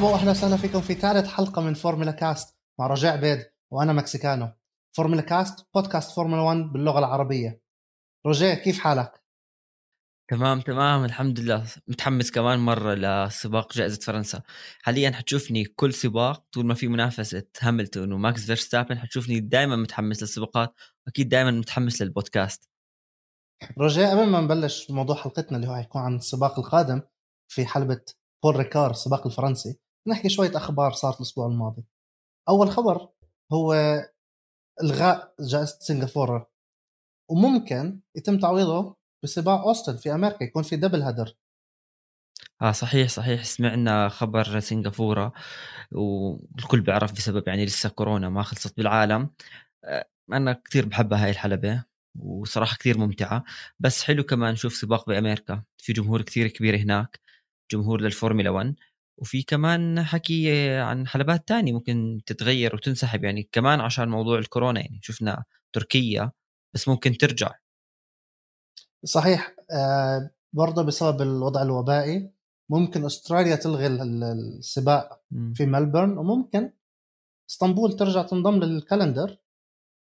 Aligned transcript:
مرحبا 0.00 0.14
واهلا 0.14 0.30
وسهلا 0.30 0.56
فيكم 0.56 0.80
في 0.80 0.94
ثالث 0.94 1.26
حلقة 1.28 1.62
من 1.62 1.74
فورمولا 1.74 2.10
كاست 2.10 2.56
مع 2.78 2.86
رجاء 2.86 3.20
بيد 3.20 3.44
وأنا 3.70 3.92
مكسيكانو. 3.92 4.52
فورمولا 4.96 5.22
كاست 5.22 5.66
بودكاست 5.74 6.10
فورمولا 6.10 6.42
1 6.42 6.72
باللغة 6.72 6.98
العربية. 6.98 7.62
رجاء 8.26 8.54
كيف 8.54 8.78
حالك؟ 8.78 9.24
تمام 10.30 10.60
تمام 10.60 11.04
الحمد 11.04 11.40
لله. 11.40 11.66
متحمس 11.88 12.30
كمان 12.30 12.58
مرة 12.58 12.94
لسباق 12.94 13.72
جائزة 13.72 14.00
فرنسا. 14.00 14.42
حاليا 14.82 15.10
حتشوفني 15.10 15.64
كل 15.64 15.94
سباق 15.94 16.44
طول 16.52 16.66
ما 16.66 16.74
في 16.74 16.88
منافسة 16.88 17.46
هاملتون 17.60 18.12
وماكس 18.12 18.46
فيرستابن. 18.46 18.98
حتشوفني 18.98 19.40
دائما 19.40 19.76
متحمس 19.76 20.22
للسباقات 20.22 20.74
واكيد 21.06 21.28
دائما 21.28 21.50
متحمس 21.50 22.02
للبودكاست. 22.02 22.70
رجاء 23.78 24.10
قبل 24.10 24.30
ما 24.30 24.40
نبلش 24.40 24.90
موضوع 24.90 25.16
حلقتنا 25.16 25.56
اللي 25.56 25.68
هو 25.68 25.76
حيكون 25.76 26.02
عن 26.02 26.16
السباق 26.16 26.58
القادم 26.58 27.02
في 27.48 27.66
حلبة 27.66 28.00
بول 28.42 28.56
ريكار 28.56 28.90
السباق 28.90 29.26
الفرنسي. 29.26 29.78
نحكي 30.10 30.28
شوية 30.28 30.56
أخبار 30.56 30.92
صارت 30.92 31.16
الأسبوع 31.16 31.46
الماضي. 31.46 31.84
أول 32.48 32.70
خبر 32.70 33.08
هو 33.52 33.74
إلغاء 34.82 35.34
جائزة 35.40 35.78
سنغافورة. 35.80 36.50
وممكن 37.30 38.00
يتم 38.16 38.38
تعويضه 38.38 38.96
بسباق 39.24 39.60
أوستن 39.60 39.96
في 39.96 40.14
أمريكا 40.14 40.44
يكون 40.44 40.62
في 40.62 40.76
double 40.76 41.02
header. 41.02 41.36
آه 42.62 42.72
صحيح 42.72 43.08
صحيح. 43.08 43.44
سمعنا 43.44 44.08
خبر 44.08 44.60
سنغافورة 44.60 45.32
والكل 45.92 46.80
بيعرف 46.80 47.12
بسبب 47.12 47.48
يعني 47.48 47.64
لسه 47.64 47.88
كورونا 47.88 48.28
ما 48.28 48.42
خلصت 48.42 48.76
بالعالم. 48.76 49.30
آه، 49.84 50.08
أنا 50.32 50.52
كثير 50.52 50.86
بحبها 50.86 51.24
هاي 51.24 51.30
الحلبة 51.30 51.84
وصراحة 52.18 52.76
كثير 52.76 52.98
ممتعة. 52.98 53.44
بس 53.80 54.02
حلو 54.04 54.24
كمان 54.24 54.52
نشوف 54.52 54.74
سباق 54.74 55.06
بأمريكا. 55.08 55.62
في 55.78 55.92
جمهور 55.92 56.22
كثير 56.22 56.48
كبير 56.48 56.76
هناك 56.76 57.20
جمهور 57.72 58.00
للفورمولا 58.00 58.50
1 58.50 58.74
وفي 59.20 59.42
كمان 59.42 60.02
حكي 60.02 60.70
عن 60.70 61.06
حلبات 61.06 61.48
تانية 61.48 61.72
ممكن 61.72 62.20
تتغير 62.26 62.74
وتنسحب 62.74 63.24
يعني 63.24 63.48
كمان 63.52 63.80
عشان 63.80 64.08
موضوع 64.08 64.38
الكورونا 64.38 64.80
يعني 64.80 65.00
شفنا 65.02 65.44
تركيا 65.72 66.32
بس 66.74 66.88
ممكن 66.88 67.16
ترجع. 67.16 67.54
صحيح 69.04 69.56
آه 69.72 70.30
برضه 70.52 70.82
بسبب 70.82 71.22
الوضع 71.22 71.62
الوبائي 71.62 72.30
ممكن 72.70 73.04
أستراليا 73.04 73.56
تلغي 73.56 73.86
السباق 73.86 75.20
في 75.54 75.66
ملبورن 75.66 76.18
وممكن 76.18 76.72
إسطنبول 77.50 77.96
ترجع 77.96 78.22
تنضم 78.22 78.60
لل 78.60 78.75
calendar 78.75 79.36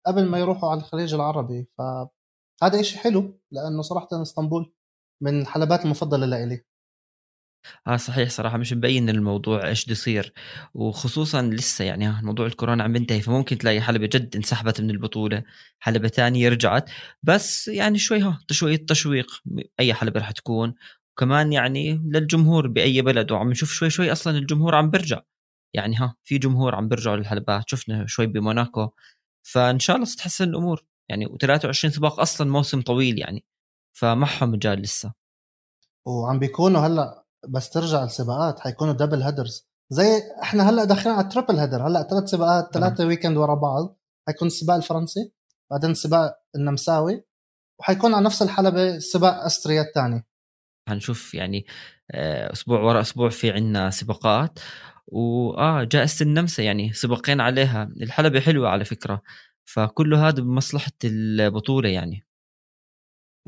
قبل 0.06 0.26
ما 0.26 0.40
يروحوا 0.40 0.70
على 0.72 0.80
الخليج 0.80 1.14
العربي. 1.14 1.68
فهذا 1.78 2.80
إشي 2.80 3.00
حلو 3.00 3.40
لأنه 3.52 3.82
صراحة 3.82 4.22
إسطنبول 4.22 4.74
من 5.22 5.42
الحلبات 5.42 5.86
المفضلة 5.86 6.26
لإلي. 6.26 6.66
آه 7.88 7.98
صحيح 7.98 8.30
صراحة 8.30 8.58
مش 8.58 8.74
مبين 8.74 9.10
الموضوع 9.10 9.68
إيش 9.68 9.86
بده 9.86 9.92
يصير 9.92 10.34
وخصوصا 10.74 11.42
لسه 11.42 11.86
يعني 11.86 12.22
موضوع 12.22 12.46
الكورونا 12.46 12.84
عم 12.84 12.94
بينتهي 12.94 13.22
فممكن 13.22 13.58
تلاقي 13.58 13.82
حلبة 13.82 14.06
جد 14.06 14.36
انسحبت 14.36 14.82
من 14.82 14.90
البطولة 14.90 15.44
حلبة 15.80 16.08
ثانية 16.08 16.50
رجعت 16.50 16.90
بس 17.24 17.68
يعني 17.68 17.98
شوي 17.98 18.22
ها 18.22 18.40
شوية 18.52 18.86
تشويق 18.86 19.28
أي 19.80 19.94
حلبة 19.94 20.20
رح 20.20 20.32
تكون 20.32 20.76
وكمان 21.18 21.54
يعني 21.54 22.02
للجمهور 22.06 22.68
بأي 22.68 23.02
بلد 23.02 23.32
وعم 23.32 23.50
نشوف 23.50 23.72
شوي 23.72 23.90
شوي 23.90 24.12
أصلا 24.12 24.38
الجمهور 24.38 24.76
عم 24.76 24.90
برجع 24.90 25.22
يعني 25.74 25.96
ها 25.98 26.16
في 26.24 26.38
جمهور 26.38 26.76
عم 26.76 26.88
بيرجعوا 26.88 27.18
للحلبات 27.18 27.70
شفنا 27.70 28.06
شوي 28.08 28.28
بموناكو 28.28 28.90
فإن 29.44 29.80
شاء 29.80 29.96
الله 29.96 30.08
تتحسن 30.08 30.50
الأمور 30.50 30.84
يعني 31.10 31.26
و23 31.28 31.72
سباق 31.72 32.20
أصلا 32.20 32.52
موسم 32.52 32.82
طويل 32.82 33.20
يعني 33.20 33.46
فمعهم 33.94 34.52
مجال 34.52 34.82
لسه. 34.82 35.14
وعم 36.06 36.40
بيكونوا 36.40 36.82
هلأ 36.82 37.19
بس 37.48 37.70
ترجع 37.70 38.04
السباقات 38.04 38.60
حيكونوا 38.60 38.94
double 38.94 39.24
headers 39.24 39.70
زي 39.90 40.24
إحنا 40.44 40.70
هلأ 40.70 40.84
داخلين 40.84 41.16
على 41.16 41.30
triple 41.30 41.60
header 41.60 41.88
هلأ 41.88 42.04
ثلاث 42.04 42.30
سباقات 42.30 42.74
ثلاثة 42.74 43.08
weekend 43.08 43.38
ورا 43.38 43.56
بعض. 43.56 44.00
حيكون 44.28 44.48
السباق 44.48 44.76
الفرنسي 44.76 45.34
بعدين 45.72 45.92
السباق 45.92 46.36
النمساوي 46.56 47.24
وحيكون 47.80 48.14
على 48.14 48.26
نفس 48.26 48.42
الحلبة 48.42 49.00
سباق 49.00 49.44
أستريا 49.44 49.82
الثاني. 49.82 50.28
حنشوف 50.90 51.34
يعني 51.34 51.66
آه، 52.12 52.54
أسبوع 52.54 52.80
ورا 52.82 53.02
أسبوع 53.02 53.30
في 53.30 53.52
عنا 53.52 53.90
سباقات. 53.90 54.60
واه 55.08 55.84
جائزة 55.84 56.24
النمسا 56.24 56.64
يعني 56.64 56.94
سباقين 56.94 57.42
عليها. 57.42 57.84
الحلبة 58.02 58.40
حلوة 58.40 58.70
على 58.70 58.86
فكرة. 58.86 59.22
فكله 59.66 60.28
هذا 60.28 60.42
بمصلحة 60.42 60.92
البطولة 61.04 61.90
يعني. 61.90 62.26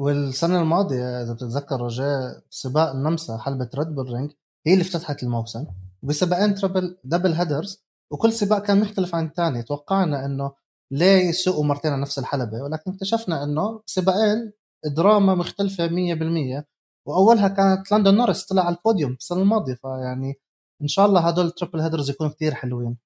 والسنة 0.02 0.62
الماضية 0.62 1.24
إذا 1.24 1.34
بتتذكر 1.34 1.82
رجاء 1.82 2.44
سباق 2.50 2.92
النمسا 2.92 3.38
حلبة 3.38 3.70
ريد 3.76 3.88
بول 3.88 4.14
رينج 4.14 4.32
هي 4.68 4.74
اللي 4.74 4.82
افتتحت 4.82 5.24
الموسم 5.24 5.66
وبسباقين 6.04 6.56
triple 6.56 6.98
double 7.04 7.34
headers 7.34 7.84
وكل 8.12 8.34
سباق 8.34 8.66
كان 8.66 8.80
مختلف 8.80 9.16
عن 9.16 9.26
الثاني. 9.26 9.64
توقعنا 9.64 10.26
إنه 10.26 10.52
ليه 10.92 11.30
يسوقوا 11.30 11.66
مرتين 11.66 11.92
على 11.92 12.02
نفس 12.02 12.20
الحلبة 12.20 12.64
ولكن 12.64 12.92
اكتشفنا 12.92 13.44
إنه 13.44 13.82
سباقين 13.86 14.52
دراما 14.86 15.36
مختلفة 15.36 15.88
100% 15.88 16.64
وأولها 17.06 17.48
كانت 17.48 17.92
لندن 17.92 18.16
نورس 18.16 18.46
طلع 18.46 18.64
على 18.66 18.76
البوديوم 18.76 19.14
السنة 19.14 19.42
الماضية 19.42 19.74
فيعني 19.74 20.34
إن 20.82 20.88
شاء 20.88 21.06
الله 21.06 21.28
هدول 21.28 21.46
التربل 21.46 21.80
هيدرز 21.82 22.10
يكونوا 22.10 22.32
كثير 22.32 22.54
حلوين. 22.54 22.98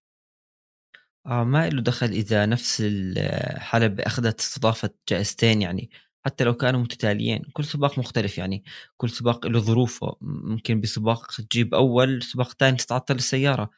آه 1.26 1.44
ما 1.44 1.70
له 1.70 1.82
دخل 1.82 2.08
إذا 2.08 2.46
نفس 2.46 2.84
الحلبة 2.86 4.04
أخذت 4.04 4.40
استضافة 4.40 4.90
جائزتين 5.10 5.62
يعني. 5.62 5.90
حتى 6.26 6.44
لو 6.44 6.54
كانوا 6.54 6.80
متتاليين. 6.80 7.42
كل 7.54 7.66
سباق 7.66 8.00
مختلف 8.00 8.38
يعني. 8.38 8.64
كل 8.98 9.10
سباق 9.10 9.48
له 9.48 9.60
ظروفه. 9.60 10.18
ممكن 10.22 10.82
بسباق 10.82 11.28
تجيب 11.50 11.76
أول 11.76 12.24
سباق 12.24 12.54
ثاني 12.60 12.78
تتعطل 12.78 13.16
السيارة. 13.16 13.70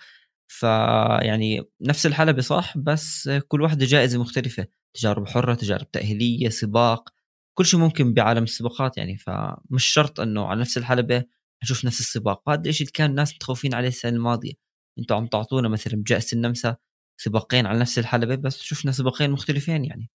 فيعني 0.47 1.63
نفس 1.81 2.05
الحلبة 2.05 2.41
صح؟ 2.41 2.77
بس 2.77 3.29
كل 3.47 3.61
واحدة 3.61 3.85
جائزة 3.85 4.19
مختلفة. 4.19 4.67
تجارب 4.93 5.27
حرة 5.27 5.53
تجارب 5.53 5.91
تأهيلية 5.91 6.49
سباق. 6.49 7.09
كل 7.53 7.65
شيء 7.65 7.79
ممكن 7.79 8.13
بعالم 8.13 8.43
السباقات 8.43 8.97
يعني. 8.97 9.17
فمش 9.17 9.85
شرط 9.85 10.19
إنه 10.19 10.45
على 10.45 10.59
نفس 10.61 10.77
الحلبة 10.77 11.23
نشوف 11.63 11.85
نفس 11.85 11.99
السباق. 11.99 12.43
وهذا 12.47 12.69
الشيء 12.69 12.87
اللي 12.87 12.91
كان 12.93 13.09
الناس 13.09 13.35
متخوفين 13.35 13.73
عليه 13.73 13.87
السنة 13.87 14.11
الماضية. 14.11 14.53
أنتم 14.99 15.15
عم 15.15 15.27
تعطونا 15.27 15.69
مثلا 15.69 15.95
بجائزة 15.95 16.35
النمسا 16.35 16.75
سباقين 17.17 17.65
على 17.65 17.79
نفس 17.79 17.99
الحلبة 17.99 18.35
بس 18.35 18.61
شفنا 18.61 18.91
سباقين 18.91 19.31
مختلفين 19.31 19.85
يعني. 19.85 20.09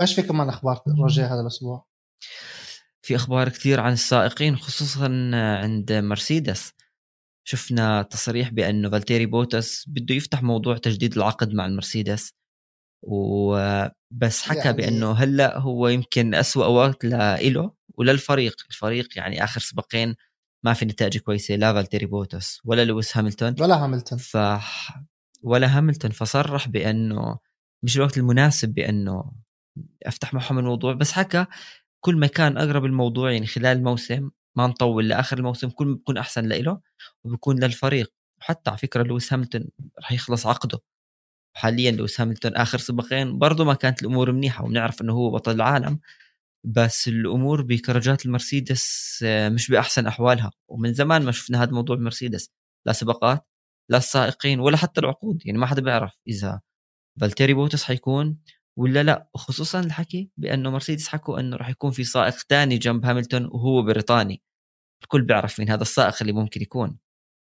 إيش 0.00 0.14
في 0.14 0.22
كمان 0.22 0.48
أخبار 0.48 0.82
رجاء 1.04 1.32
هذا 1.32 1.40
الأسبوع؟ 1.40 1.86
في 3.02 3.16
أخبار 3.16 3.48
كثير 3.48 3.80
عن 3.80 3.92
السائقين 3.92 4.56
خصوصا 4.56 5.30
عند 5.34 5.92
مرسيدس. 5.92 6.72
شفنا 7.46 8.02
تصريح 8.02 8.48
بأنه 8.48 8.90
فالتيري 8.90 9.26
بوتاس 9.26 9.88
بده 9.88 10.14
يفتح 10.14 10.42
موضوع 10.42 10.76
تجديد 10.76 11.16
العقد 11.16 11.52
مع 11.52 11.66
المرسيدس. 11.66 12.32
وبس 13.02 14.42
حكى 14.42 14.58
يعني... 14.58 14.76
بأنه 14.76 15.12
هلأ 15.12 15.58
هو 15.58 15.88
يمكن 15.88 16.34
أسوأ 16.34 16.66
وقت 16.66 17.04
لإله 17.04 17.72
وللفريق. 17.94 18.56
الفريق 18.70 19.08
يعني 19.16 19.44
آخر 19.44 19.60
سباقين 19.60 20.14
ما 20.64 20.72
في 20.72 20.84
نتائج 20.84 21.18
كويسة 21.18 21.54
لا 21.54 21.72
فالتيري 21.72 22.06
بوتاس 22.06 22.60
ولا 22.64 22.84
لويس 22.84 23.16
هاملتون. 23.16 23.54
ولا 23.60 23.84
هاملتون. 23.84 24.18
ف 24.18 24.36
ولا 25.42 25.78
هاملتون. 25.78 26.10
فصرح 26.10 26.68
بأنه 26.68 27.38
مش 27.82 27.96
الوقت 27.96 28.18
المناسب 28.18 28.68
بأنه 28.68 29.32
أفتح 30.06 30.34
معهم 30.34 30.58
الموضوع 30.58 30.92
بس 30.92 31.12
حكى 31.12 31.46
كل 32.00 32.16
ما 32.16 32.26
كان 32.26 32.58
أقرب 32.58 32.84
الموضوع 32.84 33.32
يعني 33.32 33.46
خلال 33.46 33.76
الموسم 33.78 34.30
ما 34.56 34.66
نطول 34.66 35.08
لآخر 35.08 35.38
الموسم 35.38 35.70
كل 35.70 35.86
ما 35.86 35.94
بيكون 35.94 36.18
أحسن 36.18 36.48
له 36.48 36.80
وبيكون 37.24 37.64
للفريق. 37.64 38.12
وحتى 38.40 38.70
على 38.70 38.78
فكرة 38.78 39.02
لويس 39.02 39.32
هاملتون 39.32 39.68
راح 40.00 40.12
يخلص 40.12 40.46
عقده. 40.46 40.80
حاليا 41.56 41.90
لويس 41.92 42.20
هاملتون 42.20 42.56
آخر 42.56 42.78
سباقين 42.78 43.38
برضه 43.38 43.64
ما 43.64 43.74
كانت 43.74 44.02
الأمور 44.02 44.32
منيحة 44.32 44.64
وبنعرف 44.64 45.02
إنه 45.02 45.12
هو 45.12 45.30
بطل 45.30 45.52
العالم 45.54 46.00
بس 46.64 47.08
الأمور 47.08 47.62
بكرجات 47.62 48.26
المرسيدس 48.26 49.20
آه، 49.26 49.48
مش 49.48 49.70
بأحسن 49.70 50.06
أحوالها. 50.06 50.50
ومن 50.68 50.94
زمان 50.94 51.24
ما 51.24 51.32
شفنا 51.32 51.62
هذا 51.62 51.72
موضوع 51.72 51.96
المرسيدس 51.96 52.50
لا 52.86 52.92
سباقات 52.92 53.46
لا 53.90 53.98
السائقين 53.98 54.60
ولا 54.60 54.76
حتى 54.76 55.00
العقود. 55.00 55.42
يعني 55.46 55.58
ما 55.58 55.66
حدا 55.66 55.82
بيعرف 55.82 56.20
إذا 56.28 56.60
فالتيري 57.20 57.54
بوتاس 57.54 57.84
حيكون 57.84 58.38
ولا 58.76 59.02
لا؟ 59.02 59.28
وخصوصا 59.34 59.80
الحكي 59.80 60.30
بأنه 60.36 60.70
مرسيدس 60.70 61.08
حكوا 61.08 61.40
إنه 61.40 61.56
راح 61.56 61.68
يكون 61.68 61.90
في 61.90 62.04
سائق 62.04 62.34
ثاني 62.48 62.78
جنب 62.78 63.04
هاملتون 63.04 63.44
وهو 63.44 63.82
بريطاني. 63.82 64.42
الكل 65.02 65.22
بيعرف 65.22 65.60
مين 65.60 65.70
هذا 65.70 65.82
السائق 65.82 66.16
اللي 66.20 66.32
ممكن 66.32 66.62
يكون. 66.62 66.98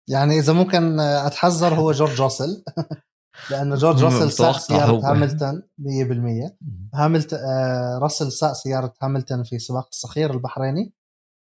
يعني 0.09 0.39
إذا 0.39 0.53
ممكن 0.53 0.99
أتحذر 0.99 1.73
هو 1.73 1.91
جورج 1.91 2.21
راسل. 2.21 2.63
لأنه 3.51 3.75
جورج 3.75 4.03
راسل 4.03 4.31
ساق 4.31 4.57
سيارة 4.57 5.11
هاملتون 5.11 5.63
100% 5.81 6.51
هاملتون 6.93 7.39
آه 7.39 7.99
راسل 8.01 8.31
ساق 8.31 8.53
سيارة 8.53 8.93
هاملتون 9.01 9.43
في 9.43 9.59
سباق 9.59 9.87
الصخير 9.91 10.33
البحريني. 10.33 10.93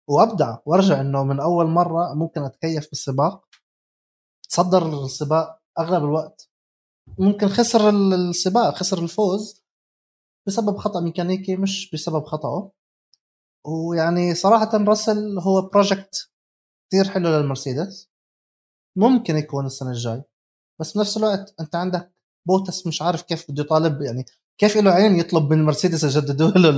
وأبدع 0.09 0.59
ورجع 0.67 1.01
إنه 1.01 1.25
من 1.25 1.41
أول 1.41 1.67
مرة 1.67 2.15
ممكن 2.15 2.43
أتكيف 2.43 2.89
بالسباق. 2.89 3.49
تصدر 4.49 5.05
السباق 5.05 5.61
أغلب 5.79 6.05
الوقت. 6.05 6.51
ممكن 7.19 7.49
خسر 7.49 7.91
السباق 7.91 8.75
خسر 8.75 9.03
الفوز. 9.03 9.60
بسبب 10.47 10.77
خطأ 10.77 11.01
ميكانيكي 11.01 11.57
مش 11.57 11.91
بسبب 11.95 12.25
خطأه. 12.25 12.73
ويعني 13.67 14.35
صراحة 14.35 14.71
راسل 14.85 15.39
هو 15.39 15.63
project 15.63 16.31
كثير 16.91 17.09
حلو 17.09 17.29
للمرسيدس. 17.29 18.11
ممكن 18.97 19.37
يكون 19.37 19.67
السنة 19.67 19.91
الجاي. 19.91 20.23
بس 20.81 20.97
بنفس 20.97 21.17
الوقت 21.17 21.55
أنت 21.61 21.75
عندك 21.77 22.15
بوتاس 22.49 22.87
مش 22.87 23.03
عارف 23.03 23.23
كيف 23.23 23.51
بده 23.51 23.63
يطالب 23.63 24.03
يعني 24.03 24.25
كيف 24.59 24.77
له 24.77 24.91
عين 24.91 25.17
يطلب 25.17 25.53
من 25.53 25.65
مرسيدس 25.65 26.05
يجددوا 26.05 26.51
له 26.51 26.71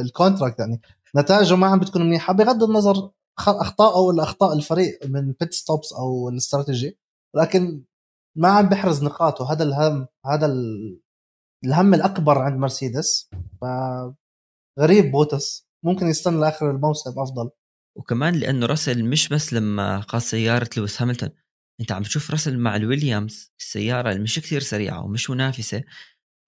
ال 0.00 0.06
contract 0.06 0.58
يعني 0.58 0.80
نتائجه 1.16 1.56
ما 1.56 1.66
عم 1.66 1.78
بتكون 1.78 2.02
منيحة. 2.02 2.32
بغض 2.32 2.62
النظر 2.62 3.10
اخطائه 3.38 3.98
ولا 4.00 4.22
اخطاء 4.22 4.52
الفريق 4.52 5.06
من 5.06 5.32
pit 5.40 5.54
stops 5.54 5.92
أو 5.92 6.28
الاستراتيجي. 6.28 6.98
لكن 7.36 7.84
ما 8.36 8.48
عم 8.48 8.68
بيحرز 8.68 9.04
نقاطه. 9.04 9.52
هذا 9.52 9.62
الهم 9.64 10.06
هذا 10.26 10.46
الهم 11.64 11.94
الأكبر 11.94 12.38
عند 12.38 12.58
مرسيدس. 12.58 13.30
فغريب 13.60 15.10
بوتاس. 15.10 15.68
ممكن 15.84 16.06
يستنى 16.06 16.40
لآخر 16.40 16.70
الموسم 16.70 17.20
أفضل. 17.20 17.50
وكمان 17.98 18.34
لأنه 18.34 18.66
راسل 18.66 19.04
مش 19.04 19.28
بس 19.28 19.52
لما 19.52 20.00
قاد 20.00 20.22
سيارة 20.22 20.70
لويس 20.76 21.02
هاملتون. 21.02 21.30
أنت 21.80 21.92
عم 21.92 22.02
تشوف 22.02 22.30
راسل 22.30 22.58
مع 22.58 22.76
الويليامز. 22.76 23.52
السيارة 23.60 24.10
اللي 24.10 24.22
مش 24.22 24.38
كثير 24.38 24.60
سريعة 24.60 25.04
ومش 25.04 25.30
منافسة. 25.30 25.82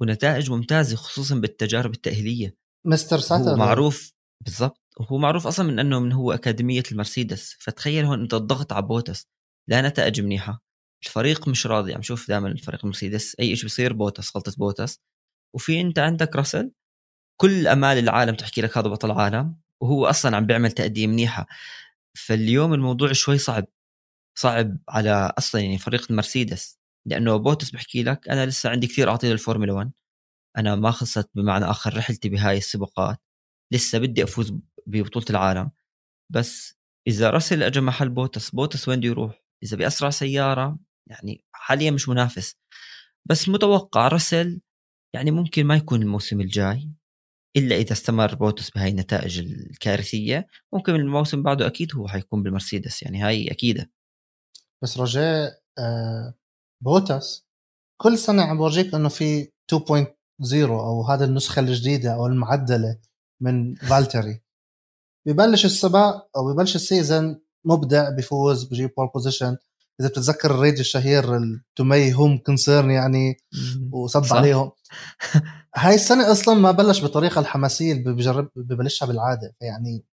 ونتائج 0.01 0.51
ممتازة 0.51 0.97
خصوصا 0.97 1.35
بالتجارب 1.35 1.95
التأهيلية. 1.95 2.57
Mister 2.87 3.19
Saturday 3.19 3.57
معروف 3.57 4.13
بالضبط. 4.45 4.83
وهو 5.01 5.19
معروف 5.19 5.47
أصلا 5.47 5.67
من 5.67 5.79
أنه 5.79 6.01
من 6.01 6.13
هو 6.13 6.33
أكاديمية 6.33 6.83
المرسيدس. 6.93 7.57
فتخيل 7.61 8.05
هون 8.05 8.21
أنت 8.21 8.35
الضغط 8.35 8.73
على 8.73 8.87
بوتاس. 8.87 9.27
لا 9.69 9.89
نتائج 9.89 10.21
منيحة. 10.21 10.66
الفريق 11.05 11.49
مش 11.49 11.67
راضي 11.67 11.95
عم 11.95 12.03
شوف 12.03 12.29
دائما 12.29 12.49
الفريق 12.49 12.81
المرسيدس 12.85 13.37
أي 13.41 13.57
شيء 13.57 13.65
بيصير 13.65 13.93
بوتس 13.93 14.37
غلطة 14.37 14.53
بوتس. 14.59 15.01
وفي 15.55 15.81
أنت 15.81 15.99
عندك 15.99 16.37
راسل 16.37 16.73
كل 17.41 17.69
أمال 17.69 17.99
العالم 17.99 18.35
تحكي 18.37 18.63
لك 18.63 18.79
هذا 18.79 18.89
بطل 18.89 19.11
عالم 19.11 19.57
وهو 19.83 20.07
أصلا 20.07 20.37
عم 20.37 20.47
بيعمل 20.47 20.73
تأدية 20.73 21.07
منيحة. 21.07 21.47
فاليوم 22.19 22.75
الموضوع 22.75 23.13
شوي 23.13 23.39
صعب 23.39 23.67
صعب 24.39 24.79
على 24.89 25.33
أصلا 25.39 25.61
يعني 25.63 25.79
فريق 25.79 26.07
المرسيدس 26.11 26.79
لأنه 27.07 27.37
بوتس 27.37 27.71
بحكي 27.71 28.03
لك 28.03 28.29
أنا 28.29 28.47
لسه 28.47 28.71
عندي 28.71 28.87
كثير 28.87 29.11
اعطي 29.11 29.31
للفورمولا 29.33 29.73
1 29.73 29.93
أنا 30.59 30.77
ما 30.77 30.91
خلصت 30.91 31.31
بمعنى 31.35 31.65
آخر 31.67 31.97
رحلتي 31.99 32.29
بهاي 32.29 32.59
السباقات. 32.59 33.19
لسه 33.73 33.99
بدي 33.99 34.25
أفوز 34.25 34.55
ببطولة 34.87 35.27
العالم. 35.31 35.71
بس 36.33 36.77
إذا 37.09 37.31
راسل 37.31 37.63
اجى 37.63 37.81
محل 37.81 38.09
بوتس 38.09 38.51
بوتس 38.51 38.89
وين 38.89 39.01
بده 39.01 39.09
يروح؟ 39.09 39.43
إذا 39.65 39.77
بأسرع 39.77 40.11
سيارة 40.11 40.79
يعني 41.07 41.45
حاليا 41.53 41.91
مش 41.91 42.09
منافس. 42.09 42.57
بس 43.25 43.49
متوقع 43.49 44.09
راسل 44.09 44.61
يعني 45.15 45.31
ممكن 45.31 45.67
ما 45.67 45.77
يكون 45.77 46.03
الموسم 46.03 46.41
الجاي 46.41 46.91
إلا 47.57 47.77
إذا 47.77 47.93
استمر 47.93 48.35
بوتس 48.35 48.71
بهاي 48.71 48.91
النتائج 48.91 49.39
الكارثية. 49.39 50.47
ممكن 50.73 50.95
الموسم 50.95 51.43
بعده 51.43 51.67
أكيد 51.67 51.95
هو 51.95 52.09
حيكون 52.09 52.43
بالمرسيدس 52.43 53.03
يعني 53.03 53.23
هاي 53.23 53.51
أكيدة. 53.51 53.91
بس 54.83 54.99
رجاء 54.99 55.61
آه 55.79 56.35
بوتس 56.83 57.47
كل 58.03 58.19
سنة 58.19 58.43
عم 58.43 58.59
بورجيك 58.59 58.95
إنه 58.95 59.09
في 59.09 59.45
2.0 59.45 60.53
أو 60.53 61.03
هذا 61.03 61.25
النسخة 61.25 61.61
الجديدة 61.61 62.15
أو 62.15 62.27
المعدلة 62.27 62.99
من 63.41 63.75
فالتري 63.75 64.41
ببلش 65.27 65.65
السباق 65.65 66.31
أو 66.37 66.53
ببلش 66.53 66.77
ال 66.77 66.86
season 66.86 67.41
مبدع 67.65 68.11
بفوز 68.11 68.65
بجيب 68.65 68.91
pole 68.97 69.09
position 69.15 69.57
إذا 70.01 70.09
بتتذكر 70.09 70.51
الريد 70.51 70.79
الشهير 70.79 71.25
to 71.77 71.85
whom 71.85 72.15
it 72.15 72.25
may 72.25 72.39
concern 72.39 72.91
يعني 72.91 73.37
وصب 73.93 74.37
عليهم. 74.37 74.73
هاي 75.77 75.95
السنة 75.95 76.33
أصلا 76.33 76.55
ما 76.55 76.71
بلش 76.71 77.01
بالطريقة 77.01 77.41
الحماسية 77.41 77.93
اللي 77.93 78.13
بجرب 78.13 78.51
ببلشها 78.57 79.07
بالعادة. 79.07 79.57
يعني 79.61 80.07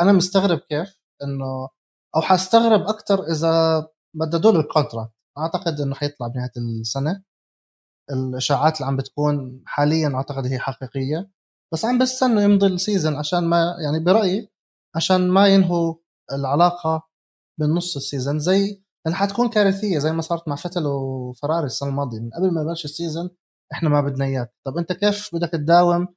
أنا 0.00 0.12
مستغرب 0.12 0.58
كيف 0.58 1.00
إنه 1.22 1.68
أو 2.16 2.20
حأستغرب 2.22 2.80
أكثر 2.80 3.22
إذا 3.30 3.86
مددوا 4.16 4.52
له 4.52 4.60
ال 4.60 4.66
contract 4.66 5.12
أعتقد 5.38 5.80
إنه 5.80 5.94
حيطلع 5.94 6.28
بنهاية 6.28 6.52
السنة. 6.56 7.22
الإشاعات 8.10 8.76
اللي 8.76 8.86
عم 8.86 8.96
بتكون 8.96 9.62
حاليا 9.66 10.14
أعتقد 10.14 10.46
هي 10.46 10.58
حقيقية. 10.58 11.30
بس 11.72 11.84
عم 11.84 11.98
بستنوا 11.98 12.42
يمضي 12.42 12.66
ال 12.66 12.73
season 12.73 13.16
عشان 13.16 13.44
ما 13.44 13.76
يعني 13.84 14.04
برأيي 14.04 14.50
عشان 14.96 15.28
ما 15.28 15.48
ينهوا 15.48 15.94
العلاقة 16.32 17.08
بالنص 17.60 17.96
ال 17.96 18.02
season 18.02 18.38
زي 18.38 18.83
حتكون 19.12 19.48
كارثية 19.48 19.98
زي 19.98 20.12
ما 20.12 20.22
صارت 20.22 20.48
مع 20.48 20.56
فتل 20.56 20.86
وفراري 20.86 21.66
السنة 21.66 21.88
الماضية. 21.88 22.20
من 22.20 22.30
قبل 22.30 22.54
ما 22.54 22.62
يبلش 22.62 22.84
ال 22.84 22.91
season 22.91 23.30
إحنا 23.72 23.88
ما 23.88 24.00
بدنا 24.00 24.24
إياك. 24.24 24.54
طب 24.64 24.78
أنت 24.78 24.92
كيف 24.92 25.30
بدك 25.32 25.50
تداوم 25.50 26.08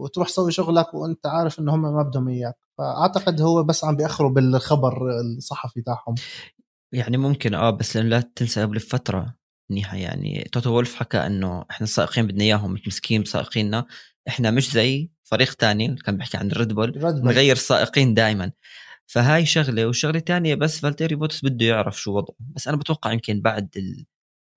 وتروح 0.00 0.28
تسوي 0.28 0.52
شغلك 0.52 0.94
وأنت 0.94 1.26
عارف 1.26 1.58
إنه 1.60 1.74
هم 1.74 1.82
ما 1.82 2.02
بدهم 2.02 2.28
إياك؟ 2.28 2.54
فأعتقد 2.78 3.40
هو 3.40 3.62
بس 3.62 3.84
عم 3.84 3.96
بيأخروا 3.96 4.30
بالخبر 4.30 5.10
الصحفي 5.20 5.82
تاعهم. 5.82 6.14
يعني 6.92 7.16
ممكن 7.16 7.54
آه 7.54 7.70
بس 7.70 7.96
لا 7.96 8.20
تنسى 8.20 8.62
قبل 8.62 8.80
فترة 8.80 9.34
منيحه 9.70 9.96
يعني 9.96 10.48
توتو 10.52 10.70
وولف 10.70 10.94
حكى 10.94 11.18
إنه 11.18 11.64
إحنا 11.70 11.84
السائقين 11.84 12.26
بدنا 12.26 12.44
إياهم 12.44 12.72
متمسكين 12.72 13.22
بسائقيننا 13.22 13.86
إحنا 14.28 14.50
مش 14.50 14.72
زي 14.72 15.10
فريق 15.24 15.54
تاني 15.54 15.96
كان 15.96 16.16
بيحكي 16.16 16.36
عن 16.36 16.46
الريد 16.50 16.72
بول 16.72 16.92
نغير 17.04 17.56
سائقين 17.56 18.14
دائما. 18.14 18.52
فهاي 19.10 19.46
شغلة 19.46 19.86
والشغله 19.86 20.18
الثانية 20.18 20.54
بس 20.54 20.80
فالتيري 20.80 21.14
بوتس 21.14 21.44
بده 21.44 21.66
يعرف 21.66 22.00
شو 22.00 22.16
وضعه. 22.16 22.36
بس 22.40 22.68
أنا 22.68 22.76
بتوقع 22.76 23.12
يمكن 23.12 23.40
بعد 23.40 23.76
ال... 23.76 24.06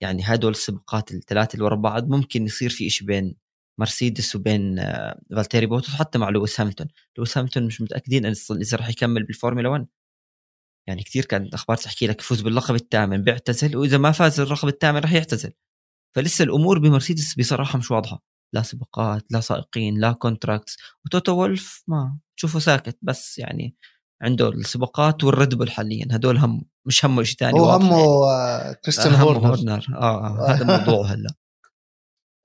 يعني 0.02 0.24
هدول 0.26 0.52
السباقات 0.52 1.12
الثلاثة 1.12 1.54
اللي 1.54 1.66
ورا 1.66 1.76
بعض 1.76 2.10
ممكن 2.10 2.46
يصير 2.46 2.70
في 2.70 2.90
شيء 2.90 3.08
بين 3.08 3.36
مرسيدس 3.80 4.36
وبين 4.36 4.80
آه، 4.80 5.22
فالتيري 5.36 5.66
بوتس 5.66 5.90
حتى 5.90 6.20
مع 6.20 6.30
لويس 6.30 6.62
هاملتون. 6.62 6.88
لويس 7.18 7.38
هاملتون 7.38 7.64
مش 7.66 7.82
متأكدين 7.82 8.26
إذا 8.52 8.78
راح 8.78 8.90
يكمل 8.90 9.24
بالفورمولا 9.24 9.70
1 9.70 9.88
يعني 10.88 11.04
كثير 11.04 11.26
كانت 11.26 11.54
أخبار 11.54 11.78
تحكي 11.78 12.08
لك 12.08 12.20
يفوز 12.20 12.42
باللقب 12.42 12.76
الثامن 12.76 13.24
بيعتزل 13.24 13.78
وإذا 13.78 13.98
ما 13.98 14.12
فاز 14.12 14.40
اللقب 14.40 14.68
الثامن 14.68 15.00
راح 15.00 15.14
يعتزل. 15.14 15.54
فلسه 16.16 16.44
الأمور 16.44 16.80
بمرسيدس 16.80 17.36
بصراحة 17.36 17.80
مش 17.80 17.92
واضحة. 17.92 18.24
لا 18.54 18.62
سباقات 18.62 19.26
لا 19.32 19.40
سائقين 19.42 20.00
لا 20.00 20.12
contracts 20.12 20.78
وتوتو 21.06 21.32
وولف 21.34 21.84
ما 21.88 22.20
تشوفه 22.38 22.60
ساكت 22.60 22.98
بس 23.02 23.38
يعني 23.38 23.76
عنده 24.22 24.50
السباقات 24.50 25.24
والريد 25.24 25.56
بول 25.56 25.72
حاليا. 25.72 26.08
هدول 26.12 26.38
هم 26.38 26.66
مش 26.86 27.06
همه 27.06 27.24
شيء 27.24 27.38
ثاني 27.38 27.60
هو 27.60 27.70
همه 27.70 27.96
آه، 27.96 28.74
كريستيان 28.74 29.16
هورنر, 29.16 29.48
هورنر. 29.48 29.86
آه, 29.96 30.28
آه 30.28 30.48
هذا 30.48 30.78
موضوعه 30.78 31.06
هلا. 31.14 31.30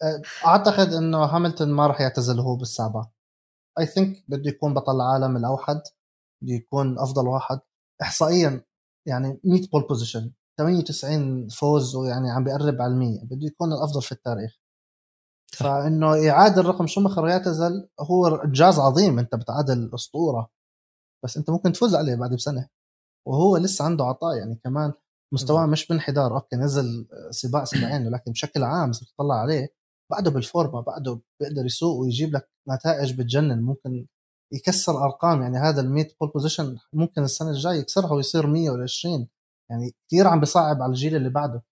آه، 0.03 0.23
أعتقد 0.47 0.93
إنه 0.93 1.19
هاملتون 1.25 1.69
ما 1.73 1.87
راح 1.87 2.01
يعتزل 2.01 2.41
هو 2.41 2.57
بالسابع. 2.57 3.07
I 3.79 3.87
think 3.87 4.25
بده 4.29 4.51
يكون 4.51 4.75
بطل 4.75 4.97
العالم 4.97 5.37
الأوحد 5.37 5.81
بده 6.43 6.55
يكون 6.55 6.99
أفضل 6.99 7.29
واحد. 7.29 7.61
احصائيا 8.03 8.65
يعني 9.09 9.41
100 9.45 9.61
pole 9.73 9.87
position 9.89 10.33
98 10.59 11.49
فوز 11.49 11.97
ويعني 11.97 12.31
عم 12.31 12.45
بيقرب 12.45 12.83
على 12.83 12.95
100 12.95 13.25
بده 13.25 13.47
يكون 13.47 13.73
الأفضل 13.73 14.03
في 14.03 14.13
التاريخ. 14.13 14.57
فإنه 15.53 16.31
إعادة 16.31 16.61
الرقم 16.61 16.87
شومخر 16.87 17.25
ويعتزل 17.25 17.89
هو 18.01 18.27
انجاز 18.27 18.79
عظيم 18.79 19.19
أنت 19.19 19.35
بتعادل 19.35 19.91
أسطورة. 19.95 20.56
بس 21.25 21.37
أنت 21.37 21.51
ممكن 21.51 21.73
تفوز 21.73 21.95
عليه 21.95 22.15
بعد 22.15 22.35
بسنة. 22.35 22.69
وهو 23.29 23.57
لسه 23.57 23.85
عنده 23.85 24.05
عطاء 24.05 24.37
يعني 24.37 24.61
كمان 24.65 24.93
مستواه 25.35 25.67
مش 25.67 25.89
بانحدار. 25.89 26.35
أوكي 26.35 26.57
نزل 26.57 27.09
سباق 27.31 27.65
سباقين 27.65 28.07
ولكن 28.07 28.33
بشكل 28.33 28.65
عام 28.65 28.91
اذا 28.91 29.01
تطلع 29.15 29.35
عليه 29.35 29.69
بعده 30.13 30.31
بالفورمة 30.31 30.81
بعده 30.81 31.21
بيقدر 31.41 31.67
يسوق 31.67 31.97
ويجيب 31.97 32.37
لك 32.37 32.51
نتائج 32.69 33.13
بتجنن. 33.13 33.63
ممكن 33.63 34.07
يكسر 34.53 35.05
أرقام 35.05 35.43
يعني 35.43 35.59
هذا 35.59 35.81
ال 35.81 35.91
100 35.91 36.09
pole 36.21 36.31
position 36.31 36.79
ممكن 36.93 37.23
السنة 37.23 37.51
الجاية 37.51 37.79
يكسرها 37.79 38.13
ويصير 38.13 38.47
100 38.47 38.71
ولا 38.71 38.83
20 38.83 39.29
يعني 39.71 39.95
كثير 40.09 40.27
عم 40.27 40.41
بيصعب 40.41 40.83
على 40.83 40.91
الجيل 40.91 41.17
اللي 41.17 41.29
بعده. 41.29 41.63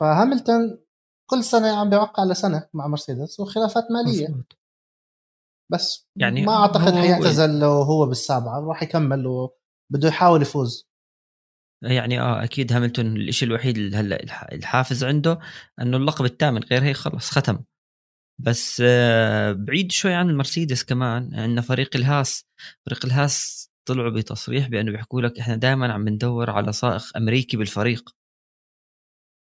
فهاملتون 0.00 0.78
كل 1.30 1.44
سنة 1.44 1.76
عم 1.76 1.90
بيوقع 1.90 2.24
لسنة 2.24 2.68
مع 2.74 2.86
مرسيدس 2.86 3.40
وخلافات 3.40 3.84
مالية. 3.90 4.28
مزبوط. 4.28 4.56
بس 5.72 6.08
يعني 6.16 6.42
ما 6.42 6.56
أعتقد 6.56 6.94
حيعتزل 6.94 7.58
لو 7.58 7.70
هو 7.70 8.06
بالسابعة 8.06 8.60
راح 8.60 8.82
يكمل 8.82 9.26
وبده 9.26 10.08
يحاول 10.08 10.42
يفوز. 10.42 10.88
يعني 11.82 12.20
آه 12.20 12.44
أكيد 12.44 12.72
هاملتون 12.72 13.16
الشيء 13.16 13.48
الوحيد 13.48 13.94
هلأ 13.94 14.22
الحافز 14.52 15.04
عنده 15.04 15.38
إنه 15.80 15.96
اللقب 15.96 16.24
الثامن 16.24 16.62
غير 16.62 16.82
هيك 16.82 16.96
خلص 16.96 17.30
ختم. 17.30 17.64
بس 18.40 18.82
آه 18.86 19.52
بعيد 19.52 19.92
شوي 19.92 20.14
عن 20.14 20.30
المرسيدس 20.30 20.84
كمان 20.84 21.34
عندنا 21.34 21.60
فريق 21.60 21.96
الهاس. 21.96 22.46
فريق 22.86 23.04
الهاس 23.06 23.68
طلعوا 23.88 24.10
بتصريح 24.10 24.68
بأنه 24.68 24.92
بيحكوا 24.92 25.20
لك 25.22 25.38
إحنا 25.38 25.56
دائما 25.56 25.92
عم 25.92 26.08
ندور 26.08 26.50
على 26.50 26.72
سائق 26.72 27.16
أمريكي 27.16 27.56
بالفريق. 27.56 28.10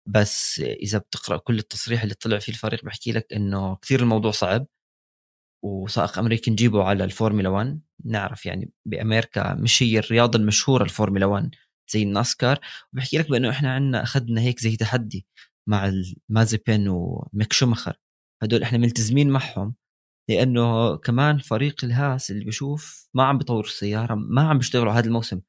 بس 0.08 0.60
إذا 0.60 0.98
بتقرأ 0.98 1.38
كل 1.38 1.60
التصريح 1.60 2.02
اللي 2.04 2.16
طلع 2.16 2.40
فيه 2.40 2.52
الفريق 2.54 2.86
بحكي 2.86 3.12
لك 3.12 3.34
إنه 3.34 3.76
كثير 3.76 4.00
الموضوع 4.00 4.32
صعب. 4.32 4.68
وسائق 5.66 6.20
أمريكي 6.20 6.52
نجيبه 6.52 6.84
على 6.84 7.04
الفورمولا 7.04 7.50
1 7.50 7.82
نعرف 8.06 8.46
يعني 8.46 8.72
بأمريكا 8.86 9.54
مش 9.54 9.84
هي 9.84 10.00
الرياضه 10.00 10.40
المشهورة 10.40 10.84
الفورمولا 10.84 11.26
1 11.26 11.56
زي 11.90 12.04
الناسكار. 12.04 12.60
وبحكي 12.94 13.18
لك 13.18 13.30
بأنه 13.30 13.50
إحنا 13.50 13.74
عندنا 13.74 14.04
أخذنا 14.04 14.42
هيك 14.42 14.60
زي 14.60 14.76
تحدي 14.76 15.28
مع 15.70 15.92
مازيبين 16.30 16.88
وميك 16.88 17.54
شومخر 17.54 17.94
هدول 18.44 18.64
إحنا 18.64 18.78
ملتزمين 18.78 19.30
معهم 19.30 19.76
لأنه 20.30 20.98
كمان 20.98 21.38
فريق 21.38 21.86
الهاس 21.86 22.32
اللي 22.32 22.46
بشوف 22.46 23.10
ما 23.14 23.24
عم 23.24 23.38
بيطور 23.38 23.64
السيارة 23.64 24.16
ما 24.16 24.42
عم 24.50 24.58
بيشتغلوا 24.58 24.94
هذا 24.94 25.06
الموسم. 25.08 25.42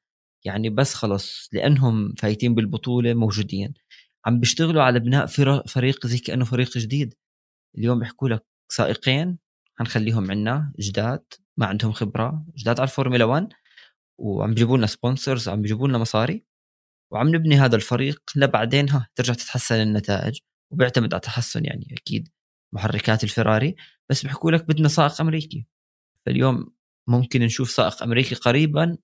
يعني 0.45 0.69
بس 0.69 0.93
خلص 0.93 1.49
لأنهم 1.53 2.13
فايتين 2.17 2.55
بالبطولة 2.55 3.13
موجودين. 3.13 3.73
عم 4.25 4.39
بيشتغلوا 4.39 4.83
على 4.83 4.99
بناء 4.99 5.25
فريق 5.67 6.07
زي 6.07 6.17
كأنه 6.17 6.45
فريق 6.45 6.77
جديد. 6.77 7.13
اليوم 7.77 7.99
بيحكوا 7.99 8.29
لك 8.29 8.45
سائقين 8.71 9.37
حنخليهم 9.79 10.31
عنا 10.31 10.73
جداد 10.79 11.23
ما 11.57 11.65
عندهم 11.65 11.91
خبرة. 11.91 12.45
جداد 12.57 12.79
على 12.79 12.87
الفورمولا 12.87 13.25
1 13.25 13.53
وعم 14.19 14.49
بيجيبوا 14.49 14.77
لنا 14.77 14.87
sponsors 14.87 15.49
عم 15.49 15.61
بيجيبوا 15.61 15.87
لنا 15.87 15.97
مصاري 15.97 16.45
وعم 17.13 17.35
نبني 17.35 17.55
هذا 17.55 17.75
الفريق 17.75 18.21
لبعدين 18.35 18.89
ها 18.89 19.07
ترجع 19.15 19.33
تتحسن 19.33 19.75
النتائج. 19.75 20.39
وبيعتمد 20.73 21.13
على 21.13 21.21
تحسن 21.21 21.65
يعني 21.65 21.87
أكيد 21.91 22.29
محركات 22.73 23.23
الفراري. 23.23 23.75
بس 24.09 24.23
بيحكوا 24.23 24.51
لك 24.51 24.65
بدنا 24.65 24.87
سائق 24.87 25.21
أمريكي. 25.21 25.67
فاليوم 26.25 26.73
ممكن 27.07 27.41
نشوف 27.41 27.71
سائق 27.71 28.03
أمريكي 28.03 28.35
قريبا 28.35 28.97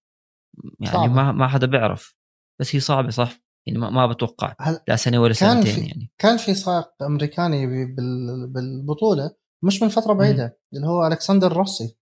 يعني 0.79 0.93
صعبة. 0.93 1.13
ما 1.13 1.31
ما 1.31 1.47
حدا 1.47 1.67
بيعرف. 1.67 2.15
بس 2.61 2.75
هي 2.75 2.79
صعبة 2.79 3.09
صح؟ 3.09 3.39
يعني 3.65 3.79
ما, 3.79 3.89
ما 3.89 4.07
بتوقع. 4.07 4.55
لا 4.87 4.95
سنة 4.95 5.21
ولا 5.21 5.33
سنتين 5.33 5.85
يعني. 5.85 6.11
كان 6.17 6.37
في 6.37 6.53
سائق 6.53 7.03
أمريكاني 7.03 7.85
بالبطولة 8.47 9.42
مش 9.63 9.81
من 9.83 9.89
فترة 9.89 10.13
بعيدة. 10.13 10.59
اللي 10.73 10.87
هو 10.87 11.07
ألكسندر 11.07 11.53
روسي. 11.53 11.97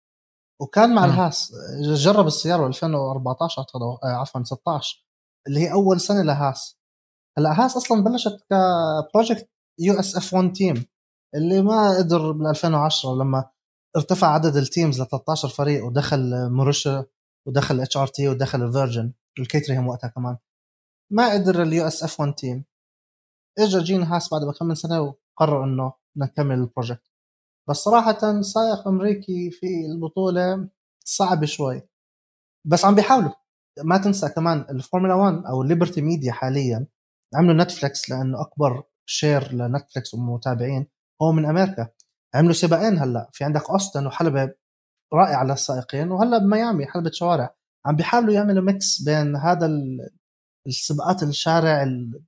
وكان 0.62 0.96
مع. 0.96 1.06
الهاس 1.06 1.54
جرب 1.82 2.28
السيارة 2.28 2.68
2014 2.68 3.60
أعتقد 3.62 3.82
آه، 3.82 4.00
عفوا 4.04 4.44
16 4.44 5.06
اللي 5.48 5.60
هي 5.60 5.72
أول 5.72 6.02
سنة 6.02 6.22
لهاس. 6.22 6.80
هلأ 7.38 7.66
هاس 7.66 7.78
أصلا 7.78 8.04
بلشت 8.04 8.40
ك 8.50 8.62
project 8.62 9.50
USF1 9.80 10.34
team 10.34 10.86
اللي 11.36 11.62
ما 11.62 11.98
قدر 11.98 12.34
من 12.34 12.48
2010 12.50 13.16
لما 13.16 13.50
ارتفع 13.98 14.28
عدد 14.28 14.56
ال 14.56 14.63
teams 14.63 15.02
ل 15.02 15.06
13 15.06 15.48
فريق 15.48 15.86
ودخل 15.86 16.50
موريشيا 16.50 17.06
ودخل 17.48 17.82
إتش 17.82 17.98
آر 17.98 18.08
تي 18.08 18.28
ودخل 18.28 18.62
الفيرجن 18.64 19.14
الكيتريهم 19.40 19.88
وقتها 19.88 20.08
كمان. 20.08 20.38
ما 21.12 21.34
قدر 21.34 21.62
ال 21.62 21.88
USF1 21.88 22.20
team. 22.20 22.66
اجى 23.60 23.80
جين 23.80 24.04
هاس 24.04 24.34
بعد 24.34 24.42
بكم 24.42 24.66
من 24.66 24.76
سنة 24.76 25.02
وقرر 25.02 25.64
إنه 25.64 25.94
نكمل 26.18 26.56
ال 26.56 26.63
project 26.63 27.11
بس 27.70 27.76
صراحة 27.76 28.42
سائق 28.42 28.88
أمريكي 28.88 29.52
في 29.52 29.86
البطولة 29.86 30.70
صعب 31.06 31.46
شوي. 31.46 31.82
بس 32.68 32.86
عم 32.86 32.96
بيحاولوا. 32.96 33.32
ما 33.84 33.98
تنسى 33.98 34.30
كمان 34.30 34.66
الفورمولا 34.70 35.14
1 35.14 35.46
أو 35.46 35.62
الليبرتي 35.62 36.02
ميديا 36.02 36.32
حاليا 36.32 36.88
عملوا 37.36 37.64
نتفلكس 37.64 38.10
لأنه 38.10 38.42
أكبر 38.42 38.84
share 39.06 39.54
لنتفلكس 39.54 40.14
ومتابعين. 40.14 40.88
هو 41.22 41.32
من 41.32 41.46
أمريكا. 41.46 41.88
عملوا 42.36 42.54
سباقين 42.54 42.98
هلأ. 43.00 43.30
في 43.34 43.44
عندك 43.44 43.70
أوستن 43.70 44.08
وحلبة 44.08 44.54
رائعة 45.14 45.44
للسائقين 45.44 46.12
وهلأ 46.12 46.38
بميامي 46.38 46.86
حلبة 46.86 47.12
شوارع. 47.14 47.56
عم 47.86 47.96
بيحاولوا 47.96 48.34
يعملوا 48.34 48.64
mix 48.64 49.02
بين 49.02 49.36
هذا 49.36 49.70
السباقات 50.68 51.24
الشارع 51.24 51.84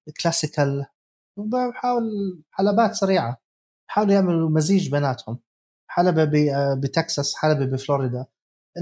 ال 0.07 0.15
classical 0.15 0.85
وبحاول 1.37 2.03
حلبات 2.51 2.95
سريعة. 2.95 3.42
حاولوا 3.87 4.13
يعملوا 4.13 4.49
مزيج 4.49 4.91
بيناتهم. 4.91 5.39
حلبة 5.87 6.29
بتكساس 6.75 7.35
حلبة 7.35 7.65
بفلوريدا. 7.65 8.25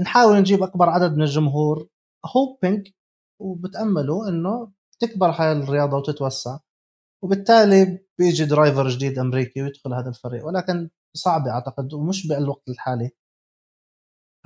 نحاول 0.02 0.38
نجيب 0.38 0.62
أكبر 0.62 0.88
عدد 0.88 1.16
من 1.16 1.22
الجمهور. 1.22 1.88
hoping 2.36 2.88
وبتأملوا 3.40 4.28
إنه 4.28 4.72
تكبر 5.00 5.30
هاي 5.30 5.52
الرياضة 5.52 5.96
وتتوسع. 5.96 6.58
وبالتالي 7.24 7.98
بيجي 8.18 8.44
driver 8.44 8.88
جديد 8.88 9.18
أمريكي 9.18 9.62
ويدخل 9.62 9.94
هذا 9.94 10.08
الفريق. 10.08 10.46
ولكن 10.46 10.90
صعبة 11.16 11.50
أعتقد 11.50 11.94
ومش 11.94 12.26
بالوقت 12.26 12.68
الحالي. 12.68 13.10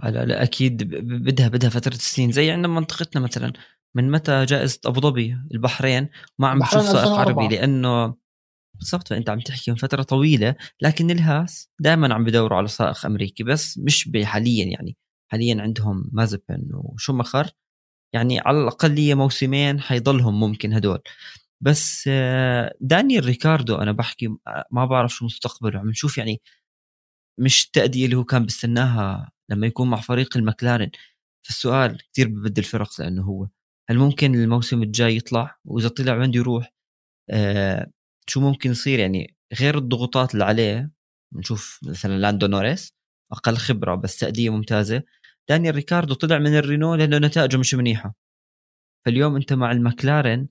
لا 0.03 0.25
لا 0.25 0.43
أكيد 0.43 0.95
بدها 1.05 1.49
بدها 1.49 1.71
فترة 1.71 1.95
سنين. 1.95 2.33
زي 2.33 2.51
عندنا 2.51 2.69
منطقتنا 2.69 3.23
مثلا 3.23 3.53
من 3.97 4.11
متى 4.11 4.45
جائزة 4.45 4.81
أبو 4.87 5.01
ظبي 5.01 5.37
البحرين؟ 5.55 6.09
ما 6.39 6.49
عم 6.49 6.59
بشوف 6.59 6.83
سائق 6.83 7.09
عربي 7.09 7.49
لأنه 7.49 8.15
بالضبط 8.78 9.09
فأنت 9.09 9.30
عم 9.30 9.40
تحكي 9.40 9.71
من 9.71 9.76
فترة 9.76 10.02
طويلة 10.02 10.54
لكن 10.83 11.11
الهاس 11.11 11.71
دائما 11.80 12.14
عم 12.14 12.25
بدوروا 12.25 12.59
على 12.59 12.68
سائق 12.68 13.06
أمريكي 13.06 13.45
بس 13.45 13.78
مش 13.78 14.11
حاليا 14.25 14.64
يعني 14.64 14.97
حاليا 15.33 15.62
عندهم 15.62 16.11
مازبن 16.12 16.68
وشومخر 16.73 17.50
يعني 18.14 18.40
على 18.40 18.62
الاقليه 18.62 19.14
موسمين 19.14 19.80
حيضلهم 19.80 20.40
ممكن 20.40 20.73
هدول. 20.73 20.99
بس 21.61 22.04
آه، 22.12 22.75
دانيال 22.80 23.25
ريكاردو 23.25 23.76
أنا 23.76 23.92
بحكي 23.92 24.28
ما 24.71 24.85
بعرف 24.87 25.12
شو 25.14 25.25
مستقبله 25.25 25.80
عم 25.80 25.88
نشوف 25.90 26.18
يعني 26.18 26.42
مش 27.40 27.66
التأدية 27.66 28.04
اللي 28.04 28.16
هو 28.16 28.25
كان 28.25 28.45
بيستناها 28.45 29.33
لما 29.50 29.66
يكون 29.66 29.90
مع 29.90 30.00
فريق 30.00 30.37
المكلارن 30.37 30.90
فالسؤال 31.47 31.99
كثير 32.12 32.28
ببدل 32.28 32.59
الفرق 32.62 33.00
لأنه 33.00 33.23
هو 33.23 33.49
هل 33.90 33.99
ممكن 33.99 34.35
الموسم 34.35 34.83
الجاي 34.83 35.16
يطلع؟ 35.16 35.59
وإذا 35.64 35.88
طلع 35.88 36.16
وين 36.16 36.35
يروح؟ 36.35 36.73
آه 37.30 37.90
شو 38.26 38.40
ممكن 38.40 38.71
يصير 38.71 38.99
يعني 38.99 39.37
غير 39.61 39.78
الضغوطات 39.78 40.35
اللي 40.35 40.45
عليه 40.45 40.90
نشوف 41.33 41.80
مثلا 41.83 42.18
لاندو 42.18 42.47
نوريس 42.47 42.95
أقل 43.33 43.56
خبرة 43.56 43.95
بس 43.95 44.18
تأدية 44.18 44.50
ممتازة 44.50 45.02
دانيال 45.49 45.75
ريكاردو 45.75 46.14
طلع 46.14 46.38
من 46.38 46.56
الرينو 46.56 46.95
لأنه 46.95 47.18
نتائجه 47.18 47.56
مش 47.56 47.75
منيحة. 47.75 48.14
فاليوم 49.06 49.37
أنت 49.37 49.52
مع 49.52 49.73
المكلارن 49.73 50.49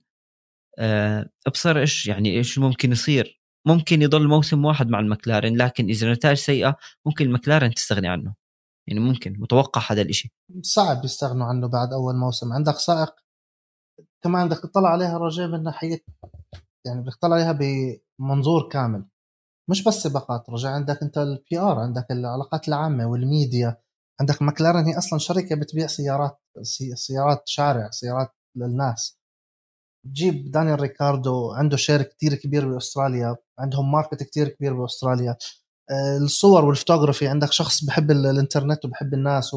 أه 0.78 1.30
أبصر 1.46 1.78
إيش 1.78 2.06
يعني 2.06 2.36
إيش 2.36 2.58
ممكن 2.58 2.92
يصير؟ 2.92 3.40
ممكن 3.66 4.02
يضل 4.02 4.28
موسم 4.28 4.64
واحد 4.64 4.88
مع 4.88 5.00
المكلارن 5.00 5.56
لكن 5.56 5.88
إذا 5.88 6.12
نتائج 6.12 6.36
سيئة 6.36 6.76
ممكن 7.06 7.24
المكلارن 7.26 7.74
تستغني 7.74 8.08
عنه. 8.08 8.34
يعني 8.86 9.00
ممكن 9.00 9.36
متوقع 9.38 9.92
هذا 9.92 10.02
الإشي. 10.02 10.32
صعب 10.62 11.04
يستغنوا 11.04 11.46
عنه 11.46 11.68
بعد 11.68 11.92
أول 11.92 12.16
موسم. 12.16 12.52
عندك 12.52 12.74
سائق 12.74 13.14
كمان 14.24 14.48
بدك 14.48 14.58
تطلع 14.62 14.88
عليها 14.88 15.18
رجاء 15.18 15.48
من 15.48 15.62
ناحية 15.62 16.04
يعني 16.86 17.02
بدك 17.02 17.14
تطلع 17.16 17.36
عليها 17.36 17.58
بمنظور 18.20 18.68
كامل. 18.68 19.04
مش 19.70 19.84
بس 19.84 19.94
سباقات 19.94 20.50
رجع 20.50 20.70
عندك 20.70 21.02
انت 21.02 21.18
ال 21.18 21.58
PR 21.58 21.78
عندك 21.78 22.06
العلاقات 22.10 22.68
العامة 22.68 23.06
والميديا 23.06 23.76
عندك 24.20 24.42
ماكلارن 24.42 24.84
هي 24.86 24.98
أصلا 24.98 25.18
شركة 25.18 25.56
بتبيع 25.56 25.86
سيارات 25.86 26.38
سيارات 26.94 27.42
شارع 27.48 27.90
سيارات 27.90 28.28
للناس. 28.56 29.18
تجيب 30.06 30.50
دانيال 30.50 30.80
ريكاردو 30.80 31.52
عنده 31.52 31.76
share 31.76 32.02
كتير 32.02 32.34
كبير 32.34 32.72
بأستراليا 32.72 33.36
عندهم 33.58 33.92
market 33.92 34.22
كتير 34.22 34.48
كبير 34.48 34.74
بأستراليا. 34.82 35.36
آه، 35.90 36.16
الصور 36.18 36.64
والفوتوغرافي 36.64 37.28
عندك 37.28 37.52
شخص 37.52 37.84
بحب 37.84 38.10
الإنترنت 38.10 38.84
وبحب 38.84 39.14
الناس 39.14 39.54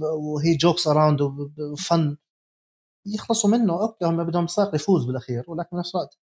و 0.00 0.56
he 0.56 0.65
jokes 0.65 0.86
around 0.88 1.20
و 1.72 1.83
fun 1.83 2.16
يخلصوا 3.06 3.50
منه 3.50 3.82
أوكي 3.82 4.04
هم 4.04 4.24
بدهم 4.24 4.46
سائق 4.46 4.74
يفوز 4.74 5.04
بالأخير 5.06 5.44
ولكن 5.48 5.76
نفس 5.76 5.94
الوقت 5.94 6.18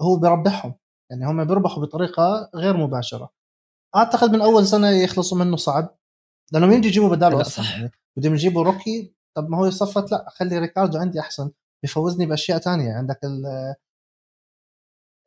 هو 0.00 0.16
بيربحهم. 0.16 0.74
يعني 1.10 1.26
هم 1.26 1.44
بيربحوا 1.44 1.82
بطريقة 1.82 2.50
غير 2.54 2.76
مباشرة. 2.76 3.30
أعتقد 3.96 4.30
من 4.30 4.40
أول 4.40 4.66
سنة 4.66 4.90
يخلصوا 4.90 5.38
منه 5.38 5.56
صعب. 5.56 5.96
لأنه 6.52 6.66
مين 6.66 6.78
بده 6.78 6.88
يجيبوا 6.88 7.08
بداله 7.08 7.40
أصلا. 7.40 7.64
يعني 7.64 7.90
بدهم 8.16 8.34
يجيبوا 8.34 8.64
rookie. 8.64 9.14
طب 9.36 9.48
ما 9.48 9.58
هو 9.58 9.66
يصفت 9.66 10.12
لا 10.12 10.26
خلي 10.28 10.58
ريكاردو 10.58 10.98
عندي 10.98 11.20
أحسن. 11.20 11.50
بيفوزني 11.82 12.26
بأشياء 12.26 12.58
تانية. 12.58 12.92
عندك 12.92 13.24
ال 13.24 13.44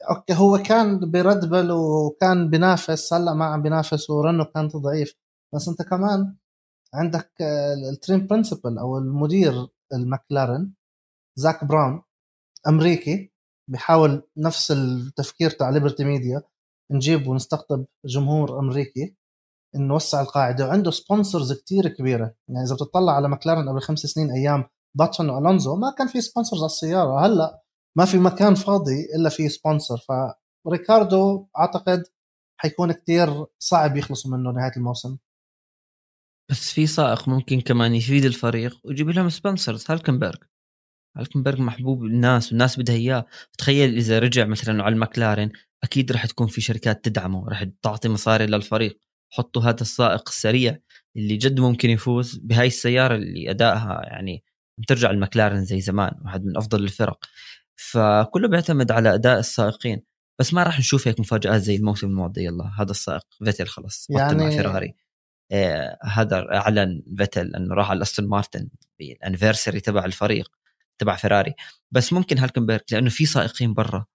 أوكي 0.10 0.34
هو 0.34 0.58
كان 0.58 1.12
ب 1.12 1.20
Red 1.20 1.46
Bull 1.46 1.72
وكان 1.72 2.50
بينافس. 2.50 3.14
هلأ 3.14 3.34
ما 3.34 3.46
عم 3.46 3.62
بينافس 3.62 4.10
ورينو 4.10 4.44
كانت 4.44 4.76
ضعيف. 4.76 5.16
بس 5.56 5.68
أنت 5.68 5.82
كمان 5.82 6.36
عندك 6.94 7.32
ال 7.91 7.99
team 7.99 8.27
principal 8.27 8.77
أو 8.78 8.98
المدير 8.98 9.68
المكلارن 9.94 10.74
زاك 11.36 11.64
براون 11.66 12.02
أمريكي. 12.68 13.32
بيحاول 13.70 14.24
نفس 14.38 14.72
التفكير 14.72 15.50
تاع 15.50 15.70
Liberty 15.70 16.03
Media 16.03 16.41
نجيب 16.92 17.28
ونستقطب 17.28 17.86
جمهور 18.06 18.60
أمريكي 18.60 19.16
نوسع 19.76 20.22
القاعدة 20.22 20.68
وعنده 20.68 20.92
sponsors 20.91 21.53
كتير 21.54 21.88
كبيرة. 21.88 22.36
يعني 22.50 22.66
إذا 22.66 22.76
بتطلع 22.76 23.14
على 23.14 23.30
مكلارن 23.30 23.70
قبل 23.70 23.82
خمس 23.82 24.00
سنين 24.00 24.32
أيام 24.32 24.64
باتن 24.98 25.29
والونزو 25.30 25.76
ما 25.76 25.96
كان 25.98 26.08
في 26.08 26.22
sponsors 26.22 26.60
على 26.60 26.66
السيارة. 26.66 27.26
هلأ 27.26 27.64
ما 27.98 28.06
في 28.06 28.18
مكان 28.18 28.56
فاضي 28.56 29.06
إلا 29.16 29.30
في 29.30 29.50
sponsor 29.50 29.98
فريكاردو 30.66 31.48
أعتقد 31.58 32.04
حيكون 32.62 32.92
كتير 32.92 33.46
صعب 33.60 33.98
يخلصوا 33.98 34.32
منه 34.32 34.52
نهاية 34.52 34.72
الموسم. 34.78 35.18
بس 36.52 36.72
في 36.72 36.88
سائق 36.88 37.28
ممكن 37.30 37.62
كمان 37.62 37.96
يفيد 37.96 38.26
الفريق 38.26 38.80
ويجيب 38.86 39.10
لهم 39.10 39.30
sponsors 39.29 39.86
هالكنبرغ. 39.90 40.49
هالكنبرغ 41.20 41.62
محبوب 41.62 42.06
الناس 42.06 42.50
والناس 42.50 42.80
بدها 42.80 42.96
إياه. 42.96 43.26
تخيل 43.58 43.96
إذا 43.96 44.20
رجع 44.20 44.46
مثلا 44.46 44.84
على 44.84 44.94
المكلارن 44.94 45.52
أكيد 45.84 46.12
راح 46.12 46.26
تكون 46.26 46.48
في 46.48 46.62
شركات 46.62 47.06
تدعمه 47.06 47.50
راح 47.50 47.66
تعطي 47.82 48.10
مصاري 48.10 48.46
للفريق. 48.46 49.00
حطوا 49.32 49.62
هذا 49.62 49.82
السائق 49.82 50.30
السريع 50.30 50.78
اللي 51.18 51.38
جد 51.38 51.60
ممكن 51.60 51.90
يفوز 51.90 52.38
بهاي 52.38 52.68
السيارة 52.68 53.16
اللي 53.16 53.52
أدائها 53.52 54.02
يعني 54.04 54.44
ترجع 54.88 55.12
المكلارن 55.12 55.66
زي 55.66 55.82
زمان 55.82 56.12
واحد 56.26 56.46
من 56.46 56.58
أفضل 56.58 56.84
الفرق. 56.84 57.26
فكله 57.76 58.48
بيعتمد 58.48 58.92
على 58.92 59.14
أداء 59.14 59.40
السائقين. 59.40 60.02
بس 60.40 60.54
ما 60.54 60.64
راح 60.64 60.80
نشوف 60.80 61.08
هيك 61.08 61.20
مفاجآت 61.20 61.62
زي 61.62 61.76
الموسم 61.76 62.08
الماضي. 62.08 62.44
يلا 62.46 62.72
هذا 62.80 62.92
السائق 62.92 63.26
فيتل 63.46 63.68
خلص 63.68 64.08
يعني 64.10 64.44
مع 64.44 64.50
فيراري. 64.50 64.96
آه 65.52 65.98
هذا 66.04 66.56
اعلن 66.56 67.04
فيتل 67.18 67.56
إنه 67.56 67.76
راح 67.76 67.90
على 67.90 68.02
أستون 68.02 68.28
مارتن 68.28 68.70
بال 69.00 69.12
anniversary 69.12 69.79
تبع 69.80 70.06
الفريق. 70.06 70.59
تبع 71.00 71.15
فيراري 71.15 71.53
بس 71.91 72.13
ممكن 72.13 72.38
هالكنبرغ 72.38 72.79
لأنه 72.91 73.10
في 73.10 73.25
سائقين 73.25 73.74
برا 73.74 74.06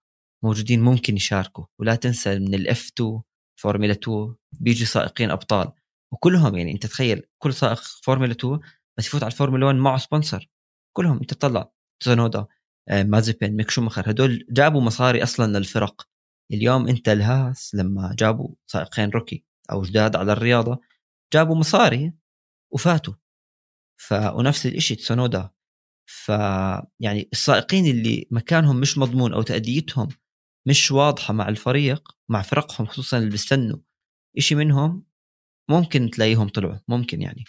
موجودين 0.43 0.81
ممكن 0.81 1.15
يشاركوا. 1.15 1.65
ولا 1.79 1.95
تنسى 1.95 2.39
من 2.39 2.53
ال 2.53 2.91
F2 2.97 3.21
فورمولا 3.59 3.91
2 3.91 4.35
بيجي 4.53 4.85
سائقين 4.85 5.31
أبطال. 5.31 5.71
وكلهم 6.13 6.55
يعني 6.55 6.71
أنت 6.71 6.85
تخيل 6.85 7.23
كل 7.37 7.53
سائق 7.53 7.81
فورمولا 8.03 8.31
2 8.31 8.59
بس 8.97 9.07
يفوت 9.07 9.23
على 9.23 9.31
الفورمولا 9.31 9.65
1 9.65 9.75
معه 9.77 9.97
sponsor 9.97 10.49
كلهم 10.97 11.17
أنت 11.19 11.33
تطلع. 11.33 11.71
تسونودا 11.99 12.45
مازيبين 12.91 13.55
ميك 13.55 13.69
شومخر 13.71 14.11
هدول 14.11 14.45
جابوا 14.49 14.81
مصاري 14.81 15.23
أصلا 15.23 15.57
للفرق. 15.57 16.07
اليوم 16.53 16.87
انت 16.87 17.09
الهاس 17.09 17.75
لما 17.75 18.15
جابوا 18.19 18.49
سائقين 18.67 19.09
rookie 19.09 19.43
أو 19.71 19.81
جداد 19.81 20.15
على 20.15 20.33
الرياضة 20.33 20.81
جابوا 21.33 21.55
مصاري 21.55 22.13
وفاتوا. 22.73 23.13
ف 23.97 24.13
ونفس 24.13 24.65
الشيء 24.65 24.97
تسونودا 24.97 25.49
ف 26.05 26.29
يعني 26.99 27.29
السائقين 27.33 27.85
اللي 27.85 28.27
مكانهم 28.31 28.79
مش 28.79 28.97
مضمون 28.97 29.33
أو 29.33 29.41
تأديتهم 29.41 30.09
مش 30.67 30.91
واضحة 30.91 31.33
مع 31.33 31.49
الفريق 31.49 32.11
مع 32.29 32.41
فرقهم 32.41 32.87
خصوصا 32.87 33.17
اللي 33.17 33.29
بيستنوا 33.29 33.77
شيء 34.39 34.57
منهم 34.57 35.05
ممكن 35.69 36.09
تلاقيهم 36.09 36.49
طلعوا 36.49 36.79
ممكن 36.87 37.21
يعني. 37.21 37.43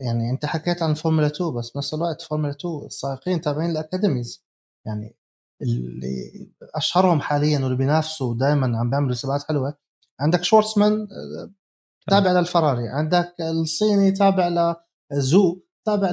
يعني 0.00 0.30
أنت 0.30 0.46
حكيت 0.46 0.82
عن 0.82 0.94
فورمولا 0.94 1.26
2 1.26 1.54
بس 1.54 1.70
بنفس 1.70 1.94
الوقت 1.94 2.22
فورمولا 2.22 2.52
2 2.52 2.84
السائقين 2.86 3.40
تابعين 3.40 3.70
ال 3.70 3.77
academies 3.77 4.44
يعني 4.86 5.16
اللي 5.62 6.50
أشهرهم 6.74 7.20
حاليا 7.20 7.58
واللي 7.58 7.76
بينافسوا 7.76 8.34
دائما 8.34 8.78
عم 8.78 8.90
بيعملوا 8.90 9.14
سباقات 9.14 9.42
حلوة 9.42 9.78
عندك 10.20 10.44
شورتسمان 10.44 10.92
آه، 10.92 11.52
تابع 12.10 12.32
للفيراري 12.32 12.88
عندك 12.88 13.34
الصيني 13.40 14.12
تابع 14.12 14.76
جو. 15.12 15.62
تابع 15.84 16.10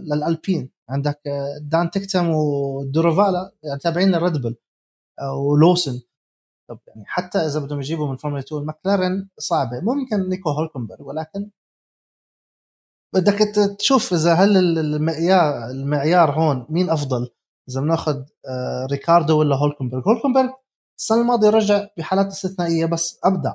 للألبين. 0.00 0.70
عندك 0.88 1.20
دان 1.62 1.90
تكتم 1.90 2.30
ودوروفالا 2.30 3.52
يعني 3.62 3.78
تابعين 3.78 4.08
لل 4.08 4.18
Red 4.18 4.32
Bull 4.32 4.56
آه، 5.20 5.34
ولوسن. 5.34 6.00
طب 6.70 6.78
يعني 6.88 7.04
حتى 7.06 7.38
إذا 7.38 7.60
بدهم 7.60 7.80
يجيبوا 7.80 8.08
من 8.08 8.16
فورمولا 8.16 8.42
2 8.42 8.64
ماكلارن 8.64 9.28
صعبة. 9.38 9.80
ممكن 9.80 10.28
نيكو 10.28 10.50
هولكنبرغ 10.50 11.02
ولكن 11.02 11.50
بدك 13.14 13.38
تشوف 13.78 14.12
إذا 14.12 14.34
هل 14.34 14.78
المعيار 14.78 15.70
المعيار 15.70 16.30
هون 16.30 16.66
مين 16.68 16.90
أفضل 16.90 17.30
إذا 17.68 17.80
بناخذ 17.80 18.22
آه، 18.48 18.86
ريكاردو 18.90 19.38
ولا 19.38 19.56
هولكنبرغ. 19.56 20.02
هولكنبرغ 20.08 20.50
السنة 20.98 21.20
الماضية 21.20 21.50
رجع 21.50 21.86
بحالات 21.98 22.26
استثنائية 22.26 22.86
بس 22.86 23.20
أبدع. 23.24 23.54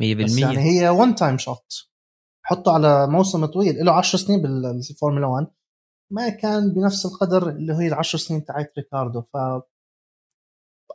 100% 0.00 0.24
بس 0.24 0.38
يعني 0.38 0.58
هي 0.58 0.88
one 0.88 1.14
time 1.14 1.38
shot 1.38 1.91
حطه 2.52 2.72
على 2.72 3.06
موسم 3.06 3.46
طويل. 3.46 3.84
له 3.84 3.92
10 3.92 4.18
سنين 4.18 4.42
بالفورمولا 4.42 5.26
1 5.26 5.46
ما 6.12 6.28
كان 6.28 6.72
بنفس 6.74 7.06
القدر 7.06 7.48
اللي 7.48 7.72
هي 7.74 7.88
ال 7.88 7.94
10 7.94 8.18
سنين 8.18 8.44
تاعت 8.44 8.72
ريكاردو. 8.78 9.22
ف 9.22 9.36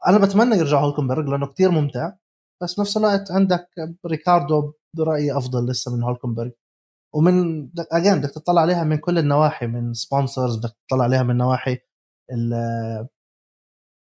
أنا 0.07 0.17
بتمنى 0.25 0.55
يرجع 0.55 0.79
هولكنبرغ 0.79 1.31
لأنه 1.31 1.47
كتير 1.47 1.71
ممتع. 1.71 2.13
بس 2.63 2.75
بنفس 2.75 2.97
الوقت 2.97 3.31
عندك 3.31 3.67
ريكاردو 4.05 4.73
برأيي 4.97 5.37
أفضل 5.37 5.69
لسه 5.69 5.95
من 5.95 6.03
هولكنبرغ 6.03 6.51
ومن 7.15 7.69
again 7.91 8.15
بدك 8.19 8.29
تطلع 8.31 8.61
عليها 8.61 8.83
من 8.83 8.97
كل 8.97 9.17
النواحي 9.17 9.67
من 9.67 9.93
sponsors 9.93 10.57
بدك 10.57 10.75
تطلع 10.87 11.03
عليها 11.03 11.23
من 11.23 11.37
نواحي 11.37 11.77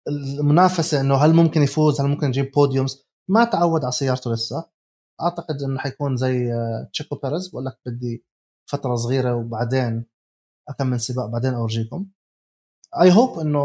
المنافسة 0.07 1.01
إنه 1.01 1.15
هل 1.15 1.33
ممكن 1.33 1.61
يفوز 1.61 2.01
هل 2.01 2.07
ممكن 2.07 2.27
يجيب 2.27 2.51
podiums 2.51 3.05
ما 3.29 3.43
تعود 3.43 3.83
على 3.83 3.91
سيارته 3.91 4.33
لسه. 4.33 4.69
أعتقد 5.21 5.61
إنه 5.61 5.79
حيكون 5.79 6.17
زي 6.17 6.53
آه، 6.53 6.89
تشيكو 6.93 7.15
بيريز 7.15 7.47
بقول 7.47 7.65
لك 7.65 7.79
بدي 7.85 8.25
فترة 8.69 8.95
صغيرة 8.95 9.35
وبعدين 9.35 10.05
أكمل 10.69 10.99
سباق 10.99 11.25
بعدين 11.25 11.53
أورجيكم. 11.53 12.07
I 13.01 13.11
hope 13.11 13.39
إنه 13.39 13.63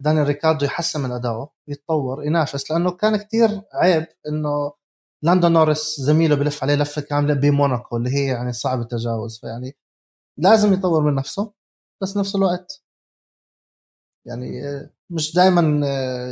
دانيال 0.00 0.26
ريكاردو 0.26 0.64
يحسن 0.66 1.00
من 1.00 1.12
ادائه 1.12 1.50
يتطور 1.68 2.24
ينافس 2.24 2.70
لأنه 2.70 2.90
كان 2.90 3.16
كتير 3.16 3.62
عيب 3.74 4.06
إنه 4.28 4.72
لاندو 5.24 5.48
نورس 5.48 6.00
زميله 6.00 6.34
بلف 6.36 6.62
عليه 6.62 6.74
لفة 6.74 7.02
كاملة 7.02 7.34
بموناكو 7.34 7.96
اللي 7.96 8.10
هي 8.10 8.26
يعني 8.26 8.52
صعب 8.52 8.80
التجاوز 8.80 9.38
فيعني 9.40 9.76
لازم 10.38 10.72
يطور 10.72 11.02
من 11.02 11.14
نفسه 11.14 11.52
بس 12.02 12.16
نفس 12.16 12.36
الوقت 12.36 12.82
يعني 14.26 14.62
مش 15.10 15.34
دائما 15.34 15.60